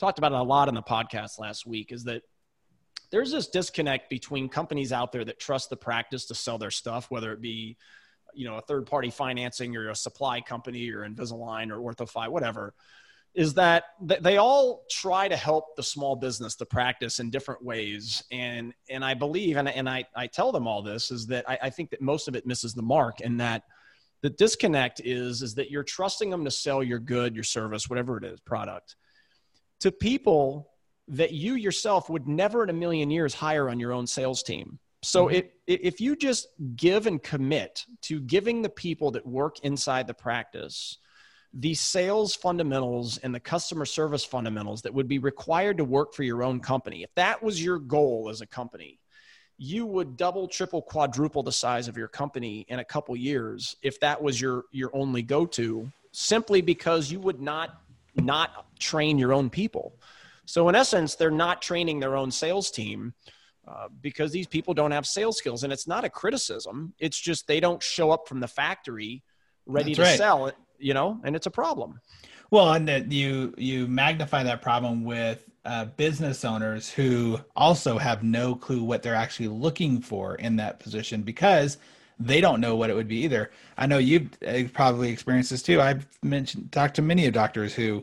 Talked 0.00 0.18
about 0.18 0.32
it 0.32 0.38
a 0.38 0.42
lot 0.42 0.68
in 0.68 0.74
the 0.74 0.82
podcast 0.82 1.38
last 1.38 1.64
week 1.64 1.92
is 1.92 2.02
that 2.04 2.22
there's 3.10 3.30
this 3.30 3.48
disconnect 3.48 4.10
between 4.10 4.48
companies 4.48 4.92
out 4.92 5.12
there 5.12 5.24
that 5.24 5.38
trust 5.38 5.70
the 5.70 5.76
practice 5.76 6.26
to 6.26 6.34
sell 6.34 6.58
their 6.58 6.70
stuff, 6.70 7.10
whether 7.10 7.32
it 7.32 7.40
be 7.40 7.76
you 8.34 8.44
know 8.44 8.58
a 8.58 8.62
third 8.62 8.86
party 8.86 9.10
financing 9.10 9.76
or 9.76 9.88
a 9.88 9.94
supply 9.94 10.40
company 10.40 10.90
or 10.90 11.08
Invisalign 11.08 11.70
or 11.70 11.78
OrthoFi, 11.78 12.28
whatever, 12.28 12.74
is 13.34 13.54
that 13.54 13.84
they 14.00 14.36
all 14.36 14.84
try 14.90 15.28
to 15.28 15.36
help 15.36 15.76
the 15.76 15.82
small 15.82 16.16
business 16.16 16.56
the 16.56 16.66
practice 16.66 17.18
in 17.18 17.30
different 17.30 17.64
ways. 17.64 18.22
And 18.30 18.74
and 18.90 19.04
I 19.04 19.14
believe 19.14 19.56
and, 19.56 19.68
and 19.68 19.88
I, 19.88 20.04
I 20.14 20.26
tell 20.26 20.52
them 20.52 20.66
all 20.66 20.82
this 20.82 21.10
is 21.10 21.26
that 21.28 21.48
I, 21.48 21.58
I 21.62 21.70
think 21.70 21.90
that 21.90 22.00
most 22.00 22.28
of 22.28 22.36
it 22.36 22.46
misses 22.46 22.74
the 22.74 22.82
mark 22.82 23.18
and 23.22 23.40
that 23.40 23.64
the 24.20 24.30
disconnect 24.30 25.00
is 25.04 25.42
is 25.42 25.54
that 25.54 25.70
you're 25.70 25.84
trusting 25.84 26.28
them 26.28 26.44
to 26.44 26.50
sell 26.50 26.82
your 26.82 26.98
good, 26.98 27.34
your 27.34 27.44
service, 27.44 27.88
whatever 27.88 28.18
it 28.18 28.24
is, 28.24 28.40
product 28.40 28.96
to 29.80 29.92
people 29.92 30.70
that 31.08 31.32
you 31.32 31.54
yourself 31.54 32.10
would 32.10 32.28
never 32.28 32.62
in 32.62 32.70
a 32.70 32.74
million 32.74 33.10
years 33.10 33.34
hire 33.34 33.68
on 33.68 33.80
your 33.80 33.92
own 33.92 34.06
sales 34.06 34.42
team. 34.42 34.78
So 35.02 35.26
mm-hmm. 35.26 35.36
it, 35.36 35.54
if 35.66 36.00
you 36.00 36.16
just 36.16 36.48
give 36.76 37.06
and 37.06 37.22
commit 37.22 37.84
to 38.02 38.20
giving 38.20 38.62
the 38.62 38.68
people 38.68 39.12
that 39.12 39.26
work 39.26 39.60
inside 39.60 40.06
the 40.06 40.14
practice 40.14 40.98
the 41.54 41.74
sales 41.74 42.34
fundamentals 42.34 43.18
and 43.18 43.34
the 43.34 43.40
customer 43.40 43.84
service 43.84 44.24
fundamentals 44.24 44.82
that 44.82 44.92
would 44.92 45.08
be 45.08 45.18
required 45.18 45.78
to 45.78 45.84
work 45.84 46.14
for 46.14 46.22
your 46.22 46.42
own 46.42 46.60
company, 46.60 47.02
if 47.02 47.14
that 47.14 47.42
was 47.42 47.62
your 47.62 47.78
goal 47.78 48.28
as 48.30 48.40
a 48.40 48.46
company, 48.46 48.98
you 49.56 49.86
would 49.86 50.16
double, 50.16 50.46
triple, 50.46 50.82
quadruple 50.82 51.42
the 51.42 51.52
size 51.52 51.88
of 51.88 51.96
your 51.96 52.06
company 52.06 52.64
in 52.68 52.78
a 52.78 52.84
couple 52.84 53.16
years 53.16 53.76
if 53.82 53.98
that 54.00 54.22
was 54.22 54.40
your 54.40 54.64
your 54.70 54.90
only 54.94 55.22
go-to, 55.22 55.90
simply 56.12 56.60
because 56.60 57.10
you 57.10 57.18
would 57.18 57.40
not 57.40 57.80
not 58.14 58.66
train 58.78 59.18
your 59.18 59.32
own 59.32 59.50
people. 59.50 59.94
So 60.48 60.70
in 60.70 60.74
essence, 60.74 61.14
they're 61.14 61.30
not 61.30 61.60
training 61.60 62.00
their 62.00 62.16
own 62.16 62.30
sales 62.30 62.70
team 62.70 63.12
uh, 63.68 63.88
because 64.00 64.32
these 64.32 64.46
people 64.46 64.72
don't 64.72 64.92
have 64.92 65.06
sales 65.06 65.36
skills, 65.36 65.62
and 65.62 65.70
it's 65.70 65.86
not 65.86 66.04
a 66.04 66.08
criticism. 66.08 66.94
It's 66.98 67.20
just 67.20 67.46
they 67.46 67.60
don't 67.60 67.82
show 67.82 68.10
up 68.10 68.26
from 68.26 68.40
the 68.40 68.48
factory 68.48 69.22
ready 69.66 69.92
That's 69.92 70.08
to 70.08 70.12
right. 70.12 70.18
sell 70.18 70.46
it, 70.46 70.56
you 70.78 70.94
know, 70.94 71.20
and 71.22 71.36
it's 71.36 71.44
a 71.44 71.50
problem. 71.50 72.00
Well, 72.50 72.72
and 72.72 72.88
that 72.88 73.12
you 73.12 73.52
you 73.58 73.86
magnify 73.88 74.42
that 74.44 74.62
problem 74.62 75.04
with 75.04 75.44
uh, 75.66 75.84
business 75.84 76.46
owners 76.46 76.88
who 76.88 77.38
also 77.54 77.98
have 77.98 78.22
no 78.22 78.54
clue 78.54 78.82
what 78.82 79.02
they're 79.02 79.14
actually 79.14 79.48
looking 79.48 80.00
for 80.00 80.36
in 80.36 80.56
that 80.56 80.80
position 80.80 81.20
because 81.20 81.76
they 82.18 82.40
don't 82.40 82.62
know 82.62 82.74
what 82.74 82.88
it 82.88 82.94
would 82.94 83.06
be 83.06 83.18
either. 83.18 83.50
I 83.76 83.86
know 83.86 83.98
you've 83.98 84.30
uh, 84.46 84.62
probably 84.72 85.10
experienced 85.10 85.50
this 85.50 85.60
too. 85.60 85.82
I've 85.82 86.06
mentioned 86.22 86.72
talked 86.72 86.96
to 86.96 87.02
many 87.02 87.26
of 87.26 87.34
doctors 87.34 87.74
who 87.74 88.02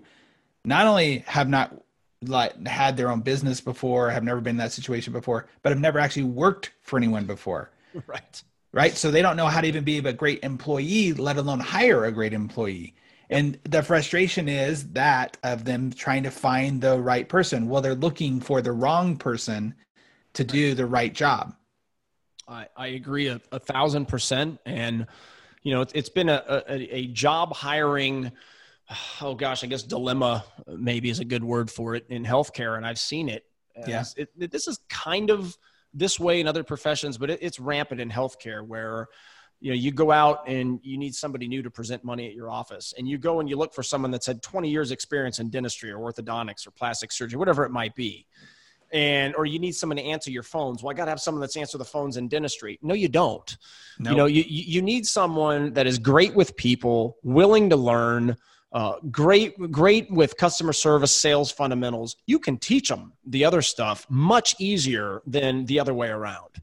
not 0.64 0.86
only 0.86 1.20
have 1.28 1.50
not 1.50 1.85
like 2.30 2.66
had 2.68 2.98
their 2.98 3.10
own 3.12 3.22
business 3.22 3.62
before, 3.62 4.10
have 4.10 4.24
never 4.24 4.42
been 4.42 4.52
in 4.52 4.58
that 4.58 4.72
situation 4.72 5.14
before, 5.14 5.48
but 5.62 5.72
have 5.72 5.80
never 5.80 6.00
actually 6.00 6.24
worked 6.24 6.72
for 6.82 6.98
anyone 6.98 7.26
before. 7.26 7.72
Right. 8.08 8.44
Right. 8.74 8.94
So 8.94 9.10
they 9.10 9.22
don't 9.22 9.38
know 9.38 9.46
how 9.48 9.62
to 9.62 9.68
even 9.70 9.86
be 9.86 10.00
a 10.00 10.12
great 10.12 10.44
employee, 10.44 11.14
let 11.14 11.38
alone 11.38 11.62
hire 11.62 12.04
a 12.04 12.12
great 12.12 12.34
employee. 12.34 12.94
And 13.30 13.58
the 13.64 13.82
frustration 13.82 14.50
is 14.50 14.90
that 14.90 15.38
of 15.44 15.64
them 15.64 15.92
trying 15.92 16.24
to 16.24 16.32
find 16.32 16.82
the 16.82 17.00
right 17.00 17.28
person. 17.28 17.70
Well, 17.70 17.82
they're 17.82 17.96
looking 17.96 18.42
for 18.42 18.62
the 18.62 18.74
wrong 18.74 19.16
person 19.16 19.76
to 20.34 20.44
do 20.44 20.76
the 20.76 20.86
right 20.86 21.14
job. 21.14 21.56
I, 22.48 22.68
I 22.76 22.88
agree 22.88 23.28
a, 23.28 23.40
a 23.52 23.60
thousand 23.60 24.08
percent. 24.08 24.60
And, 24.66 25.08
you 25.64 25.74
know, 25.74 25.82
it's, 25.82 25.94
it's 25.94 26.10
been 26.10 26.30
a, 26.30 26.44
a, 26.68 26.98
a 26.98 27.08
job 27.08 27.54
hiring 27.54 28.32
oh 29.22 29.36
gosh, 29.36 29.64
I 29.64 29.68
guess 29.68 29.84
dilemma 29.84 30.44
uh, 30.68 30.74
maybe 30.78 31.10
is 31.10 31.20
a 31.20 31.26
good 31.26 31.44
word 31.44 31.70
for 31.70 31.96
it 31.96 32.06
in 32.10 32.24
healthcare, 32.24 32.78
and 32.78 32.86
I've 32.86 33.00
seen 33.00 33.30
it. 33.30 33.46
Yeah, 33.88 34.06
it, 34.16 34.30
it, 34.40 34.52
this 34.52 34.68
is 34.68 34.80
kind 34.90 35.30
of 35.30 35.56
this 35.94 36.20
way 36.20 36.40
in 36.40 36.48
other 36.48 36.64
professions, 36.64 37.18
but 37.18 37.30
it, 37.30 37.40
it's 37.42 37.60
rampant 37.60 38.00
in 38.00 38.10
healthcare 38.10 38.66
where 38.66 39.08
you 39.60 39.72
know 39.72 39.76
you 39.76 39.92
go 39.92 40.12
out 40.12 40.48
and 40.48 40.80
you 40.82 40.98
need 40.98 41.14
somebody 41.14 41.48
new 41.48 41.62
to 41.62 41.70
present 41.70 42.04
money 42.04 42.28
at 42.28 42.34
your 42.34 42.50
office, 42.50 42.94
and 42.98 43.08
you 43.08 43.18
go 43.18 43.40
and 43.40 43.50
you 43.50 43.58
look 43.58 43.74
for 43.74 43.84
someone 43.84 44.12
that's 44.12 44.28
had 44.28 44.42
20 44.42 44.70
years 44.70 44.92
experience 44.92 45.40
in 45.40 45.50
dentistry 45.50 45.92
or 45.92 46.00
orthodontics 46.00 46.66
or 46.66 46.72
plastic 46.72 47.12
surgery, 47.12 47.38
whatever 47.38 47.66
it 47.66 47.72
might 47.72 47.96
be. 47.96 48.26
And 48.94 49.36
or 49.36 49.46
you 49.46 49.60
need 49.60 49.74
someone 49.74 49.98
to 49.98 50.04
answer 50.04 50.32
your 50.32 50.44
phones. 50.44 50.82
Well, 50.82 50.92
I 50.92 50.94
got 50.94 51.06
to 51.06 51.12
have 51.12 51.20
someone 51.20 51.42
that's 51.42 51.58
answer 51.58 51.78
the 51.78 51.84
phones 51.84 52.16
in 52.16 52.30
dentistry. 52.30 52.80
No, 52.82 52.94
you 52.94 53.10
don't. 53.10 53.58
Nope. 54.00 54.12
You 54.12 54.18
know, 54.18 54.26
you 54.26 54.44
you 54.46 54.82
need 54.82 55.06
someone 55.06 55.74
that 55.74 55.86
is 55.86 55.98
great 55.98 56.34
with 56.34 56.56
people, 56.56 57.18
willing 57.24 57.72
to 57.72 57.76
learn, 57.76 58.38
uh, 58.76 59.00
great, 59.10 59.72
great 59.72 60.12
with 60.12 60.36
customer 60.36 60.74
service, 60.74 61.16
sales 61.16 61.50
fundamentals. 61.50 62.18
You 62.26 62.40
can 62.40 62.58
teach 62.58 62.90
them 62.90 63.14
the 63.26 63.46
other 63.46 63.62
stuff 63.62 64.06
much 64.10 64.54
easier 64.60 65.22
than 65.26 65.64
the 65.66 65.80
other 65.80 65.94
way 65.94 66.10
around. 66.10 66.62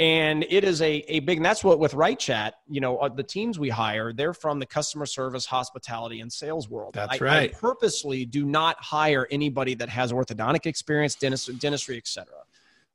And 0.00 0.44
it 0.48 0.64
is 0.64 0.82
a, 0.82 0.94
a 1.06 1.20
big, 1.20 1.38
and 1.38 1.44
that's 1.44 1.62
what 1.62 1.78
with 1.78 1.92
WrightChat, 1.92 2.52
you 2.68 2.80
know, 2.80 2.98
uh, 2.98 3.08
the 3.08 3.22
teams 3.22 3.56
we 3.56 3.68
hire, 3.68 4.12
they're 4.12 4.34
from 4.34 4.58
the 4.58 4.66
customer 4.66 5.06
service, 5.06 5.46
hospitality, 5.46 6.20
and 6.20 6.32
sales 6.32 6.68
world. 6.68 6.94
That's 6.94 7.22
I, 7.22 7.24
right. 7.24 7.54
I 7.54 7.56
purposely 7.56 8.24
do 8.24 8.44
not 8.44 8.76
hire 8.82 9.28
anybody 9.30 9.74
that 9.74 9.88
has 9.88 10.10
orthodontic 10.10 10.66
experience, 10.66 11.14
dentist, 11.14 11.56
dentistry, 11.60 11.96
etc. 11.98 12.34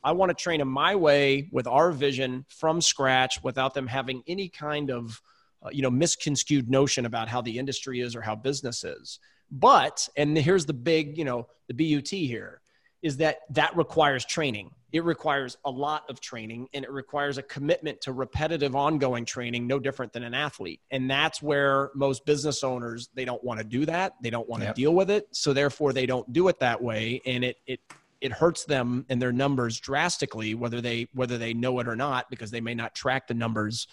I 0.04 0.12
want 0.12 0.32
to 0.32 0.36
train 0.36 0.60
them 0.60 0.70
my 0.70 0.96
way 0.96 1.48
with 1.54 1.66
our 1.66 1.94
vision 1.94 2.44
from 2.50 2.82
scratch 2.82 3.42
without 3.42 3.74
them 3.74 3.88
having 3.88 4.22
any 4.28 4.50
kind 4.50 4.92
of 4.92 5.22
uh, 5.64 5.70
you 5.72 5.82
know 5.82 5.92
misconstrued 5.92 6.70
notion 6.70 7.06
about 7.06 7.28
how 7.28 7.42
the 7.42 7.58
industry 7.58 8.00
is 8.02 8.16
or 8.16 8.22
how 8.22 8.36
business 8.36 8.84
is. 8.84 9.20
But 9.52 10.08
and 10.18 10.38
here's 10.38 10.66
the 10.66 10.74
big 10.74 11.18
you 11.18 11.26
know 11.26 11.48
the 11.68 11.74
but 11.74 12.28
here 12.28 12.62
is 13.04 13.18
that 13.18 13.40
that 13.50 13.76
requires 13.76 14.26
training. 14.26 14.72
It 14.94 15.04
requires 15.04 15.58
a 15.66 15.70
lot 15.70 16.04
of 16.10 16.22
training 16.22 16.70
and 16.74 16.86
it 16.86 16.92
requires 16.92 17.38
a 17.38 17.44
commitment 17.44 18.00
to 18.02 18.14
repetitive 18.14 18.76
ongoing 18.76 19.26
training 19.26 19.68
no 19.68 19.78
different 19.78 20.14
than 20.14 20.24
an 20.24 20.34
athlete. 20.34 20.80
And 20.90 21.10
that's 21.10 21.42
where 21.42 21.92
most 21.96 22.26
business 22.26 22.64
owners 22.64 23.10
they 23.14 23.26
don't 23.26 23.44
want 23.44 23.60
to 23.60 23.66
do 23.66 23.86
that. 23.86 24.14
They 24.22 24.30
don't 24.30 24.48
want 24.48 24.62
to 24.62 24.68
yep. 24.68 24.76
deal 24.76 24.94
with 24.94 25.12
it. 25.12 25.28
So 25.32 25.52
therefore 25.52 25.92
they 25.92 26.06
don't 26.06 26.32
do 26.32 26.48
it 26.48 26.60
that 26.60 26.82
way. 26.82 27.22
And 27.26 27.44
it 27.44 27.58
it 27.68 27.82
it 28.22 28.32
hurts 28.32 28.64
them 28.64 29.06
and 29.10 29.22
their 29.22 29.34
numbers 29.34 29.80
drastically 29.82 30.56
whether 30.56 30.80
they 30.80 31.08
whether 31.14 31.38
they 31.38 31.54
know 31.54 31.80
it 31.80 31.88
or 31.90 31.96
not 31.96 32.30
because 32.30 32.52
they 32.52 32.62
may 32.62 32.74
not 32.74 32.96
track 32.96 33.28
the 33.28 33.34
numbers 33.34 33.88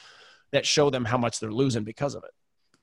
that 0.53 0.67
show 0.67 0.91
them 0.91 1.05
how 1.05 1.19
much 1.19 1.41
they're 1.41 1.53
losing 1.53 1.85
because 1.85 2.15
of 2.15 2.25
it 2.25 2.31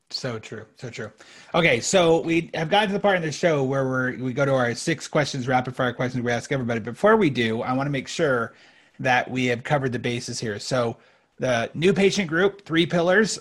so 0.09 0.39
true. 0.39 0.65
So 0.77 0.89
true. 0.89 1.11
Okay, 1.53 1.79
so 1.79 2.21
we 2.21 2.49
have 2.53 2.69
gotten 2.69 2.89
to 2.89 2.93
the 2.93 2.99
part 2.99 3.17
in 3.17 3.21
the 3.21 3.31
show 3.31 3.63
where 3.63 3.85
we're 3.85 4.17
we 4.17 4.33
go 4.33 4.45
to 4.45 4.53
our 4.53 4.73
six 4.73 5.07
questions, 5.07 5.47
rapid 5.47 5.75
fire 5.75 5.93
questions 5.93 6.23
we 6.23 6.31
ask 6.31 6.51
everybody. 6.51 6.79
Before 6.79 7.17
we 7.17 7.29
do, 7.29 7.61
I 7.61 7.73
want 7.73 7.87
to 7.87 7.91
make 7.91 8.07
sure 8.07 8.53
that 8.99 9.29
we 9.29 9.45
have 9.47 9.63
covered 9.63 9.91
the 9.91 9.99
bases 9.99 10.39
here. 10.39 10.59
So 10.59 10.97
the 11.37 11.69
new 11.73 11.93
patient 11.93 12.29
group, 12.29 12.65
three 12.65 12.85
pillars. 12.85 13.39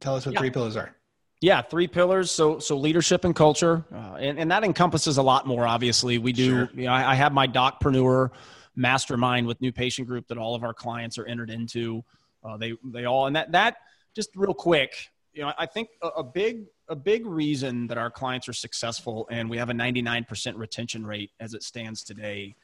Tell 0.00 0.16
us 0.16 0.24
what 0.24 0.32
yeah. 0.32 0.40
three 0.40 0.50
pillars 0.50 0.76
are. 0.76 0.94
Yeah, 1.42 1.62
three 1.62 1.86
pillars. 1.86 2.30
So, 2.30 2.58
so 2.58 2.76
leadership 2.76 3.24
and 3.24 3.34
culture, 3.34 3.84
uh, 3.92 4.16
and 4.18 4.38
and 4.38 4.50
that 4.50 4.64
encompasses 4.64 5.18
a 5.18 5.22
lot 5.22 5.46
more. 5.46 5.66
Obviously, 5.66 6.18
we 6.18 6.32
do. 6.32 6.50
Sure. 6.50 6.70
You 6.74 6.84
know, 6.84 6.92
I, 6.92 7.12
I, 7.12 7.14
have 7.14 7.32
my 7.32 7.46
docpreneur 7.46 8.30
mastermind 8.76 9.46
with 9.46 9.60
new 9.60 9.72
patient 9.72 10.06
group 10.06 10.26
that 10.28 10.38
all 10.38 10.54
of 10.54 10.64
our 10.64 10.74
clients 10.74 11.18
are 11.18 11.26
entered 11.26 11.50
into. 11.50 12.02
Uh, 12.42 12.56
they 12.56 12.74
they 12.84 13.04
all 13.04 13.26
and 13.26 13.36
that 13.36 13.52
that 13.52 13.76
just 14.14 14.30
real 14.34 14.54
quick 14.54 15.10
you 15.32 15.42
know, 15.42 15.52
I 15.56 15.66
think 15.66 15.90
a, 16.02 16.08
a, 16.08 16.24
big 16.24 16.64
a 16.88 16.96
big 16.96 17.24
reason 17.24 17.86
that 17.86 17.98
our 17.98 18.10
clients 18.10 18.48
are 18.48 18.52
successful 18.52 19.28
and 19.30 19.48
we 19.48 19.56
have 19.58 19.70
a 19.70 19.72
99% 19.72 20.56
retention 20.56 21.06
rate 21.06 21.30
as 21.38 21.54
it 21.54 21.62
stands 21.62 22.02
today 22.02 22.56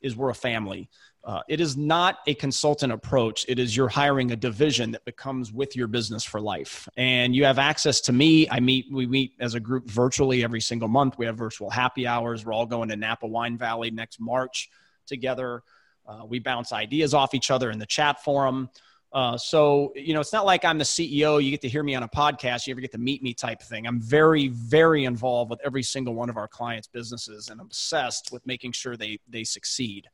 is 0.00 0.16
we're 0.16 0.30
a 0.30 0.34
family. 0.34 0.88
Uh, 1.22 1.40
it 1.48 1.60
is 1.60 1.76
not 1.76 2.18
a 2.26 2.34
consultant 2.34 2.92
approach. 2.92 3.46
It 3.48 3.58
is 3.58 3.74
you're 3.74 3.88
hiring 3.88 4.32
a 4.32 4.36
division 4.36 4.90
that 4.92 5.04
becomes 5.06 5.50
with 5.50 5.74
your 5.74 5.86
business 5.86 6.22
for 6.24 6.40
life. 6.40 6.86
And 6.98 7.34
you 7.34 7.44
have 7.44 7.58
access 7.58 8.02
to 8.02 8.12
me. 8.12 8.46
I 8.50 8.60
meet, 8.60 8.86
we 8.92 9.06
meet 9.06 9.32
as 9.40 9.54
a 9.54 9.60
group 9.60 9.88
virtually 9.88 10.44
every 10.44 10.60
single 10.60 10.88
month. 10.88 11.16
We 11.16 11.24
have 11.24 11.36
virtual 11.36 11.70
happy 11.70 12.06
hours. 12.06 12.44
We're 12.44 12.52
all 12.52 12.66
going 12.66 12.90
to 12.90 12.96
Napa 12.96 13.26
Wine 13.26 13.56
Valley 13.56 13.90
next 13.90 14.20
March 14.20 14.68
together. 15.06 15.62
Uh, 16.06 16.24
we 16.26 16.38
bounce 16.38 16.72
ideas 16.72 17.14
off 17.14 17.32
each 17.32 17.50
other 17.50 17.70
in 17.70 17.78
the 17.78 17.86
chat 17.86 18.22
forum. 18.22 18.68
Uh, 19.14 19.38
so, 19.38 19.92
you 19.94 20.12
know, 20.12 20.18
it's 20.18 20.32
not 20.32 20.44
like 20.44 20.64
I'm 20.64 20.76
the 20.76 20.84
CEO, 20.84 21.42
you 21.42 21.52
get 21.52 21.60
to 21.60 21.68
hear 21.68 21.84
me 21.84 21.94
on 21.94 22.02
a 22.02 22.08
podcast, 22.08 22.66
you 22.66 22.72
ever 22.72 22.80
get 22.80 22.90
to 22.92 22.98
meet 22.98 23.22
me 23.22 23.32
type 23.32 23.62
thing. 23.62 23.86
I'm 23.86 24.00
very, 24.00 24.48
very 24.48 25.04
involved 25.04 25.52
with 25.52 25.60
every 25.64 25.84
single 25.84 26.14
one 26.14 26.28
of 26.28 26.36
our 26.36 26.48
clients' 26.48 26.88
businesses 26.88 27.48
and 27.48 27.60
obsessed 27.60 28.32
with 28.32 28.44
making 28.44 28.72
sure 28.72 28.96
they, 28.96 29.20
they 29.28 29.44
succeed. 29.44 30.08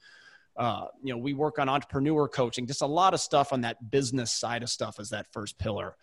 Uh, 0.54 0.84
you 1.02 1.14
know, 1.14 1.18
we 1.18 1.32
work 1.32 1.58
on 1.58 1.66
entrepreneur 1.66 2.28
coaching, 2.28 2.66
just 2.66 2.82
a 2.82 2.86
lot 2.86 3.14
of 3.14 3.20
stuff 3.20 3.54
on 3.54 3.62
that 3.62 3.90
business 3.90 4.32
side 4.32 4.62
of 4.62 4.68
stuff 4.68 5.00
as 5.00 5.08
that 5.08 5.26
first 5.32 5.58
pillar. 5.58 5.96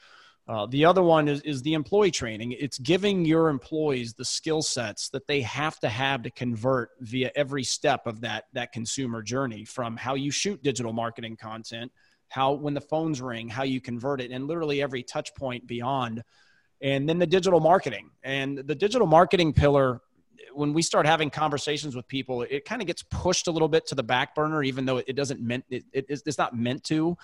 Uh, 0.47 0.65
the 0.65 0.83
other 0.83 1.03
one 1.03 1.27
is, 1.27 1.41
is 1.41 1.61
the 1.61 1.75
employee 1.75 2.09
training. 2.09 2.53
It's 2.53 2.79
giving 2.79 3.25
your 3.25 3.49
employees 3.49 4.15
the 4.15 4.25
skill 4.25 4.63
sets 4.63 5.09
that 5.09 5.27
they 5.27 5.41
have 5.41 5.79
to 5.81 5.89
have 5.89 6.23
to 6.23 6.31
convert 6.31 6.91
via 7.01 7.29
every 7.35 7.63
step 7.63 8.07
of 8.07 8.21
that, 8.21 8.45
that 8.53 8.71
consumer 8.71 9.21
journey 9.21 9.65
from 9.65 9.97
how 9.97 10.15
you 10.15 10.31
shoot 10.31 10.63
digital 10.63 10.93
marketing 10.93 11.37
content– 11.37 11.91
how 12.29 12.53
when 12.53 12.73
the 12.73 12.81
phones 12.81 13.21
ring, 13.21 13.49
how 13.49 13.63
you 13.63 13.81
convert 13.81 14.21
it, 14.21 14.31
and 14.31 14.47
literally 14.47 14.81
every 14.81 15.03
touch 15.03 15.33
point 15.35 15.65
beyond. 15.67 16.23
And 16.81 17.07
then 17.07 17.19
the 17.19 17.27
digital 17.27 17.59
marketing 17.59 18.11
and 18.23 18.57
the 18.57 18.75
digital 18.75 19.07
marketing 19.07 19.53
pillar. 19.53 20.01
When 20.53 20.73
we 20.73 20.81
start 20.81 21.05
having 21.05 21.29
conversations 21.29 21.95
with 21.95 22.07
people, 22.07 22.41
it 22.41 22.65
kind 22.65 22.81
of 22.81 22.87
gets 22.87 23.03
pushed 23.03 23.47
a 23.47 23.51
little 23.51 23.67
bit 23.67 23.87
to 23.87 23.95
the 23.95 24.03
back 24.03 24.33
burner, 24.33 24.63
even 24.63 24.85
though 24.85 24.97
it 24.97 25.15
doesn't 25.15 25.39
meant 25.39 25.65
it, 25.69 25.83
it, 25.93 26.05
it's 26.09 26.37
not 26.37 26.55
meant 26.55 26.83
to. 26.85 27.17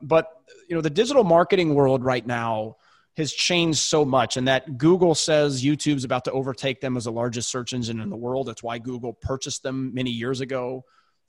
But 0.00 0.28
you 0.68 0.74
know, 0.74 0.80
the 0.80 0.90
digital 0.90 1.24
marketing 1.24 1.74
world 1.74 2.04
right 2.04 2.26
now 2.26 2.76
has 3.16 3.32
changed 3.32 3.78
so 3.78 4.04
much 4.04 4.36
and 4.38 4.48
that 4.48 4.78
Google 4.78 5.14
says 5.14 5.62
YouTube's 5.62 6.04
about 6.04 6.24
to 6.24 6.32
overtake 6.32 6.80
them 6.80 6.96
as 6.96 7.04
the 7.04 7.12
largest 7.12 7.50
search 7.50 7.74
engine 7.74 8.00
in 8.00 8.08
the 8.08 8.16
world. 8.16 8.46
That's 8.48 8.62
why 8.62 8.78
Google 8.78 9.12
purchased 9.12 9.62
them 9.62 9.92
many 9.92 10.10
years 10.10 10.40
ago. 10.40 10.84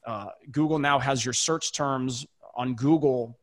Uh, 0.06 0.28
Google 0.50 0.80
now 0.80 1.00
has 1.00 1.26
your 1.26 1.34
search 1.34 1.74
terms 1.74 2.26
on 2.54 2.76
Google 2.76 3.38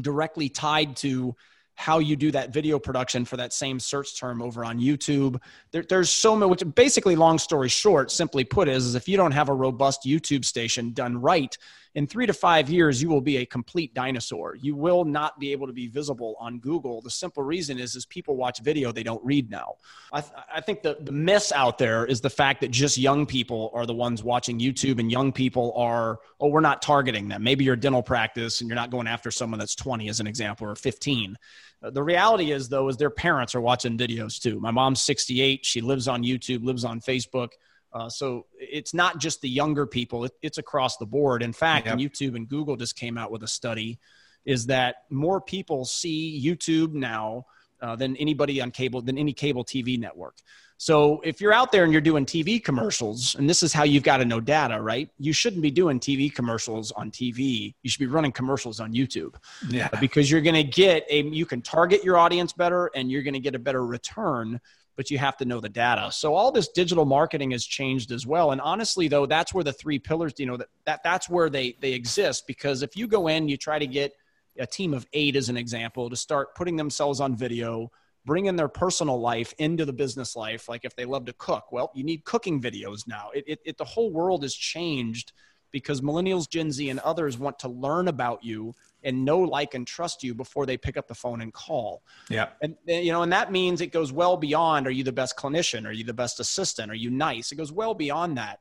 directly 0.00 0.48
tied 0.48 0.96
to 0.96 1.34
how 1.76 1.98
you 1.98 2.16
do 2.16 2.30
that 2.30 2.52
video 2.52 2.78
production 2.78 3.24
for 3.24 3.36
that 3.36 3.52
same 3.52 3.78
search 3.78 4.18
term 4.18 4.40
over 4.40 4.64
on 4.64 4.80
YouTube. 4.80 5.40
There, 5.72 5.84
there's 5.86 6.10
so 6.10 6.34
many, 6.34 6.50
which 6.50 6.62
basically, 6.74 7.16
long 7.16 7.38
story 7.38 7.68
short, 7.68 8.10
simply 8.10 8.44
put, 8.44 8.66
is, 8.66 8.86
is 8.86 8.94
if 8.94 9.08
you 9.08 9.18
don't 9.18 9.32
have 9.32 9.50
a 9.50 9.54
robust 9.54 10.04
YouTube 10.04 10.44
station 10.44 10.92
done 10.92 11.20
right, 11.20 11.56
in 11.96 12.06
three 12.06 12.26
to 12.26 12.34
five 12.34 12.68
years, 12.68 13.00
you 13.00 13.08
will 13.08 13.22
be 13.22 13.38
a 13.38 13.46
complete 13.46 13.94
dinosaur. 13.94 14.54
You 14.54 14.76
will 14.76 15.06
not 15.06 15.40
be 15.40 15.52
able 15.52 15.66
to 15.66 15.72
be 15.72 15.88
visible 15.88 16.36
on 16.38 16.58
Google. 16.58 17.00
The 17.00 17.08
simple 17.08 17.42
reason 17.42 17.78
is, 17.78 17.96
is 17.96 18.04
people 18.04 18.36
watch 18.36 18.60
video, 18.60 18.92
they 18.92 19.02
don't 19.02 19.24
read 19.24 19.50
now. 19.50 19.76
I, 20.12 20.20
th- 20.20 20.32
I 20.54 20.60
think 20.60 20.82
the, 20.82 20.98
the 21.00 21.10
miss 21.10 21.52
out 21.52 21.78
there 21.78 22.04
is 22.04 22.20
the 22.20 22.28
fact 22.28 22.60
that 22.60 22.70
just 22.70 22.98
young 22.98 23.24
people 23.24 23.70
are 23.72 23.86
the 23.86 23.94
ones 23.94 24.22
watching 24.22 24.60
YouTube 24.60 25.00
and 25.00 25.10
young 25.10 25.32
people 25.32 25.72
are, 25.74 26.18
oh, 26.38 26.48
we're 26.48 26.60
not 26.60 26.82
targeting 26.82 27.28
them. 27.28 27.42
Maybe 27.42 27.64
you're 27.64 27.74
a 27.74 27.80
dental 27.80 28.02
practice 28.02 28.60
and 28.60 28.68
you're 28.68 28.76
not 28.76 28.90
going 28.90 29.06
after 29.06 29.30
someone 29.30 29.58
that's 29.58 29.74
20 29.74 30.10
as 30.10 30.20
an 30.20 30.26
example 30.26 30.66
or 30.66 30.74
15. 30.74 31.38
Uh, 31.82 31.88
the 31.88 32.02
reality 32.02 32.52
is 32.52 32.68
though, 32.68 32.90
is 32.90 32.98
their 32.98 33.08
parents 33.08 33.54
are 33.54 33.62
watching 33.62 33.96
videos 33.96 34.38
too. 34.38 34.60
My 34.60 34.70
mom's 34.70 35.00
68. 35.00 35.64
She 35.64 35.80
lives 35.80 36.08
on 36.08 36.22
YouTube, 36.22 36.62
lives 36.62 36.84
on 36.84 37.00
Facebook 37.00 37.52
uh, 37.96 38.10
so 38.10 38.44
it's 38.58 38.92
not 38.92 39.18
just 39.18 39.40
the 39.40 39.48
younger 39.48 39.86
people; 39.86 40.24
it, 40.24 40.32
it's 40.42 40.58
across 40.58 40.98
the 40.98 41.06
board. 41.06 41.42
In 41.42 41.54
fact, 41.54 41.86
yep. 41.86 41.96
YouTube 41.96 42.36
and 42.36 42.46
Google 42.46 42.76
just 42.76 42.94
came 42.94 43.16
out 43.16 43.30
with 43.30 43.42
a 43.42 43.48
study, 43.48 43.98
is 44.44 44.66
that 44.66 44.96
more 45.08 45.40
people 45.40 45.86
see 45.86 46.42
YouTube 46.44 46.92
now 46.92 47.46
uh, 47.80 47.96
than 47.96 48.14
anybody 48.16 48.60
on 48.60 48.70
cable 48.70 49.00
than 49.00 49.16
any 49.16 49.32
cable 49.32 49.64
TV 49.64 49.98
network. 49.98 50.36
So 50.78 51.22
if 51.24 51.40
you're 51.40 51.54
out 51.54 51.72
there 51.72 51.84
and 51.84 51.92
you're 51.92 52.02
doing 52.02 52.26
TV 52.26 52.62
commercials, 52.62 53.34
and 53.34 53.48
this 53.48 53.62
is 53.62 53.72
how 53.72 53.84
you've 53.84 54.02
got 54.02 54.18
to 54.18 54.26
know 54.26 54.40
data, 54.40 54.78
right? 54.78 55.08
You 55.18 55.32
shouldn't 55.32 55.62
be 55.62 55.70
doing 55.70 55.98
TV 55.98 56.32
commercials 56.32 56.92
on 56.92 57.10
TV. 57.10 57.74
You 57.82 57.88
should 57.88 58.00
be 58.00 58.06
running 58.06 58.32
commercials 58.32 58.78
on 58.78 58.92
YouTube. 58.92 59.36
Yeah. 59.70 59.88
Because 60.00 60.30
you're 60.30 60.42
going 60.42 60.54
to 60.54 60.64
get 60.64 61.06
a 61.08 61.22
you 61.22 61.46
can 61.46 61.62
target 61.62 62.04
your 62.04 62.18
audience 62.18 62.52
better 62.52 62.90
and 62.94 63.10
you're 63.10 63.22
going 63.22 63.34
to 63.34 63.40
get 63.40 63.54
a 63.54 63.58
better 63.58 63.86
return 63.86 64.60
but 64.96 65.10
you 65.10 65.18
have 65.18 65.36
to 65.36 65.44
know 65.44 65.60
the 65.60 65.68
data. 65.68 66.10
So 66.10 66.34
all 66.34 66.50
this 66.50 66.68
digital 66.68 67.04
marketing 67.04 67.50
has 67.50 67.64
changed 67.64 68.10
as 68.12 68.26
well. 68.26 68.52
And 68.52 68.60
honestly, 68.60 69.08
though, 69.08 69.26
that's 69.26 69.52
where 69.52 69.64
the 69.64 69.72
three 69.72 69.98
pillars, 69.98 70.32
you 70.38 70.46
know, 70.46 70.56
that, 70.56 70.68
that 70.86 71.02
that's 71.04 71.28
where 71.28 71.50
they 71.50 71.76
they 71.80 71.92
exist. 71.92 72.46
Because 72.46 72.82
if 72.82 72.96
you 72.96 73.06
go 73.06 73.28
in, 73.28 73.48
you 73.48 73.56
try 73.56 73.78
to 73.78 73.86
get 73.86 74.14
a 74.58 74.66
team 74.66 74.94
of 74.94 75.06
eight, 75.12 75.36
as 75.36 75.48
an 75.48 75.56
example, 75.56 76.08
to 76.08 76.16
start 76.16 76.54
putting 76.54 76.76
themselves 76.76 77.20
on 77.20 77.36
video, 77.36 77.90
bringing 78.24 78.56
their 78.56 78.68
personal 78.68 79.20
life 79.20 79.52
into 79.58 79.84
the 79.84 79.92
business 79.92 80.34
life. 80.34 80.68
Like 80.68 80.84
if 80.84 80.96
they 80.96 81.04
love 81.04 81.26
to 81.26 81.34
cook, 81.34 81.70
well, 81.72 81.92
you 81.94 82.02
need 82.02 82.24
cooking 82.24 82.60
videos 82.60 83.06
now. 83.06 83.30
It, 83.34 83.44
it, 83.46 83.58
it 83.66 83.78
the 83.78 83.84
whole 83.84 84.10
world 84.10 84.42
has 84.42 84.54
changed 84.54 85.32
because 85.72 86.00
millennials, 86.00 86.48
Gen 86.48 86.72
Z, 86.72 86.88
and 86.88 87.00
others 87.00 87.36
want 87.36 87.58
to 87.58 87.68
learn 87.68 88.08
about 88.08 88.42
you 88.42 88.72
and 89.06 89.24
know, 89.24 89.38
like, 89.38 89.72
and 89.74 89.86
trust 89.86 90.22
you 90.22 90.34
before 90.34 90.66
they 90.66 90.76
pick 90.76 90.98
up 90.98 91.08
the 91.08 91.14
phone 91.14 91.40
and 91.40 91.52
call. 91.52 92.02
Yeah. 92.28 92.48
And, 92.60 92.76
you 92.86 93.12
know, 93.12 93.22
and 93.22 93.32
that 93.32 93.50
means 93.50 93.80
it 93.80 93.92
goes 93.92 94.12
well 94.12 94.36
beyond 94.36 94.86
are 94.86 94.90
you 94.90 95.04
the 95.04 95.12
best 95.12 95.36
clinician? 95.36 95.86
Are 95.86 95.92
you 95.92 96.04
the 96.04 96.12
best 96.12 96.40
assistant? 96.40 96.90
Are 96.90 96.96
you 96.96 97.10
nice? 97.10 97.52
It 97.52 97.56
goes 97.56 97.72
well 97.72 97.94
beyond 97.94 98.36
that. 98.36 98.60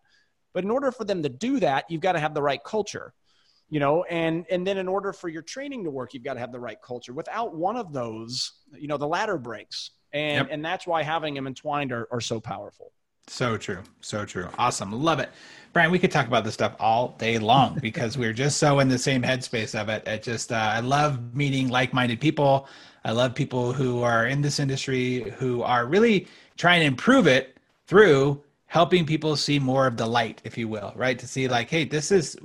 But 0.53 0.63
in 0.63 0.71
order 0.71 0.91
for 0.91 1.03
them 1.03 1.23
to 1.23 1.29
do 1.29 1.59
that, 1.59 1.85
you've 1.89 1.99
got 1.99 2.13
to 2.13 2.19
have 2.19 2.33
the 2.33 2.41
right 2.41 2.63
culture 2.63 3.13
you 3.69 3.79
know 3.79 4.03
and 4.03 4.45
and 4.49 4.65
then 4.65 4.77
in 4.77 4.87
order 4.87 5.11
for 5.11 5.27
your 5.27 5.41
training 5.41 5.83
to 5.83 5.89
work 5.89 6.13
you've 6.13 6.23
got 6.23 6.35
to 6.35 6.39
have 6.39 6.51
the 6.51 6.59
right 6.59 6.81
culture 6.83 7.13
without 7.13 7.55
one 7.55 7.75
of 7.75 7.91
those 7.91 8.53
you 8.77 8.87
know 8.87 8.97
the 8.97 9.07
ladder 9.07 9.39
breaks 9.39 9.91
and 10.13 10.45
yep. 10.45 10.47
and 10.51 10.63
that's 10.63 10.85
why 10.85 11.01
having 11.01 11.33
them 11.33 11.47
entwined 11.47 11.91
are, 11.91 12.07
are 12.11 12.21
so 12.21 12.39
powerful 12.39 12.91
so 13.27 13.57
true. 13.57 13.79
So 14.01 14.25
true. 14.25 14.49
Awesome. 14.57 14.91
Love 14.91 15.19
it. 15.19 15.29
Brian, 15.73 15.91
we 15.91 15.99
could 15.99 16.11
talk 16.11 16.27
about 16.27 16.43
this 16.43 16.53
stuff 16.53 16.75
all 16.79 17.15
day 17.17 17.37
long 17.37 17.77
because 17.81 18.17
we're 18.17 18.33
just 18.33 18.57
so 18.57 18.79
in 18.79 18.87
the 18.87 18.97
same 18.97 19.21
headspace 19.21 19.79
of 19.79 19.89
it. 19.89 20.07
It 20.07 20.23
just, 20.23 20.51
uh, 20.51 20.55
I 20.55 20.79
love 20.79 21.35
meeting 21.35 21.69
like 21.69 21.93
minded 21.93 22.21
people. 22.21 22.67
I 23.03 23.11
love 23.11 23.35
people 23.35 23.73
who 23.73 24.01
are 24.01 24.27
in 24.27 24.41
this 24.41 24.59
industry 24.59 25.33
who 25.37 25.63
are 25.63 25.85
really 25.85 26.27
trying 26.57 26.79
to 26.79 26.85
improve 26.85 27.27
it 27.27 27.57
through 27.87 28.41
helping 28.67 29.05
people 29.05 29.35
see 29.35 29.59
more 29.59 29.85
of 29.85 29.97
the 29.97 30.05
light, 30.05 30.41
if 30.43 30.57
you 30.57 30.67
will, 30.67 30.91
right? 30.95 31.19
To 31.19 31.27
see, 31.27 31.47
like, 31.47 31.69
hey, 31.69 31.83
this 31.83 32.11
is, 32.11 32.35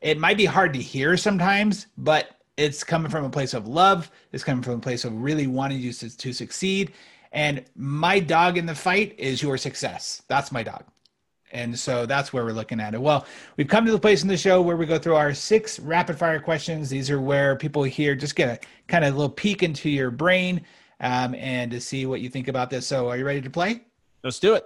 it 0.00 0.18
might 0.18 0.36
be 0.36 0.44
hard 0.44 0.72
to 0.74 0.80
hear 0.80 1.16
sometimes, 1.16 1.86
but 1.96 2.36
it's 2.56 2.84
coming 2.84 3.10
from 3.10 3.24
a 3.24 3.30
place 3.30 3.54
of 3.54 3.66
love. 3.66 4.10
It's 4.32 4.44
coming 4.44 4.62
from 4.62 4.74
a 4.74 4.80
place 4.80 5.04
of 5.04 5.14
really 5.14 5.46
wanting 5.46 5.80
you 5.80 5.92
to, 5.94 6.16
to 6.16 6.32
succeed 6.32 6.92
and 7.32 7.64
my 7.76 8.18
dog 8.20 8.58
in 8.58 8.66
the 8.66 8.74
fight 8.74 9.14
is 9.18 9.42
your 9.42 9.56
success. 9.56 10.22
That's 10.28 10.50
my 10.50 10.62
dog. 10.62 10.84
And 11.52 11.76
so 11.76 12.06
that's 12.06 12.32
where 12.32 12.44
we're 12.44 12.52
looking 12.52 12.80
at 12.80 12.94
it. 12.94 13.00
Well, 13.00 13.26
we've 13.56 13.68
come 13.68 13.84
to 13.84 13.92
the 13.92 13.98
place 13.98 14.22
in 14.22 14.28
the 14.28 14.36
show 14.36 14.62
where 14.62 14.76
we 14.76 14.86
go 14.86 14.98
through 14.98 15.16
our 15.16 15.34
six 15.34 15.80
rapid 15.80 16.16
fire 16.16 16.38
questions. 16.40 16.88
These 16.88 17.10
are 17.10 17.20
where 17.20 17.56
people 17.56 17.82
here 17.82 18.14
just 18.14 18.36
get 18.36 18.48
a 18.48 18.66
kind 18.86 19.04
of 19.04 19.14
a 19.14 19.16
little 19.16 19.32
peek 19.32 19.62
into 19.62 19.90
your 19.90 20.10
brain 20.10 20.64
um, 21.00 21.34
and 21.34 21.70
to 21.72 21.80
see 21.80 22.06
what 22.06 22.20
you 22.20 22.28
think 22.28 22.48
about 22.48 22.70
this. 22.70 22.86
So, 22.86 23.08
are 23.08 23.16
you 23.16 23.24
ready 23.24 23.40
to 23.40 23.50
play? 23.50 23.82
Let's 24.22 24.38
do 24.38 24.54
it. 24.54 24.64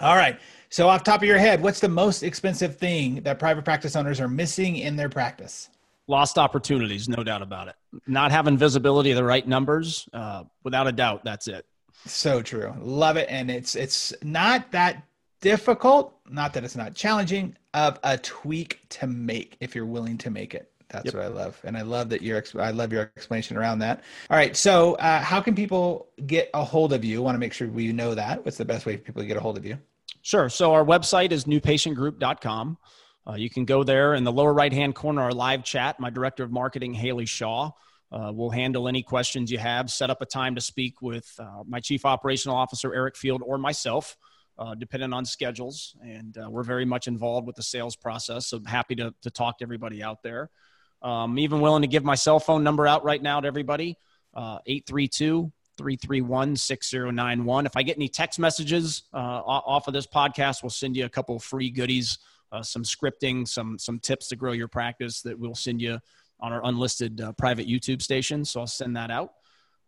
All 0.00 0.16
right. 0.16 0.38
So, 0.70 0.88
off 0.88 1.04
top 1.04 1.20
of 1.20 1.28
your 1.28 1.38
head, 1.38 1.62
what's 1.62 1.80
the 1.80 1.88
most 1.88 2.22
expensive 2.22 2.76
thing 2.76 3.16
that 3.22 3.38
private 3.38 3.64
practice 3.64 3.94
owners 3.94 4.20
are 4.20 4.28
missing 4.28 4.76
in 4.76 4.96
their 4.96 5.08
practice? 5.08 5.68
Lost 6.06 6.38
opportunities, 6.38 7.08
no 7.08 7.22
doubt 7.24 7.42
about 7.42 7.68
it. 7.68 7.76
Not 8.06 8.30
having 8.30 8.56
visibility 8.56 9.10
of 9.10 9.16
the 9.16 9.24
right 9.24 9.46
numbers, 9.46 10.08
uh, 10.12 10.44
without 10.62 10.86
a 10.86 10.92
doubt, 10.92 11.24
that's 11.24 11.48
it. 11.48 11.66
So 12.06 12.42
true. 12.42 12.74
Love 12.80 13.16
it. 13.16 13.28
And 13.30 13.50
it's 13.50 13.74
it's 13.74 14.12
not 14.22 14.70
that 14.72 15.04
difficult, 15.40 16.14
not 16.28 16.52
that 16.54 16.64
it's 16.64 16.76
not 16.76 16.94
challenging, 16.94 17.56
of 17.72 17.98
a 18.02 18.18
tweak 18.18 18.80
to 18.88 19.06
make 19.06 19.56
if 19.60 19.74
you're 19.74 19.86
willing 19.86 20.18
to 20.18 20.30
make 20.30 20.54
it. 20.54 20.70
That's 20.88 21.06
yep. 21.06 21.14
what 21.14 21.24
I 21.24 21.28
love, 21.28 21.60
and 21.64 21.76
I 21.76 21.82
love 21.82 22.08
that 22.10 22.22
your 22.22 22.42
I 22.58 22.70
love 22.70 22.92
your 22.92 23.10
explanation 23.16 23.56
around 23.56 23.80
that. 23.80 24.04
All 24.30 24.36
right, 24.36 24.56
so 24.56 24.94
uh, 24.94 25.20
how 25.20 25.40
can 25.40 25.54
people 25.54 26.08
get 26.26 26.50
a 26.54 26.62
hold 26.62 26.92
of 26.92 27.04
you? 27.04 27.18
I 27.18 27.24
want 27.24 27.34
to 27.34 27.40
make 27.40 27.52
sure 27.52 27.66
we 27.66 27.92
know 27.92 28.14
that. 28.14 28.44
What's 28.44 28.58
the 28.58 28.64
best 28.64 28.86
way 28.86 28.96
for 28.96 29.02
people 29.02 29.22
to 29.22 29.26
get 29.26 29.36
a 29.36 29.40
hold 29.40 29.56
of 29.58 29.66
you? 29.66 29.76
Sure. 30.22 30.48
So 30.48 30.72
our 30.72 30.84
website 30.84 31.32
is 31.32 31.46
newpatientgroup.com. 31.46 32.78
Uh, 33.26 33.34
you 33.34 33.50
can 33.50 33.64
go 33.64 33.82
there 33.82 34.14
in 34.14 34.24
the 34.24 34.32
lower 34.32 34.52
right 34.52 34.72
hand 34.72 34.94
corner, 34.94 35.22
our 35.22 35.32
live 35.32 35.64
chat. 35.64 35.98
My 35.98 36.10
director 36.10 36.44
of 36.44 36.52
marketing, 36.52 36.94
Haley 36.94 37.26
Shaw, 37.26 37.72
uh, 38.14 38.32
will 38.32 38.50
handle 38.50 38.86
any 38.86 39.02
questions 39.02 39.50
you 39.50 39.58
have. 39.58 39.90
Set 39.90 40.08
up 40.08 40.22
a 40.22 40.26
time 40.26 40.54
to 40.54 40.60
speak 40.60 41.02
with 41.02 41.34
uh, 41.38 41.64
my 41.66 41.80
chief 41.80 42.06
operational 42.06 42.56
officer, 42.56 42.94
Eric 42.94 43.16
Field, 43.16 43.42
or 43.44 43.58
myself 43.58 44.16
uh, 44.56 44.74
depending 44.76 45.12
on 45.12 45.24
schedules. 45.24 45.96
And 46.00 46.38
uh, 46.38 46.48
we're 46.48 46.62
very 46.62 46.84
much 46.84 47.08
involved 47.08 47.46
with 47.46 47.56
the 47.56 47.62
sales 47.62 47.96
process. 47.96 48.46
So 48.46 48.60
happy 48.64 48.94
to, 48.96 49.12
to 49.22 49.30
talk 49.30 49.58
to 49.58 49.64
everybody 49.64 50.00
out 50.00 50.22
there. 50.22 50.48
Um, 51.02 51.32
I'm 51.32 51.38
even 51.40 51.60
willing 51.60 51.82
to 51.82 51.88
give 51.88 52.04
my 52.04 52.14
cell 52.14 52.38
phone 52.38 52.62
number 52.62 52.86
out 52.86 53.04
right 53.04 53.20
now 53.20 53.40
to 53.40 53.48
everybody 53.48 53.98
uh, 54.32 54.58
832 54.64 55.50
331 55.76 56.54
6091. 56.54 57.66
If 57.66 57.76
I 57.76 57.82
get 57.82 57.96
any 57.96 58.08
text 58.08 58.38
messages 58.38 59.02
uh, 59.12 59.16
off 59.16 59.88
of 59.88 59.92
this 59.92 60.06
podcast, 60.06 60.62
we'll 60.62 60.70
send 60.70 60.96
you 60.96 61.04
a 61.04 61.08
couple 61.08 61.38
free 61.40 61.68
goodies, 61.68 62.18
some 62.62 62.84
scripting, 62.84 63.48
some, 63.48 63.76
some 63.76 63.98
tips 63.98 64.28
to 64.28 64.36
grow 64.36 64.52
your 64.52 64.68
practice 64.68 65.20
that 65.22 65.36
we'll 65.36 65.56
send 65.56 65.82
you 65.82 65.98
on 66.44 66.52
our 66.52 66.60
unlisted 66.64 67.22
uh, 67.22 67.32
private 67.32 67.66
YouTube 67.66 68.02
station. 68.02 68.44
So 68.44 68.60
I'll 68.60 68.66
send 68.66 68.96
that 68.96 69.10
out. 69.10 69.32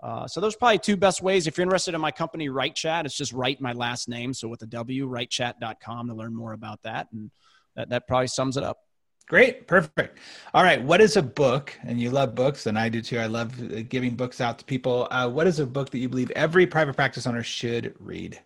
Uh, 0.03 0.27
so 0.27 0.41
those 0.41 0.55
are 0.55 0.59
probably 0.59 0.79
two 0.79 0.97
best 0.97 1.21
ways. 1.21 1.47
If 1.47 1.59
you're 1.59 1.65
interested 1.65 1.95
in 1.95 2.01
my 2.01 2.11
company, 2.11 2.49
WrightChat, 2.49 3.05
it's 3.05 3.17
just 3.17 3.33
Wright 3.33 3.61
my 3.61 3.73
last 3.73 4.09
name. 4.09 4.33
So 4.33 4.49
with 4.49 4.63
a 4.63 4.67
W, 4.67 5.07
wrightchat.com 5.07 6.09
to 6.09 6.15
learn 6.15 6.35
more 6.35 6.55
about 6.55 6.83
that. 6.85 7.09
And 7.13 7.31
that, 7.77 7.91
that 7.91 8.07
probably 8.09 8.29
sums 8.29 8.57
it 8.57 8.63
up. 8.63 8.79
Great. 9.29 9.67
Perfect. 9.67 10.19
All 10.55 10.63
right. 10.63 10.83
What 10.83 11.03
is 11.03 11.17
a 11.17 11.23
book? 11.23 11.79
And 11.83 12.01
you 12.01 12.11
love 12.11 12.35
books, 12.35 12.67
and 12.67 12.79
I 12.79 12.89
do 12.89 13.03
too. 13.03 13.19
I 13.19 13.27
love 13.27 13.61
uh, 13.61 13.83
giving 13.87 14.15
books 14.15 14.41
out 14.41 14.59
to 14.61 14.65
people. 14.65 15.09
Uh, 15.11 15.29
what 15.29 15.47
is 15.47 15.59
a 15.59 15.67
book 15.67 15.91
that 15.91 15.99
you 15.99 16.09
believe 16.09 16.31
every 16.31 16.67
private 16.67 16.95
practice 16.95 17.27
owner 17.27 17.43
should 17.43 17.95
read? 17.99 18.41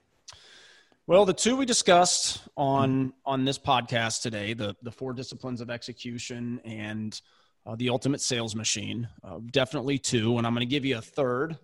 Well, 1.06 1.26
the 1.26 1.34
two 1.34 1.56
we 1.56 1.66
discussed 1.66 2.40
on 2.56 3.12
on 3.26 3.44
this 3.44 3.58
podcast 3.58 4.22
today, 4.22 4.54
the 4.54 4.74
the 4.82 4.90
four 4.90 5.12
disciplines 5.12 5.60
of 5.60 5.68
execution 5.68 6.60
and 6.64 7.20
uh, 7.66 7.76
the 7.76 7.88
ultimate 7.88 8.20
sales 8.20 8.54
machine. 8.54 9.08
Uh, 9.22 9.38
definitely 9.50 9.98
two, 9.98 10.38
and 10.38 10.46
I'm 10.46 10.54
going 10.54 10.66
to 10.66 10.70
give 10.70 10.84
you 10.84 10.98
a 10.98 11.02
third. 11.02 11.58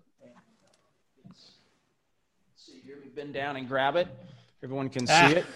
see 2.57 2.81
here, 2.85 2.99
we 3.03 3.11
bend 3.11 3.35
down 3.35 3.57
and 3.57 3.69
grab 3.69 3.97
it. 3.97 4.09
Everyone 4.63 4.89
can 4.89 5.07
see 5.07 5.13
ah. 5.15 5.29
it. 5.29 5.47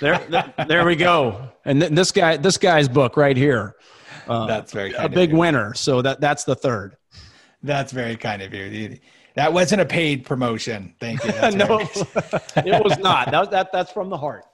There, 0.00 0.18
there, 0.28 0.54
there, 0.66 0.84
we 0.84 0.96
go. 0.96 1.50
And 1.64 1.80
th- 1.80 1.92
this 1.92 2.10
guy, 2.10 2.36
this 2.36 2.58
guy's 2.58 2.88
book 2.88 3.16
right 3.16 3.36
here. 3.36 3.76
Uh, 4.26 4.46
that's 4.46 4.72
very 4.72 4.92
a 4.94 5.08
big 5.08 5.32
winner. 5.32 5.74
So 5.74 6.02
that 6.02 6.20
that's 6.20 6.44
the 6.44 6.56
third. 6.56 6.96
That's 7.62 7.92
very 7.92 8.16
kind 8.16 8.42
of 8.42 8.52
you. 8.52 8.98
That 9.34 9.52
wasn't 9.52 9.82
a 9.82 9.86
paid 9.86 10.24
promotion. 10.24 10.94
Thank 10.98 11.24
you. 11.24 11.30
no, 11.56 11.80
it 12.56 12.84
was 12.84 12.98
not. 12.98 13.30
That, 13.30 13.50
that 13.50 13.72
that's 13.72 13.92
from 13.92 14.08
the 14.08 14.16
heart. 14.16 14.44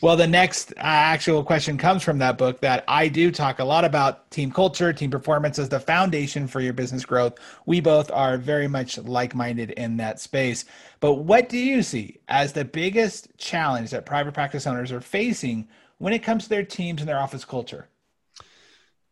Well, 0.00 0.16
the 0.16 0.26
next 0.26 0.72
uh, 0.72 0.80
actual 0.82 1.42
question 1.42 1.76
comes 1.76 2.02
from 2.02 2.18
that 2.18 2.38
book 2.38 2.60
that 2.60 2.84
I 2.86 3.08
do 3.08 3.30
talk 3.30 3.58
a 3.58 3.64
lot 3.64 3.84
about 3.84 4.30
team 4.30 4.52
culture, 4.52 4.92
team 4.92 5.10
performance 5.10 5.58
as 5.58 5.68
the 5.68 5.80
foundation 5.80 6.46
for 6.46 6.60
your 6.60 6.72
business 6.72 7.04
growth. 7.04 7.34
We 7.66 7.80
both 7.80 8.10
are 8.10 8.38
very 8.38 8.68
much 8.68 8.98
like 8.98 9.34
minded 9.34 9.70
in 9.72 9.96
that 9.96 10.20
space. 10.20 10.64
But 11.00 11.14
what 11.14 11.48
do 11.48 11.58
you 11.58 11.82
see 11.82 12.20
as 12.28 12.52
the 12.52 12.64
biggest 12.64 13.36
challenge 13.38 13.90
that 13.90 14.06
private 14.06 14.34
practice 14.34 14.66
owners 14.66 14.92
are 14.92 15.00
facing 15.00 15.68
when 15.98 16.12
it 16.12 16.22
comes 16.22 16.44
to 16.44 16.48
their 16.48 16.64
teams 16.64 17.00
and 17.00 17.08
their 17.08 17.18
office 17.18 17.44
culture? 17.44 17.88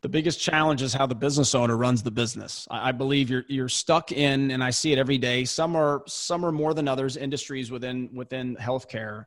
the 0.06 0.10
biggest 0.10 0.38
challenge 0.38 0.82
is 0.82 0.94
how 0.94 1.04
the 1.04 1.16
business 1.16 1.52
owner 1.52 1.76
runs 1.76 2.00
the 2.00 2.12
business. 2.12 2.68
I, 2.70 2.92
believe 2.92 3.28
you're 3.28 3.44
you're 3.48 3.68
stuck 3.68 4.12
in, 4.12 4.52
and 4.52 4.62
I 4.62 4.70
see 4.70 4.92
it 4.92 4.98
every 4.98 5.18
day. 5.18 5.44
Some 5.44 5.74
are 5.74 6.04
some 6.06 6.44
are 6.44 6.52
more 6.52 6.74
than 6.74 6.86
others. 6.86 7.16
Industries 7.16 7.72
within 7.72 8.10
within 8.14 8.54
healthcare 8.54 9.24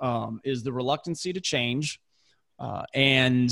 um, 0.00 0.40
is 0.44 0.62
the 0.62 0.72
reluctancy 0.72 1.32
to 1.32 1.40
change. 1.40 2.00
Uh, 2.58 2.84
and 2.94 3.50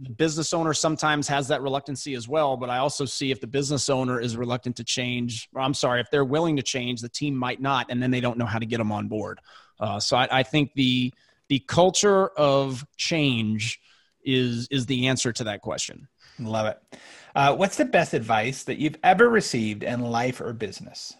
the 0.00 0.10
business 0.10 0.52
owner 0.52 0.72
sometimes 0.72 1.26
has 1.28 1.48
that 1.48 1.60
reluctancy 1.60 2.14
as 2.14 2.28
well. 2.28 2.56
But 2.56 2.70
I 2.70 2.78
also 2.78 3.04
see 3.04 3.30
if 3.30 3.40
the 3.40 3.46
business 3.46 3.88
owner 3.88 4.20
is 4.20 4.36
reluctant 4.36 4.76
to 4.76 4.84
change, 4.84 5.48
or 5.54 5.60
I'm 5.60 5.74
sorry, 5.74 6.00
if 6.00 6.10
they're 6.10 6.24
willing 6.24 6.56
to 6.56 6.62
change, 6.62 7.00
the 7.00 7.08
team 7.08 7.34
might 7.34 7.60
not, 7.60 7.86
and 7.90 8.02
then 8.02 8.10
they 8.10 8.20
don't 8.20 8.38
know 8.38 8.46
how 8.46 8.58
to 8.58 8.66
get 8.66 8.78
them 8.78 8.92
on 8.92 9.08
board. 9.08 9.40
Uh, 9.80 9.98
so 10.00 10.16
I, 10.16 10.28
I 10.30 10.42
think 10.42 10.72
the 10.74 11.12
the 11.48 11.60
culture 11.60 12.28
of 12.28 12.84
change 12.96 13.80
is 14.24 14.68
is 14.70 14.86
the 14.86 15.08
answer 15.08 15.32
to 15.32 15.44
that 15.44 15.62
question. 15.62 16.08
Love 16.38 16.66
it. 16.66 16.98
Uh, 17.34 17.54
what's 17.54 17.76
the 17.76 17.84
best 17.84 18.14
advice 18.14 18.64
that 18.64 18.78
you've 18.78 18.96
ever 19.02 19.28
received 19.28 19.82
in 19.82 20.00
life 20.00 20.40
or 20.40 20.52
business? 20.52 21.14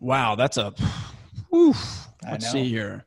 Wow, 0.00 0.34
that's 0.34 0.56
a. 0.56 0.74
Whew, 1.50 1.74
let's 2.24 2.50
see 2.50 2.68
here. 2.68 3.06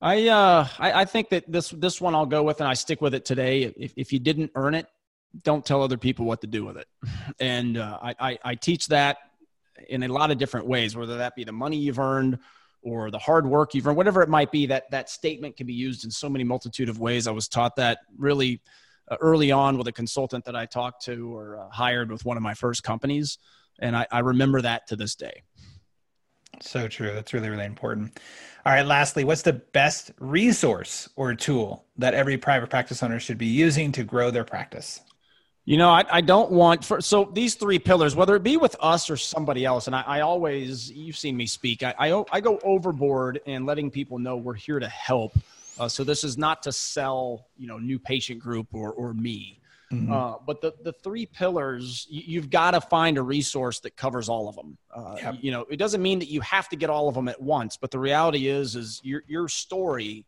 I 0.00 0.28
uh 0.28 0.68
I, 0.78 0.92
I 0.92 1.04
think 1.04 1.30
that 1.30 1.50
this 1.50 1.70
this 1.70 2.00
one 2.00 2.14
I'll 2.14 2.26
go 2.26 2.42
with 2.42 2.60
and 2.60 2.68
I 2.68 2.74
stick 2.74 3.00
with 3.00 3.14
it 3.14 3.24
today. 3.24 3.62
If 3.62 3.92
if 3.96 4.12
you 4.12 4.18
didn't 4.18 4.52
earn 4.54 4.74
it, 4.74 4.86
don't 5.42 5.64
tell 5.64 5.82
other 5.82 5.96
people 5.96 6.24
what 6.24 6.40
to 6.42 6.46
do 6.46 6.64
with 6.64 6.76
it. 6.76 6.86
And 7.40 7.76
uh, 7.76 7.98
I, 8.02 8.14
I 8.20 8.38
I 8.44 8.54
teach 8.54 8.88
that 8.88 9.18
in 9.88 10.02
a 10.02 10.08
lot 10.08 10.30
of 10.30 10.38
different 10.38 10.66
ways, 10.66 10.96
whether 10.96 11.18
that 11.18 11.36
be 11.36 11.44
the 11.44 11.52
money 11.52 11.76
you've 11.76 11.98
earned 11.98 12.38
or 12.82 13.10
the 13.10 13.18
hard 13.18 13.46
work 13.46 13.74
you've 13.74 13.86
earned, 13.86 13.96
whatever 13.96 14.22
it 14.22 14.28
might 14.28 14.50
be. 14.50 14.66
That 14.66 14.90
that 14.90 15.10
statement 15.10 15.56
can 15.56 15.66
be 15.66 15.74
used 15.74 16.04
in 16.04 16.10
so 16.10 16.28
many 16.28 16.44
multitude 16.44 16.88
of 16.88 16.98
ways. 16.98 17.26
I 17.26 17.32
was 17.32 17.48
taught 17.48 17.76
that 17.76 17.98
really 18.16 18.60
uh, 19.10 19.16
early 19.20 19.50
on 19.52 19.78
with 19.78 19.88
a 19.88 19.92
consultant 19.92 20.44
that 20.44 20.56
I 20.56 20.66
talked 20.66 21.04
to 21.04 21.34
or 21.34 21.58
uh, 21.58 21.68
hired 21.70 22.10
with 22.10 22.24
one 22.24 22.36
of 22.36 22.42
my 22.42 22.54
first 22.54 22.82
companies, 22.82 23.38
and 23.80 23.96
I, 23.96 24.06
I 24.10 24.20
remember 24.20 24.62
that 24.62 24.86
to 24.88 24.96
this 24.96 25.14
day. 25.14 25.42
So 26.60 26.88
true. 26.88 27.12
That's 27.14 27.32
really, 27.32 27.50
really 27.50 27.64
important. 27.64 28.18
All 28.66 28.72
right. 28.72 28.86
Lastly, 28.86 29.24
what's 29.24 29.42
the 29.42 29.52
best 29.52 30.10
resource 30.18 31.08
or 31.16 31.34
tool 31.34 31.84
that 31.96 32.14
every 32.14 32.36
private 32.36 32.70
practice 32.70 33.02
owner 33.02 33.20
should 33.20 33.38
be 33.38 33.46
using 33.46 33.92
to 33.92 34.04
grow 34.04 34.30
their 34.30 34.44
practice? 34.44 35.00
You 35.64 35.76
know, 35.76 35.90
I, 35.90 36.04
I 36.10 36.20
don't 36.22 36.50
want 36.50 36.82
for 36.82 37.00
so 37.02 37.30
these 37.34 37.54
three 37.54 37.78
pillars, 37.78 38.16
whether 38.16 38.34
it 38.34 38.42
be 38.42 38.56
with 38.56 38.74
us 38.80 39.10
or 39.10 39.18
somebody 39.18 39.66
else, 39.66 39.86
and 39.86 39.94
I, 39.94 40.00
I 40.00 40.20
always 40.22 40.90
you've 40.90 41.18
seen 41.18 41.36
me 41.36 41.46
speak. 41.46 41.82
I, 41.82 41.94
I, 41.98 42.24
I 42.32 42.40
go 42.40 42.58
overboard 42.64 43.40
in 43.44 43.66
letting 43.66 43.90
people 43.90 44.18
know 44.18 44.38
we're 44.38 44.54
here 44.54 44.78
to 44.78 44.88
help. 44.88 45.32
Uh, 45.78 45.86
so 45.86 46.04
this 46.04 46.24
is 46.24 46.38
not 46.38 46.62
to 46.62 46.72
sell, 46.72 47.48
you 47.58 47.66
know, 47.66 47.78
new 47.78 47.98
patient 47.98 48.40
group 48.40 48.68
or 48.72 48.92
or 48.92 49.12
me. 49.12 49.60
Mm-hmm. 49.92 50.12
Uh, 50.12 50.34
but 50.46 50.60
the, 50.60 50.74
the 50.82 50.92
three 50.92 51.24
pillars, 51.24 52.06
you, 52.10 52.40
have 52.40 52.50
got 52.50 52.72
to 52.72 52.80
find 52.80 53.16
a 53.16 53.22
resource 53.22 53.80
that 53.80 53.96
covers 53.96 54.28
all 54.28 54.48
of 54.48 54.54
them. 54.54 54.76
Uh, 54.94 55.16
yep. 55.16 55.36
You 55.40 55.50
know, 55.50 55.64
it 55.70 55.76
doesn't 55.78 56.02
mean 56.02 56.18
that 56.18 56.28
you 56.28 56.42
have 56.42 56.68
to 56.68 56.76
get 56.76 56.90
all 56.90 57.08
of 57.08 57.14
them 57.14 57.28
at 57.28 57.40
once, 57.40 57.78
but 57.78 57.90
the 57.90 57.98
reality 57.98 58.48
is, 58.48 58.76
is 58.76 59.00
your, 59.02 59.22
your 59.26 59.48
story, 59.48 60.26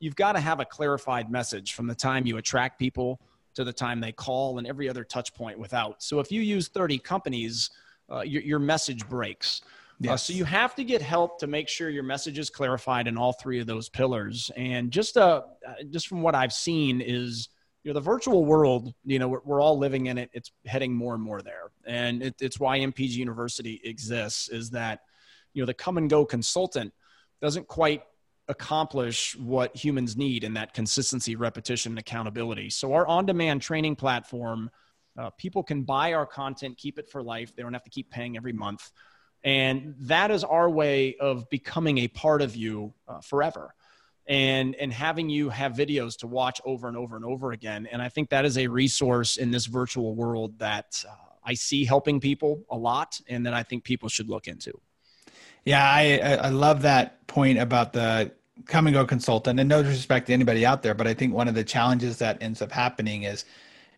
you've 0.00 0.16
got 0.16 0.32
to 0.32 0.40
have 0.40 0.60
a 0.60 0.64
clarified 0.64 1.30
message 1.30 1.74
from 1.74 1.86
the 1.86 1.94
time 1.94 2.26
you 2.26 2.38
attract 2.38 2.78
people 2.78 3.20
to 3.54 3.64
the 3.64 3.72
time 3.72 4.00
they 4.00 4.12
call 4.12 4.56
and 4.56 4.66
every 4.66 4.88
other 4.88 5.04
touch 5.04 5.34
point 5.34 5.58
without. 5.58 6.02
So 6.02 6.18
if 6.18 6.32
you 6.32 6.40
use 6.40 6.68
30 6.68 6.98
companies, 6.98 7.70
uh, 8.10 8.22
your, 8.22 8.42
your 8.42 8.58
message 8.58 9.06
breaks. 9.08 9.60
Uh, 9.64 9.68
yes. 10.00 10.12
Uh, 10.12 10.16
so 10.16 10.32
you 10.32 10.44
have 10.44 10.74
to 10.74 10.84
get 10.84 11.02
help 11.02 11.38
to 11.40 11.46
make 11.46 11.68
sure 11.68 11.90
your 11.90 12.02
message 12.02 12.38
is 12.38 12.48
clarified 12.50 13.06
in 13.06 13.18
all 13.18 13.32
three 13.32 13.60
of 13.60 13.66
those 13.66 13.88
pillars. 13.88 14.50
And 14.56 14.90
just 14.90 15.16
uh, 15.16 15.42
just 15.90 16.08
from 16.08 16.22
what 16.22 16.34
I've 16.34 16.52
seen 16.52 17.00
is 17.00 17.50
you 17.82 17.90
know 17.90 17.94
the 17.94 18.04
virtual 18.04 18.44
world 18.44 18.94
you 19.04 19.18
know 19.18 19.28
we're, 19.28 19.40
we're 19.44 19.60
all 19.60 19.78
living 19.78 20.06
in 20.06 20.18
it. 20.18 20.30
It's 20.32 20.52
heading 20.66 20.94
more 20.94 21.14
and 21.14 21.22
more 21.22 21.42
there. 21.42 21.70
And 21.86 22.22
it, 22.22 22.34
it's 22.40 22.60
why 22.60 22.78
MPG 22.78 23.10
University 23.10 23.80
exists 23.84 24.48
is 24.48 24.70
that 24.70 25.00
you 25.52 25.62
know 25.62 25.66
the 25.66 25.74
come 25.74 25.98
and 25.98 26.08
go 26.08 26.24
consultant 26.24 26.92
doesn't 27.40 27.66
quite 27.66 28.02
accomplish 28.48 29.36
what 29.36 29.74
humans 29.76 30.16
need 30.16 30.44
in 30.44 30.54
that 30.54 30.74
consistency 30.74 31.36
repetition 31.36 31.92
and 31.92 31.98
accountability. 31.98 32.70
So 32.70 32.92
our 32.92 33.06
on-demand 33.06 33.62
training 33.62 33.96
platform 33.96 34.70
uh, 35.18 35.30
people 35.30 35.62
can 35.62 35.82
buy 35.82 36.14
our 36.14 36.26
content 36.26 36.78
keep 36.78 36.98
it 36.98 37.08
for 37.08 37.22
life. 37.22 37.54
They 37.54 37.62
don't 37.62 37.74
have 37.74 37.84
to 37.84 37.90
keep 37.90 38.10
paying 38.10 38.36
every 38.36 38.52
month. 38.52 38.90
And 39.44 39.94
that 40.00 40.30
is 40.30 40.44
our 40.44 40.70
way 40.70 41.16
of 41.16 41.50
becoming 41.50 41.98
a 41.98 42.08
part 42.08 42.42
of 42.42 42.56
you 42.56 42.94
uh, 43.08 43.20
forever 43.20 43.74
and 44.26 44.74
and 44.76 44.92
having 44.92 45.28
you 45.28 45.48
have 45.48 45.72
videos 45.72 46.16
to 46.18 46.26
watch 46.26 46.60
over 46.64 46.88
and 46.88 46.96
over 46.96 47.16
and 47.16 47.24
over 47.24 47.52
again. 47.52 47.86
And 47.90 48.00
i 48.00 48.08
think 48.08 48.30
that 48.30 48.44
is 48.44 48.58
a 48.58 48.66
resource 48.66 49.36
in 49.36 49.50
this 49.50 49.66
virtual 49.66 50.14
world 50.14 50.58
that 50.58 51.04
uh, 51.08 51.14
i 51.44 51.54
see 51.54 51.84
helping 51.84 52.20
people 52.20 52.62
a 52.70 52.76
lot 52.76 53.20
and 53.28 53.44
that 53.46 53.54
i 53.54 53.62
think 53.62 53.84
people 53.84 54.08
should 54.08 54.28
look 54.28 54.46
into. 54.46 54.72
Yeah 55.64 55.84
i 55.84 56.18
i 56.42 56.48
love 56.48 56.82
that 56.82 57.26
point 57.26 57.58
about 57.58 57.92
the 57.92 58.32
come 58.66 58.86
and 58.86 58.94
go 58.94 59.04
consultant 59.04 59.58
and 59.58 59.68
no 59.68 59.82
disrespect 59.82 60.28
to 60.28 60.32
anybody 60.32 60.64
out 60.64 60.82
there 60.82 60.94
but 60.94 61.06
i 61.06 61.14
think 61.14 61.34
one 61.34 61.48
of 61.48 61.54
the 61.54 61.64
challenges 61.64 62.18
that 62.18 62.38
ends 62.40 62.62
up 62.62 62.70
happening 62.70 63.24
is 63.24 63.44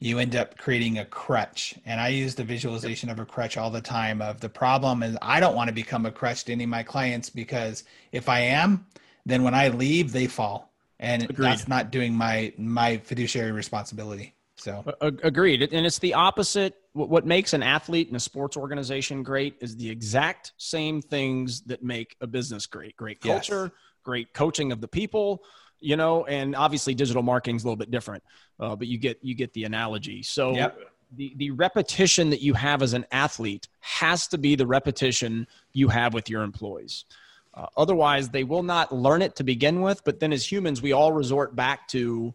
you 0.00 0.18
end 0.18 0.36
up 0.36 0.58
creating 0.58 0.98
a 0.98 1.04
crutch. 1.04 1.74
And 1.86 2.00
i 2.00 2.08
use 2.08 2.34
the 2.34 2.44
visualization 2.44 3.10
of 3.10 3.18
a 3.18 3.26
crutch 3.26 3.56
all 3.56 3.70
the 3.70 3.80
time 3.80 4.22
of 4.22 4.40
the 4.40 4.48
problem 4.48 5.02
is 5.02 5.18
i 5.20 5.38
don't 5.38 5.54
want 5.54 5.68
to 5.68 5.74
become 5.74 6.06
a 6.06 6.10
crutch 6.10 6.44
to 6.44 6.52
any 6.52 6.64
of 6.64 6.70
my 6.70 6.82
clients 6.82 7.28
because 7.28 7.84
if 8.12 8.28
i 8.28 8.40
am 8.40 8.86
then 9.26 9.42
when 9.42 9.54
i 9.54 9.68
leave 9.68 10.12
they 10.12 10.26
fall. 10.26 10.70
And 11.00 11.24
Agreed. 11.24 11.46
that's 11.46 11.68
not 11.68 11.90
doing 11.90 12.14
my 12.14 12.52
my 12.56 12.98
fiduciary 12.98 13.52
responsibility. 13.52 14.34
So 14.56 14.84
agreed. 15.00 15.62
And 15.72 15.84
it's 15.84 15.98
the 15.98 16.14
opposite. 16.14 16.76
What 16.92 17.26
makes 17.26 17.52
an 17.52 17.62
athlete 17.62 18.06
and 18.06 18.16
a 18.16 18.20
sports 18.20 18.56
organization 18.56 19.24
great 19.24 19.56
is 19.60 19.76
the 19.76 19.90
exact 19.90 20.52
same 20.56 21.02
things 21.02 21.62
that 21.62 21.82
make 21.82 22.16
a 22.20 22.26
business 22.26 22.66
great. 22.66 22.96
Great 22.96 23.20
culture 23.20 23.64
yes 23.64 23.80
great 24.04 24.34
coaching 24.34 24.70
of 24.70 24.82
the 24.82 24.86
people 24.86 25.42
you 25.80 25.96
know 25.96 26.26
and 26.26 26.54
obviously 26.54 26.94
digital 26.94 27.22
marketing 27.22 27.56
is 27.56 27.64
a 27.64 27.66
little 27.66 27.74
bit 27.74 27.90
different 27.90 28.22
uh, 28.60 28.76
but 28.76 28.86
you 28.86 28.98
get 28.98 29.18
you 29.22 29.34
get 29.34 29.52
the 29.52 29.64
analogy. 29.64 30.22
So 30.22 30.54
yep. 30.54 30.78
the, 31.16 31.34
the 31.36 31.50
repetition 31.50 32.30
that 32.30 32.40
you 32.40 32.54
have 32.54 32.82
as 32.82 32.92
an 32.92 33.06
athlete 33.10 33.68
has 33.80 34.28
to 34.28 34.38
be 34.38 34.54
the 34.54 34.66
repetition 34.66 35.46
you 35.72 35.88
have 35.88 36.14
with 36.14 36.30
your 36.30 36.42
employees 36.42 37.04
uh, 37.54 37.66
otherwise 37.76 38.28
they 38.28 38.44
will 38.44 38.62
not 38.62 38.92
learn 38.92 39.22
it 39.22 39.36
to 39.36 39.44
begin 39.44 39.80
with 39.80 40.02
but 40.04 40.20
then 40.20 40.32
as 40.32 40.50
humans 40.50 40.82
we 40.82 40.92
all 40.92 41.12
resort 41.12 41.54
back 41.56 41.88
to 41.88 42.34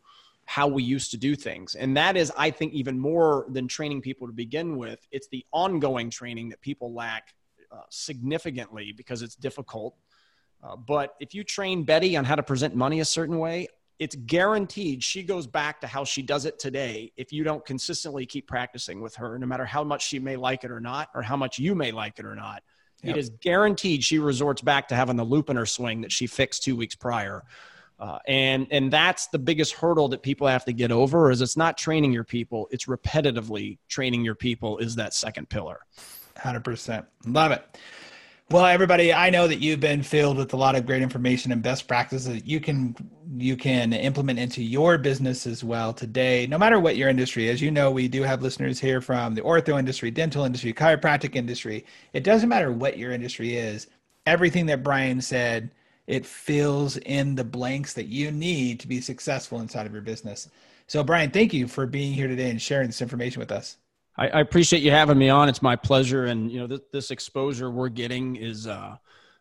how 0.49 0.67
we 0.67 0.81
used 0.81 1.11
to 1.11 1.17
do 1.17 1.35
things. 1.35 1.75
And 1.75 1.95
that 1.95 2.17
is 2.17 2.31
i 2.35 2.49
think 2.49 2.73
even 2.73 2.97
more 2.97 3.45
than 3.49 3.67
training 3.67 4.01
people 4.01 4.25
to 4.25 4.33
begin 4.33 4.77
with. 4.77 5.07
It's 5.11 5.27
the 5.27 5.45
ongoing 5.51 6.09
training 6.09 6.49
that 6.49 6.59
people 6.59 6.91
lack 6.91 7.35
uh, 7.71 7.81
significantly 7.89 8.91
because 8.91 9.21
it's 9.21 9.35
difficult. 9.35 9.95
Uh, 10.63 10.75
but 10.75 11.13
if 11.19 11.35
you 11.35 11.43
train 11.43 11.83
Betty 11.83 12.17
on 12.17 12.25
how 12.25 12.33
to 12.33 12.41
present 12.41 12.75
money 12.75 12.99
a 12.99 13.05
certain 13.05 13.37
way, 13.37 13.67
it's 13.99 14.15
guaranteed 14.15 15.03
she 15.03 15.21
goes 15.21 15.45
back 15.45 15.81
to 15.81 15.87
how 15.87 16.03
she 16.03 16.23
does 16.23 16.45
it 16.45 16.57
today 16.57 17.11
if 17.15 17.31
you 17.31 17.43
don't 17.43 17.63
consistently 17.63 18.25
keep 18.25 18.47
practicing 18.47 19.01
with 19.01 19.15
her, 19.17 19.37
no 19.37 19.45
matter 19.45 19.65
how 19.65 19.83
much 19.83 20.07
she 20.07 20.17
may 20.17 20.35
like 20.35 20.63
it 20.63 20.71
or 20.71 20.79
not, 20.79 21.09
or 21.13 21.21
how 21.21 21.37
much 21.37 21.59
you 21.59 21.75
may 21.75 21.91
like 21.91 22.17
it 22.17 22.25
or 22.25 22.35
not. 22.35 22.63
Yep. 23.03 23.15
It 23.15 23.19
is 23.19 23.29
guaranteed 23.41 24.03
she 24.03 24.19
resorts 24.19 24.61
back 24.61 24.89
to 24.89 24.95
having 24.95 25.15
the 25.15 25.23
loop 25.23 25.49
in 25.49 25.55
her 25.55 25.65
swing 25.65 26.01
that 26.01 26.11
she 26.11 26.27
fixed 26.27 26.63
two 26.63 26.75
weeks 26.75 26.95
prior. 26.95 27.43
Uh, 27.99 28.17
and 28.27 28.67
and 28.71 28.91
that's 28.91 29.27
the 29.27 29.39
biggest 29.39 29.73
hurdle 29.73 30.07
that 30.07 30.23
people 30.23 30.47
have 30.47 30.63
to 30.63 30.71
get 30.71 30.89
over 30.89 31.29
is 31.31 31.41
it's 31.41 31.57
not 31.57 31.77
training 31.77 32.13
your 32.13 32.23
people 32.23 32.69
it's 32.71 32.85
repetitively 32.85 33.77
training 33.89 34.23
your 34.23 34.35
people 34.35 34.77
is 34.77 34.95
that 34.95 35.13
second 35.13 35.49
pillar 35.49 35.81
100% 36.37 37.05
love 37.25 37.51
it 37.51 37.77
well, 38.51 38.65
everybody, 38.65 39.13
I 39.13 39.29
know 39.29 39.47
that 39.47 39.59
you've 39.59 39.79
been 39.79 40.01
filled 40.01 40.37
with 40.37 40.53
a 40.53 40.57
lot 40.57 40.75
of 40.75 40.85
great 40.87 41.03
information 41.03 41.51
and 41.51 41.61
best 41.61 41.87
practices 41.87 42.25
that 42.25 42.47
you 42.47 42.59
can 42.59 42.95
you 43.37 43.55
can 43.55 43.93
implement 43.93 44.39
into 44.39 44.63
your 44.63 44.97
business 44.97 45.45
as 45.45 45.63
well 45.63 45.93
today, 45.93 46.47
no 46.47 46.57
matter 46.57 46.79
what 46.79 46.97
your 46.97 47.09
industry. 47.09 47.49
As 47.49 47.61
you 47.61 47.69
know, 47.69 47.91
we 47.91 48.07
do 48.07 48.23
have 48.23 48.41
listeners 48.41 48.79
here 48.79 49.01
from 49.01 49.35
the 49.35 49.41
ortho 49.41 49.77
industry, 49.77 50.09
dental 50.09 50.45
industry, 50.45 50.73
chiropractic 50.73 51.35
industry. 51.35 51.85
It 52.13 52.23
doesn't 52.23 52.49
matter 52.49 52.71
what 52.71 52.97
your 52.97 53.11
industry 53.11 53.55
is. 53.55 53.87
Everything 54.25 54.65
that 54.65 54.83
Brian 54.83 55.21
said, 55.21 55.71
it 56.07 56.25
fills 56.25 56.97
in 56.97 57.35
the 57.35 57.43
blanks 57.43 57.93
that 57.93 58.07
you 58.07 58.31
need 58.31 58.79
to 58.79 58.87
be 58.87 58.99
successful 58.99 59.61
inside 59.61 59.85
of 59.85 59.93
your 59.93 60.01
business. 60.01 60.49
So, 60.87 61.03
Brian, 61.03 61.29
thank 61.29 61.53
you 61.53 61.67
for 61.67 61.85
being 61.85 62.13
here 62.13 62.27
today 62.27 62.49
and 62.49 62.61
sharing 62.61 62.87
this 62.87 63.01
information 63.01 63.39
with 63.39 63.51
us. 63.51 63.77
I, 64.19 64.27
I, 64.27 64.39
appreciate 64.41 64.83
you 64.83 64.91
having 64.91 65.17
me 65.17 65.29
on. 65.29 65.47
It's 65.47 65.61
my 65.61 65.77
pleasure. 65.77 66.25
And, 66.25 66.51
you 66.51 66.59
know, 66.59 66.67
this, 66.67 66.81
this 66.91 67.11
exposure 67.11 67.71
we're 67.71 67.87
getting 67.87 68.35
is, 68.35 68.67
uh, 68.67 68.97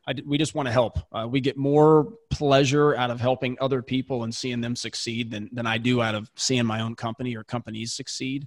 I, 0.07 0.15
we 0.25 0.39
just 0.39 0.55
want 0.55 0.67
to 0.67 0.73
help. 0.73 1.01
Uh, 1.13 1.27
we 1.29 1.41
get 1.41 1.57
more 1.57 2.13
pleasure 2.31 2.95
out 2.95 3.11
of 3.11 3.21
helping 3.21 3.57
other 3.61 3.83
people 3.83 4.23
and 4.23 4.33
seeing 4.33 4.61
them 4.61 4.77
succeed 4.77 5.33
than, 5.33 5.51
than 5.53 5.67
I 5.67 5.79
do 5.79 6.01
out 6.01 6.15
of 6.15 6.31
seeing 6.37 6.65
my 6.65 6.81
own 6.81 6.95
company 6.95 7.37
or 7.37 7.43
companies 7.43 7.93
succeed. 7.93 8.47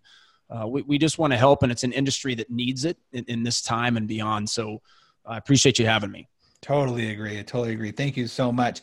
Uh, 0.49 0.67
we, 0.67 0.82
we 0.84 0.97
just 0.97 1.17
want 1.17 1.34
to 1.34 1.38
help, 1.38 1.63
and 1.63 1.71
it's 1.71 1.84
an 1.84 1.91
industry 1.91 2.34
that 2.36 2.49
needs 2.49 2.86
it 2.86 2.97
in, 3.11 3.25
in 3.25 3.43
this 3.43 3.61
time 3.61 3.97
and 3.97 4.07
beyond. 4.07 4.49
So 4.49 4.82
I 5.25 5.38
appreciate 5.38 5.79
you 5.79 5.86
having 5.86 6.11
me. 6.11 6.29
Totally 6.61 7.11
agree. 7.11 7.39
I 7.39 7.41
totally 7.41 7.73
agree. 7.73 7.91
Thank 7.91 8.15
you 8.15 8.27
so 8.27 8.53
much. 8.53 8.82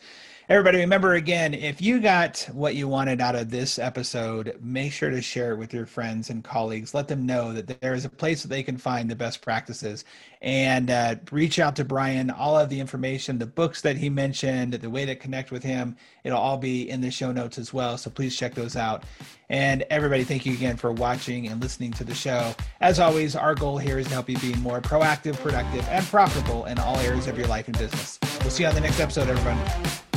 Everybody, 0.49 0.79
remember 0.79 1.13
again, 1.13 1.53
if 1.53 1.79
you 1.79 1.99
got 1.99 2.49
what 2.53 2.73
you 2.73 2.87
wanted 2.87 3.21
out 3.21 3.35
of 3.35 3.51
this 3.51 3.77
episode, 3.77 4.57
make 4.59 4.91
sure 4.91 5.11
to 5.11 5.21
share 5.21 5.51
it 5.51 5.57
with 5.57 5.71
your 5.75 5.85
friends 5.85 6.31
and 6.31 6.43
colleagues. 6.43 6.95
Let 6.95 7.07
them 7.07 7.27
know 7.27 7.53
that 7.53 7.79
there 7.79 7.93
is 7.93 8.03
a 8.03 8.09
place 8.09 8.41
that 8.41 8.47
they 8.47 8.63
can 8.63 8.75
find 8.75 9.07
the 9.07 9.15
best 9.15 9.43
practices 9.43 10.05
and 10.41 10.89
uh, 10.89 11.17
reach 11.31 11.59
out 11.59 11.75
to 11.75 11.85
Brian. 11.85 12.31
All 12.31 12.57
of 12.57 12.69
the 12.69 12.79
information, 12.79 13.37
the 13.37 13.45
books 13.45 13.81
that 13.83 13.95
he 13.95 14.09
mentioned, 14.09 14.73
the 14.73 14.89
way 14.89 15.05
to 15.05 15.15
connect 15.15 15.51
with 15.51 15.61
him, 15.61 15.95
it'll 16.23 16.39
all 16.39 16.57
be 16.57 16.89
in 16.89 16.99
the 16.99 17.11
show 17.11 17.31
notes 17.31 17.59
as 17.59 17.71
well. 17.71 17.95
So 17.99 18.09
please 18.09 18.35
check 18.35 18.55
those 18.55 18.75
out. 18.75 19.03
And 19.49 19.83
everybody, 19.91 20.23
thank 20.23 20.47
you 20.47 20.53
again 20.53 20.77
for 20.77 20.91
watching 20.91 21.47
and 21.47 21.61
listening 21.61 21.91
to 21.93 22.03
the 22.03 22.15
show. 22.15 22.55
As 22.81 22.99
always, 22.99 23.35
our 23.35 23.53
goal 23.53 23.77
here 23.77 23.99
is 23.99 24.07
to 24.07 24.13
help 24.13 24.27
you 24.27 24.39
be 24.39 24.55
more 24.55 24.81
proactive, 24.81 25.35
productive, 25.35 25.87
and 25.89 26.03
profitable 26.07 26.65
in 26.65 26.79
all 26.79 26.97
areas 27.01 27.27
of 27.27 27.37
your 27.37 27.45
life 27.45 27.67
and 27.67 27.77
business. 27.77 28.17
We'll 28.41 28.49
see 28.49 28.63
you 28.63 28.69
on 28.69 28.73
the 28.73 28.81
next 28.81 28.99
episode, 28.99 29.29
everyone. 29.29 30.08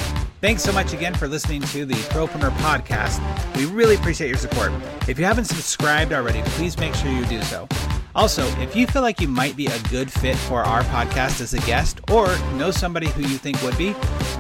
Thanks 0.43 0.65
so 0.65 0.73
much 0.73 0.93
again 0.93 1.15
for 1.15 1.29
listening 1.29 1.63
to 1.63 1.87
the 1.87 1.95
Propreneur 1.95 2.51
podcast. 2.57 3.21
We 3.57 3.67
really 3.67 3.95
appreciate 3.95 4.27
your 4.27 4.39
support. 4.39 4.73
If 5.07 5.17
you 5.17 5.25
haven't 5.25 5.45
subscribed 5.45 6.13
already, 6.13 6.43
please 6.43 6.77
make 6.79 6.97
sure 6.97 7.13
you 7.13 7.25
do 7.27 7.41
so. 7.43 7.69
Also, 8.17 8.45
if 8.61 8.75
you 8.75 8.89
feel 8.89 9.03
like 9.03 9.21
you 9.21 9.29
might 9.29 9.57
be 9.57 9.67
a 9.67 9.79
good 9.89 10.11
fit 10.11 10.37
for 10.37 10.65
our 10.65 10.83
podcast 10.83 11.41
as 11.41 11.55
a 11.55 11.61
guest 11.61 12.01
or 12.11 12.27
know 12.55 12.73
somebody 12.73 13.07
who 13.11 13.23
you 13.23 13.39
think 13.39 13.63
would 13.63 13.79
be, 13.79 13.95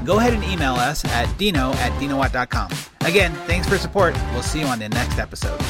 go 0.04 0.18
ahead 0.18 0.34
and 0.34 0.42
email 0.42 0.74
us 0.74 1.04
at 1.04 1.38
dino 1.38 1.70
at 1.74 1.92
dinowatt.com. 2.00 2.72
Again, 3.02 3.32
thanks 3.46 3.68
for 3.68 3.78
support. 3.78 4.14
We'll 4.32 4.42
see 4.42 4.58
you 4.58 4.66
on 4.66 4.80
the 4.80 4.88
next 4.88 5.20
episode. 5.20 5.60